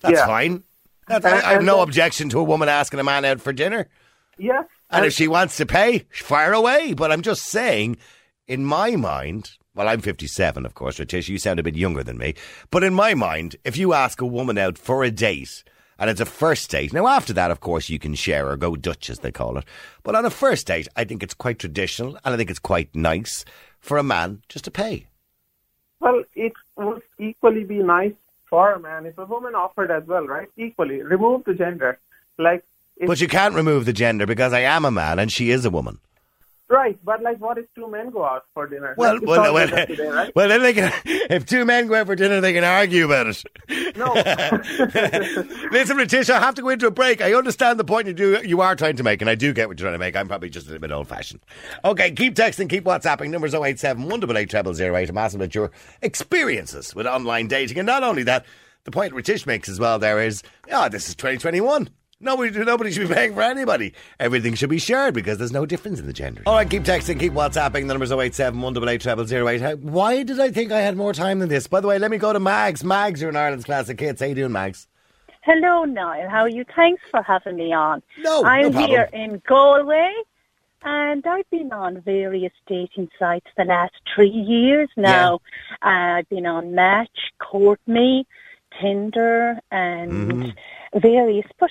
That's 0.01 0.15
Yeah. 0.21 0.27
fine. 0.27 0.63
That's, 1.07 1.27
I, 1.27 1.31
And- 1.37 1.43
I 1.47 1.53
have 1.55 1.65
no 1.65 1.77
then- 1.79 1.83
objection 1.89 2.29
to 2.31 2.39
a 2.39 2.45
woman 2.45 2.69
asking 2.69 3.01
a 3.01 3.05
man 3.05 3.25
out 3.27 3.41
for 3.43 3.53
dinner. 3.53 3.89
Yes. 4.39 4.65
And 4.89 5.05
if 5.05 5.13
she 5.13 5.29
wants 5.29 5.57
to 5.59 5.67
pay, 5.67 6.07
fire 6.13 6.53
away. 6.55 6.95
But 6.95 7.13
I'm 7.13 7.23
just 7.23 7.43
saying, 7.45 7.99
in 8.47 8.65
my 8.65 8.97
mind, 8.97 9.51
well, 9.79 9.89
I'm 9.89 10.01
57, 10.01 10.67
of 10.67 10.75
course, 10.75 10.99
Ritish. 10.99 11.29
You 11.29 11.39
sound 11.39 11.61
a 11.61 11.63
bit 11.63 11.77
younger 11.77 12.03
than 12.03 12.19
me. 12.19 12.35
But 12.73 12.83
in 12.83 12.93
my 12.93 13.15
mind, 13.15 13.55
if 13.63 13.77
you 13.77 13.93
ask 13.93 14.21
a 14.21 14.27
woman 14.27 14.59
out 14.59 14.77
for 14.77 15.05
a 15.05 15.11
date, 15.13 15.63
and 16.01 16.11
it's 16.11 16.21
a 16.21 16.27
first 16.27 16.69
date, 16.69 16.93
now 16.93 17.07
after 17.07 17.33
that, 17.35 17.53
of 17.53 17.61
course, 17.61 17.89
you 17.89 18.01
can 18.01 18.17
share 18.17 18.49
or 18.49 18.57
go 18.57 18.75
Dutch, 18.75 19.09
as 19.09 19.21
they 19.21 19.31
call 19.31 19.57
it. 19.57 19.65
But 20.03 20.17
on 20.17 20.25
a 20.25 20.31
first 20.31 20.67
date, 20.67 20.89
I 20.97 21.05
think 21.05 21.23
it's 21.23 21.33
quite 21.33 21.61
traditional, 21.61 22.19
and 22.25 22.35
I 22.35 22.37
think 22.37 22.51
it's 22.51 22.59
quite 22.59 22.93
nice 22.93 23.45
for 23.79 23.99
a 23.99 24.03
man 24.03 24.43
just 24.49 24.65
to 24.65 24.73
pay. 24.73 25.07
Well, 26.01 26.25
it 26.35 26.55
would 26.75 27.03
equally 27.21 27.63
be 27.63 27.79
nice 27.79 28.15
for 28.51 28.73
a 28.73 28.81
man 28.81 29.07
if 29.07 29.17
a 29.17 29.27
woman 29.27 29.55
offered 29.55 29.93
as 29.93 30.03
well, 30.09 30.27
right? 30.27 30.49
Equally, 30.57 31.03
remove 31.03 31.45
the 31.45 31.55
gender. 31.55 32.01
Like, 32.37 32.65
if, 32.97 33.07
But 33.07 33.21
you 33.21 33.29
can't 33.29 33.55
remove 33.55 33.85
the 33.85 33.93
gender 33.93 34.27
because 34.27 34.53
I 34.53 34.63
am 34.63 34.85
a 34.85 34.91
man 34.91 35.21
and 35.21 35.31
she 35.31 35.53
is 35.53 35.65
a 35.65 35.71
woman. 35.71 36.01
Right, 36.71 36.99
but 37.03 37.23
like, 37.23 37.41
what 37.41 37.57
if 37.57 37.65
two 37.75 37.91
men 37.91 38.11
go 38.11 38.25
out 38.27 38.45
for 38.53 38.67
dinner? 38.67 38.95
Well, 38.99 39.15
Like, 39.15 39.23
well, 39.27 39.55
well, 39.55 39.69
today, 39.87 40.07
right? 40.07 40.31
well, 40.37 40.49
then 40.49 40.63
they 40.63 40.75
can. 40.75 40.93
If 41.05 41.47
two 41.47 41.65
men 41.65 41.87
go 41.87 41.95
out 41.95 42.07
for 42.07 42.15
dinner, 42.15 42.43
they 42.43 42.53
can 42.53 42.63
argue 42.63 43.07
about 43.07 43.27
it. 43.27 43.97
No. 43.97 44.13
Listen, 45.73 45.97
Letitia, 45.97 46.35
I 46.35 46.41
have 46.41 46.55
to 46.57 46.63
go 46.63 46.69
into 46.69 46.87
a 46.87 46.91
break. 46.91 47.23
I 47.23 47.33
understand 47.33 47.81
the 47.81 47.85
point 47.85 48.07
you 48.07 48.13
do 48.13 48.41
you 48.45 48.61
are 48.61 48.77
trying 48.77 48.97
to 48.97 49.03
make, 49.03 49.23
and 49.23 49.31
I 49.31 49.35
do 49.35 49.55
get 49.55 49.69
what 49.69 49.79
you're 49.81 49.87
trying 49.87 49.95
to 49.95 49.99
make. 49.99 50.15
I'm 50.15 50.29
probably 50.29 50.51
just 50.51 50.67
a 50.67 50.71
little 50.71 50.83
bit 50.83 50.93
old 50.93 51.09
fashioned. 51.09 51.41
Okay, 51.87 52.11
keep 52.11 52.35
texting, 52.35 52.69
keep 52.69 52.85
WhatsApping. 52.85 53.31
Numbers 53.31 53.55
087 53.55 54.03
188 54.03 54.77
0008. 54.77 55.09
I'm 55.09 55.19
asking 55.19 55.41
about 55.41 55.55
your 55.55 55.71
experiences 56.03 56.95
with 56.95 57.07
online 57.07 57.49
dating. 57.49 57.79
And 57.79 57.87
not 57.87 58.03
only 58.03 58.25
that, 58.25 58.45
the 58.85 58.91
point 58.91 59.15
Ritish 59.15 59.47
makes 59.47 59.69
as 59.71 59.81
well 59.81 59.99
there 59.99 60.21
is, 60.23 60.43
oh, 60.71 60.89
this 60.91 61.09
is 61.09 61.15
2021. 61.15 61.89
Nobody, 62.21 62.51
nobody 62.65 62.91
should 62.91 63.09
be 63.09 63.15
paying 63.15 63.33
for 63.35 63.43
anybody. 63.43 63.95
Everything 64.19 64.55
should 64.55 64.71
be 64.71 64.79
shared 64.81 65.15
because 65.15 65.39
there's 65.39 65.53
no 65.53 65.65
difference 65.65 66.01
in 66.01 66.07
the 66.07 66.13
gender. 66.13 66.43
All 66.47 66.55
right, 66.57 66.69
keep 66.69 66.83
texting, 66.83 67.19
keep 67.21 67.33
WhatsApping. 67.33 67.87
The 67.87 67.95
number's 67.95 68.11
087 68.11 68.61
188 68.61 69.61
0008. 69.61 69.79
Why 69.79 70.25
did 70.25 70.41
I 70.41 70.51
think 70.51 70.73
I 70.73 70.81
had 70.81 70.97
more 70.97 71.13
time 71.13 71.39
than 71.39 71.49
this? 71.49 71.69
By 71.69 71.81
the 71.81 71.87
way, 71.87 71.99
let 72.01 72.11
me 72.11 72.19
go 72.19 72.33
to 72.33 72.41
Mags. 72.41 72.83
Mags, 72.83 73.21
you're 73.21 73.31
in 73.31 73.37
Ireland's 73.37 73.67
Classic 73.67 73.99
Hits. 73.99 74.21
How 74.21 74.27
you 74.27 74.35
doing, 74.35 74.51
Mags? 74.51 74.89
Hello, 75.43 75.85
Niall. 75.85 76.29
How 76.29 76.41
are 76.41 76.49
you? 76.49 76.65
Thanks 76.75 77.01
for 77.11 77.23
having 77.23 77.55
me 77.57 77.73
on. 77.73 78.03
No, 78.19 78.43
no 78.43 78.49
I'm 78.49 78.73
problem. 78.73 78.91
here 78.91 79.09
in 79.13 79.41
Galway, 79.47 80.13
and 80.83 81.25
I've 81.25 81.49
been 81.51 81.73
on 81.73 82.01
various 82.01 82.53
dating 82.67 83.11
sites 83.17 83.47
the 83.57 83.65
last 83.65 83.95
three 84.13 84.29
years 84.29 84.89
now. 84.97 85.39
I've 85.83 86.29
been 86.29 86.47
on 86.47 86.75
Match, 86.75 87.17
Courtme, 87.41 88.25
Tinder, 88.81 89.61
and 89.71 90.13
Mm-hmm. 90.93 90.99
various, 91.01 91.47
but 91.61 91.71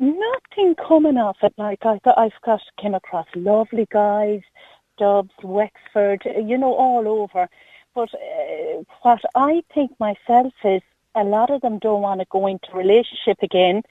nothing 0.00 0.74
coming 0.74 1.18
off 1.18 1.36
it. 1.42 1.54
Like 1.56 1.84
I 1.84 1.98
got, 2.04 2.18
I've 2.18 2.32
got 2.44 2.60
came 2.80 2.94
across 2.94 3.26
lovely 3.34 3.86
guys, 3.90 4.40
Dubs, 4.98 5.34
Wexford, 5.42 6.22
you 6.24 6.58
know, 6.58 6.74
all 6.74 7.06
over. 7.06 7.48
But 7.94 8.12
uh, 8.14 8.82
what 9.02 9.20
I 9.34 9.62
think 9.74 9.92
myself 10.00 10.52
is 10.64 10.82
a 11.14 11.24
lot 11.24 11.50
of 11.50 11.60
them 11.60 11.78
don't 11.78 12.02
want 12.02 12.20
to 12.20 12.26
go 12.30 12.46
into 12.46 12.68
relationship 12.72 13.38
again, 13.42 13.82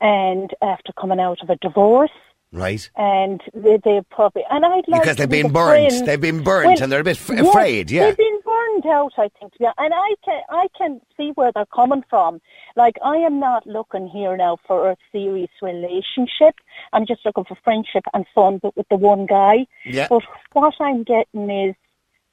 and 0.00 0.54
after 0.62 0.92
coming 0.92 1.20
out 1.20 1.42
of 1.42 1.50
a 1.50 1.56
divorce, 1.56 2.10
Right. 2.50 2.88
and 2.96 3.42
they, 3.52 3.76
they 3.84 4.00
probably 4.10 4.42
and 4.50 4.64
I'd 4.64 4.88
like 4.88 5.02
Because 5.02 5.16
they've 5.16 5.28
be 5.28 5.42
been 5.42 5.48
the 5.48 5.52
burnt. 5.52 5.92
friend- 5.92 6.06
They've 6.08 6.20
been 6.20 6.42
burnt 6.42 6.66
Well, 6.66 6.82
and 6.82 6.90
they're 6.90 7.00
a 7.00 7.04
bit 7.04 7.18
f- 7.20 7.28
yes, 7.36 7.46
afraid, 7.46 7.90
yeah. 7.90 8.06
they've 8.06 8.16
been 8.16 8.40
burned 8.42 8.86
out. 8.86 9.12
I 9.18 9.28
think, 9.38 9.52
yeah, 9.60 9.72
and 9.76 9.92
I 9.94 10.14
can 10.24 10.40
I 10.48 10.66
can 10.76 11.00
see 11.16 11.32
where 11.34 11.52
they're 11.52 11.66
coming 11.66 12.02
from. 12.08 12.40
Like 12.74 12.96
I 13.04 13.16
am 13.16 13.38
not 13.38 13.66
looking 13.66 14.08
here 14.08 14.34
now 14.36 14.56
for 14.66 14.90
a 14.90 14.96
serious 15.12 15.50
relationship. 15.60 16.54
I'm 16.94 17.04
just 17.04 17.24
looking 17.26 17.44
for 17.44 17.56
friendship 17.62 18.04
and 18.14 18.24
fun, 18.34 18.58
but 18.62 18.74
with 18.76 18.88
the 18.88 18.96
one 18.96 19.26
guy. 19.26 19.66
Yeah. 19.84 20.06
But 20.08 20.22
what 20.54 20.74
I'm 20.80 21.02
getting 21.02 21.50
is 21.50 21.74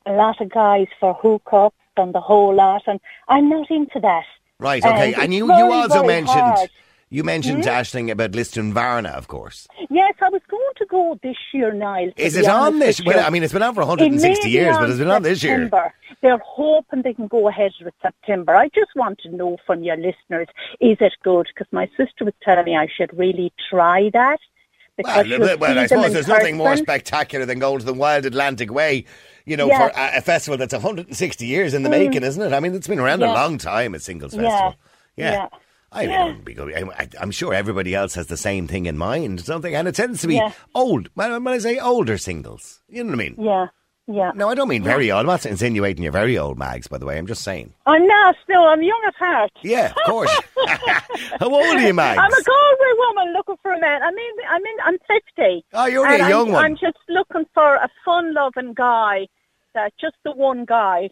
a 0.05 0.13
lot 0.13 0.39
of 0.39 0.49
guys 0.49 0.87
for 0.99 1.13
hookups 1.19 1.71
and 1.97 2.13
the 2.15 2.21
whole 2.21 2.53
lot, 2.55 2.83
and 2.87 3.01
I'm 3.27 3.49
not 3.49 3.69
into 3.69 3.99
that. 3.99 4.25
Right, 4.59 4.85
okay. 4.85 5.13
And 5.13 5.23
And, 5.23 5.33
you, 5.33 5.47
you 5.47 5.71
also 5.73 6.03
mentioned 6.05 6.39
hard. 6.39 6.69
You 7.09 7.23
mentioned 7.23 7.63
Hmm? 7.63 7.69
Ashling 7.69 8.11
about 8.11 8.31
Lisdoonvarna, 8.31 9.11
of 9.13 9.27
course. 9.27 9.67
Yes, 9.89 10.15
I 10.21 10.29
was 10.29 10.41
going 10.49 10.73
to 10.77 10.85
go 10.85 11.19
this 11.21 11.37
year, 11.53 11.71
Niall. 11.71 12.11
Is 12.17 12.35
it 12.35 12.47
on 12.47 12.79
this? 12.79 13.01
Well. 13.05 13.23
I 13.25 13.29
mean, 13.29 13.43
it's 13.43 13.53
been 13.53 13.61
on 13.61 13.73
for 13.75 13.81
160 13.81 14.49
years, 14.49 14.75
but 14.77 14.89
it's 14.89 14.99
been 14.99 15.09
on 15.11 15.21
this 15.21 15.43
year. 15.43 15.57
September. 15.63 15.93
They're 16.21 16.41
hoping 16.43 17.03
they 17.03 17.13
can 17.13 17.27
go 17.27 17.47
ahead 17.47 17.71
with 17.83 17.93
September. 18.01 18.55
I 18.55 18.69
just 18.69 18.89
want 18.95 19.19
to 19.19 19.29
know 19.29 19.57
from 19.67 19.83
your 19.83 19.95
listeners, 19.97 20.47
is 20.79 20.97
it 20.99 21.13
good? 21.23 21.47
Because 21.53 21.71
my 21.71 21.85
sister 21.95 22.25
was 22.25 22.33
telling 22.43 22.65
me 22.65 22.75
I 22.75 22.87
should 22.87 23.15
really 23.17 23.53
try 23.69 24.09
that. 24.13 24.39
Because 24.97 25.27
Well, 25.27 25.57
well, 25.57 25.77
I 25.79 25.85
suppose 25.87 26.13
there's 26.13 26.27
nothing 26.27 26.57
more 26.57 26.75
spectacular 26.77 27.45
than 27.45 27.59
going 27.59 27.79
to 27.79 27.85
the 27.85 27.93
Wild 27.93 28.25
Atlantic 28.25 28.71
Way, 28.71 29.05
you 29.45 29.55
know, 29.57 29.67
Yeah. 29.67 29.89
for 29.89 29.93
a, 29.99 30.17
a 30.17 30.21
festival 30.21 30.57
that's 30.57 30.73
160 30.73 31.45
years 31.45 31.73
in 31.73 31.83
the 31.83 31.89
making, 31.89 32.23
isn't 32.23 32.41
it? 32.41 32.53
I 32.53 32.59
mean, 32.61 32.73
it's 32.73 32.87
been 32.87 32.99
around 32.99 33.21
a 33.21 33.27
long 33.31 33.57
time, 33.57 33.93
a 33.93 33.99
singles 33.99 34.33
Yeah. 34.33 34.41
festival. 34.41 34.75
Yeah. 35.17 35.31
Yeah. 35.31 35.47
I 35.95 36.03
Yeah. 36.03 36.25
wouldn't 36.25 36.45
be 36.45 36.53
going. 36.53 36.91
I, 36.91 37.07
I'm 37.19 37.31
sure 37.31 37.53
everybody 37.53 37.95
else 37.95 38.15
has 38.15 38.27
the 38.27 38.37
same 38.37 38.67
thing 38.67 38.85
in 38.85 38.97
mind, 38.97 39.41
something, 39.41 39.73
and 39.73 39.87
it 39.87 39.95
tends 39.95 40.21
to 40.21 40.27
be 40.27 40.35
Yeah. 40.35 40.51
old. 40.75 41.09
When, 41.15 41.31
when 41.43 41.53
I 41.53 41.57
say 41.57 41.79
older 41.79 42.17
singles, 42.17 42.81
you 42.89 43.03
know 43.03 43.11
what 43.11 43.15
I 43.21 43.23
mean? 43.29 43.35
Yeah, 43.39 43.67
yeah. 44.07 44.31
No, 44.35 44.49
I 44.49 44.55
don't 44.55 44.67
mean 44.67 44.83
very 44.83 45.09
old. 45.11 45.21
I'm 45.21 45.25
not 45.27 45.45
insinuating 45.45 46.03
you're 46.03 46.11
very 46.11 46.37
old, 46.37 46.57
Mags. 46.59 46.87
By 46.87 46.97
the 46.97 47.05
way, 47.05 47.17
I'm 47.17 47.27
just 47.27 47.43
saying. 47.43 47.73
I'm 47.85 48.05
not 48.05 48.35
still. 48.43 48.63
I'm 48.65 48.83
young 48.83 49.01
at 49.07 49.15
heart. 49.15 49.51
Yeah, 49.63 49.87
of 49.91 49.95
course. 50.05 50.35
How 51.39 51.47
old 51.49 51.63
are 51.77 51.79
you, 51.81 51.93
Mags? 51.93 52.19
I'm 52.21 52.31
a 52.33 52.43
Galway 52.43 52.93
woman 52.97 53.33
looking 53.33 53.55
for 53.61 53.71
a 53.71 53.79
man. 53.79 54.03
I 54.03 54.11
mean, 54.11 54.33
I 54.49 54.59
mean, 54.59 54.77
I'm 54.83 54.97
50. 55.37 55.65
Oh, 55.73 55.85
you're 55.85 56.05
a 56.05 56.17
young 56.29 56.47
I'm, 56.47 56.53
one. 56.53 56.65
I'm 56.65 56.75
just 56.77 56.97
looking 57.09 57.45
for 57.53 57.75
a 57.75 57.89
fun-loving 58.03 58.73
guy. 58.73 59.27
That 59.73 59.93
just 59.99 60.15
the 60.23 60.31
one 60.31 60.65
guy. 60.65 61.09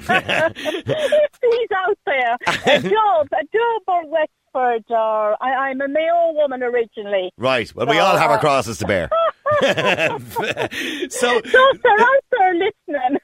He's 0.00 1.68
out 1.76 1.98
there, 2.06 2.36
a 2.66 2.80
dub, 2.82 3.28
a 3.32 3.44
dub 3.52 3.82
or 3.86 4.06
Wexford, 4.06 4.84
or 4.90 5.42
I, 5.42 5.68
I'm 5.68 5.80
a 5.80 5.88
Mayo 5.88 6.32
woman 6.34 6.62
originally. 6.62 7.30
Right. 7.36 7.72
Well, 7.74 7.86
we 7.86 7.98
all 7.98 8.16
have 8.16 8.30
our 8.30 8.38
uh, 8.38 8.40
crosses 8.40 8.78
to 8.78 8.86
bear. 8.86 9.08
so, 9.62 10.18
So 11.10 11.40
they're 11.82 12.00
out 12.00 12.24
there 12.30 12.54
listening. 12.54 13.18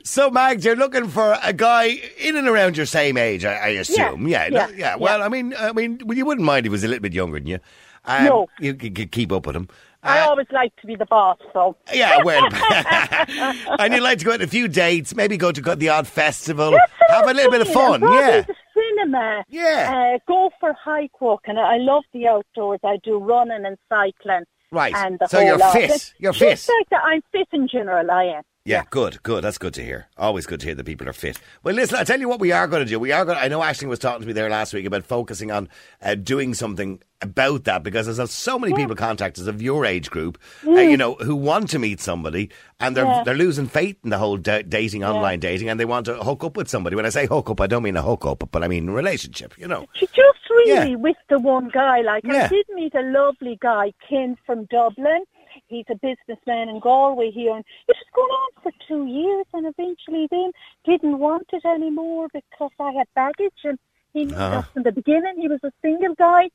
so 0.04 0.30
Mags, 0.30 0.64
you're 0.64 0.76
looking 0.76 1.08
for 1.08 1.36
a 1.42 1.52
guy 1.52 2.00
in 2.18 2.36
and 2.36 2.46
around 2.48 2.76
your 2.76 2.86
same 2.86 3.16
age, 3.16 3.44
I, 3.44 3.54
I 3.54 3.68
assume. 3.68 4.28
Yeah, 4.28 4.46
yeah, 4.50 4.66
no- 4.66 4.72
yeah. 4.74 4.96
Well, 4.96 5.22
I 5.22 5.28
mean, 5.28 5.54
I 5.58 5.72
mean, 5.72 6.00
well, 6.04 6.16
you 6.16 6.24
wouldn't 6.26 6.44
mind 6.46 6.66
if 6.66 6.70
he 6.70 6.72
was 6.72 6.84
a 6.84 6.88
little 6.88 7.02
bit 7.02 7.12
younger 7.12 7.38
than 7.38 7.46
you. 7.48 7.58
Um, 8.06 8.24
No. 8.26 8.46
you 8.60 8.74
could 8.74 9.10
keep 9.12 9.32
up 9.32 9.46
with 9.46 9.56
him. 9.56 9.68
I 10.04 10.20
Uh, 10.20 10.28
always 10.28 10.46
like 10.52 10.74
to 10.76 10.86
be 10.86 10.96
the 10.96 11.06
boss, 11.06 11.38
so. 11.52 11.76
yeah, 11.92 12.22
well, 12.22 12.46
and 13.80 13.94
you'd 13.94 14.02
like 14.02 14.18
to 14.18 14.24
go 14.24 14.32
on 14.32 14.42
a 14.42 14.46
few 14.46 14.68
dates, 14.68 15.14
maybe 15.14 15.36
go 15.36 15.50
to 15.52 15.60
the 15.76 15.88
odd 15.88 16.06
festival, 16.06 16.76
have 17.08 17.26
a 17.28 17.32
little 17.34 17.50
bit 17.50 17.60
of 17.62 17.68
fun. 17.68 18.02
Yeah, 18.02 18.42
the 18.42 18.54
cinema. 18.74 19.44
Yeah. 19.48 20.14
Uh, 20.14 20.18
go 20.28 20.50
for 20.60 20.72
hike 20.74 21.20
walking. 21.20 21.56
I 21.58 21.78
love 21.78 22.04
the 22.12 22.28
outdoors. 22.28 22.80
I 22.84 22.98
do 23.02 23.18
running 23.18 23.64
and 23.64 23.76
cycling. 23.88 24.44
Right. 24.70 24.94
And 24.94 25.18
the 25.20 25.28
So 25.28 25.38
whole 25.38 25.46
you're 25.46 25.58
lot. 25.58 25.72
fit. 25.72 26.12
You're 26.18 26.32
just 26.32 26.66
fit. 26.66 26.72
like 26.80 26.88
that. 26.90 27.02
I'm 27.04 27.22
fit 27.32 27.48
in 27.52 27.68
general. 27.68 28.10
I 28.10 28.24
am. 28.24 28.42
Yeah, 28.66 28.84
good, 28.88 29.22
good. 29.22 29.44
That's 29.44 29.58
good 29.58 29.74
to 29.74 29.84
hear. 29.84 30.08
Always 30.16 30.46
good 30.46 30.58
to 30.60 30.66
hear 30.66 30.74
that 30.74 30.84
people 30.86 31.06
are 31.06 31.12
fit. 31.12 31.38
Well, 31.62 31.74
listen, 31.74 31.98
I 31.98 32.04
tell 32.04 32.18
you 32.18 32.30
what 32.30 32.40
we 32.40 32.50
are 32.50 32.66
going 32.66 32.82
to 32.82 32.88
do. 32.88 32.98
We 32.98 33.12
are 33.12 33.26
going. 33.26 33.36
I 33.36 33.48
know 33.48 33.62
Ashley 33.62 33.86
was 33.88 33.98
talking 33.98 34.22
to 34.22 34.26
me 34.26 34.32
there 34.32 34.48
last 34.48 34.72
week 34.72 34.86
about 34.86 35.04
focusing 35.04 35.50
on 35.50 35.68
uh, 36.00 36.14
doing 36.14 36.54
something 36.54 36.98
about 37.20 37.64
that 37.64 37.82
because 37.82 38.16
there's 38.16 38.30
so 38.30 38.58
many 38.58 38.72
people 38.72 38.96
contact 38.96 39.38
us 39.38 39.46
of 39.48 39.60
your 39.60 39.84
age 39.84 40.10
group, 40.10 40.38
uh, 40.66 40.70
you 40.80 40.96
know, 40.96 41.12
who 41.16 41.36
want 41.36 41.68
to 41.70 41.78
meet 41.78 42.00
somebody 42.00 42.48
and 42.80 42.96
they're 42.96 43.04
Yeah. 43.04 43.22
they're 43.22 43.34
losing 43.34 43.66
faith 43.66 43.96
in 44.02 44.08
the 44.08 44.16
whole 44.18 44.38
da- 44.38 44.62
dating, 44.62 45.04
online 45.04 45.40
dating, 45.40 45.68
and 45.68 45.78
they 45.78 45.84
want 45.84 46.06
to 46.06 46.14
hook 46.16 46.42
up 46.42 46.56
with 46.56 46.68
somebody. 46.70 46.96
When 46.96 47.04
I 47.04 47.10
say 47.10 47.26
hook 47.26 47.50
up, 47.50 47.60
I 47.60 47.66
don't 47.66 47.82
mean 47.82 47.96
a 47.98 48.02
hook 48.02 48.24
up, 48.24 48.48
but 48.50 48.64
I 48.64 48.68
mean 48.68 48.88
relationship. 48.88 49.58
You 49.58 49.68
know. 49.68 49.84
She 49.94 50.06
just 50.06 50.38
really 50.48 50.90
Yeah. 50.92 50.96
with 50.96 51.16
the 51.28 51.38
one 51.38 51.68
guy. 51.68 52.00
Like 52.00 52.24
Yeah. 52.24 52.44
I 52.44 52.48
did 52.48 52.64
meet 52.74 52.94
a 52.94 53.02
lovely 53.02 53.58
guy, 53.60 53.92
Ken 54.08 54.38
from 54.46 54.64
Dublin. 54.70 55.24
He's 55.68 55.86
a 55.88 55.94
businessman 55.94 56.68
in 56.68 56.78
Galway 56.80 57.30
here, 57.30 57.54
and 57.54 57.64
it 57.88 57.96
was 57.96 58.10
going 58.14 58.30
on 58.30 58.50
for 58.62 58.72
two 58.86 59.06
years, 59.06 59.46
and 59.54 59.66
eventually 59.66 60.28
then 60.30 60.52
didn't 60.84 61.18
want 61.18 61.48
it 61.52 61.64
anymore 61.64 62.28
because 62.32 62.70
I 62.78 62.92
had 62.92 63.06
baggage, 63.14 63.60
and 63.64 63.78
he 64.12 64.26
knew 64.26 64.34
Uh-huh. 64.34 64.62
from 64.72 64.82
the 64.82 64.92
beginning. 64.92 65.34
He 65.38 65.48
was 65.48 65.60
a 65.64 65.72
single 65.82 66.14
guy. 66.14 66.50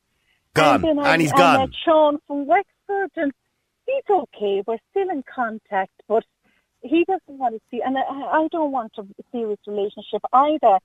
Gone, 0.54 0.84
and, 0.86 1.00
I, 1.00 1.14
and 1.14 1.22
he's 1.22 1.34
I 1.34 1.38
gone. 1.38 1.60
met 1.60 1.76
Sean 1.84 2.20
from 2.28 2.46
Wexford, 2.46 3.12
and 3.16 3.32
he's 3.86 4.04
okay. 4.10 4.64
We're 4.66 4.78
still 4.92 5.10
in 5.10 5.24
contact, 5.24 5.92
but 6.08 6.24
he 6.82 7.04
doesn't 7.06 7.38
want 7.38 7.56
to 7.56 7.62
see, 7.70 7.82
and 7.82 7.98
I, 7.98 8.02
I 8.02 8.48
don't 8.52 8.72
want 8.72 8.94
a 8.98 9.06
serious 9.32 9.60
relationship 9.68 10.22
either. 10.34 10.80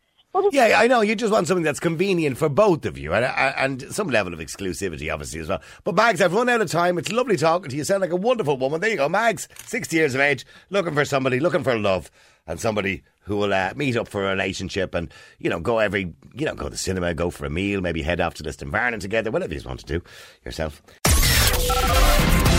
Yeah, 0.53 0.79
I 0.81 0.89
know. 0.89 1.01
You 1.01 1.15
just 1.15 1.33
want 1.33 1.47
something 1.47 1.65
that's 1.65 1.81
convenient 1.81 2.37
for 2.39 2.49
both 2.49 2.85
of 2.87 2.99
you 2.99 3.15
and, 3.15 3.25
and 3.25 3.95
some 3.95 4.09
level 4.09 4.33
of 4.33 4.41
exclusivity, 4.41 5.13
obviously, 5.13 5.41
as 5.41 5.49
well. 5.49 5.63
But, 5.85 5.95
Mags, 5.95 6.21
I've 6.21 6.35
run 6.35 6.49
out 6.49 6.61
of 6.61 6.71
time. 6.71 6.99
It's 6.99 7.13
lovely 7.13 7.37
talking 7.37 7.71
to 7.71 7.77
you. 7.77 7.79
You 7.81 7.85
sound 7.85 8.01
like 8.01 8.11
a 8.11 8.17
wonderful 8.17 8.57
woman. 8.57 8.81
There 8.81 8.91
you 8.91 8.97
go, 8.97 9.09
Mags, 9.09 9.49
60 9.67 9.97
years 9.97 10.15
of 10.15 10.21
age, 10.21 10.45
looking 10.71 10.95
for 10.95 11.05
somebody, 11.05 11.39
looking 11.41 11.63
for 11.63 11.79
love, 11.79 12.11
and 12.47 12.61
somebody 12.61 13.03
who 13.25 13.37
will 13.37 13.55
uh, 13.55 13.73
meet 13.77 13.97
up 13.97 14.09
for 14.09 14.27
a 14.27 14.31
relationship 14.31 14.95
and, 14.95 15.13
you 15.39 15.49
know, 15.49 15.61
go 15.61 15.79
every, 15.79 16.13
you 16.35 16.45
know, 16.47 16.55
go 16.55 16.65
to 16.65 16.71
the 16.71 16.77
cinema, 16.77 17.15
go 17.15 17.31
for 17.31 17.47
a 17.47 17.51
meal, 17.51 17.81
maybe 17.81 18.03
head 18.03 18.21
off 18.21 18.35
to 18.35 18.43
Lisdoonvarna 18.43 19.01
together, 19.01 19.31
whatever 19.31 19.55
you 19.55 19.63
want 19.65 19.81
to 19.81 19.87
do 19.87 20.03
yourself. 20.45 20.83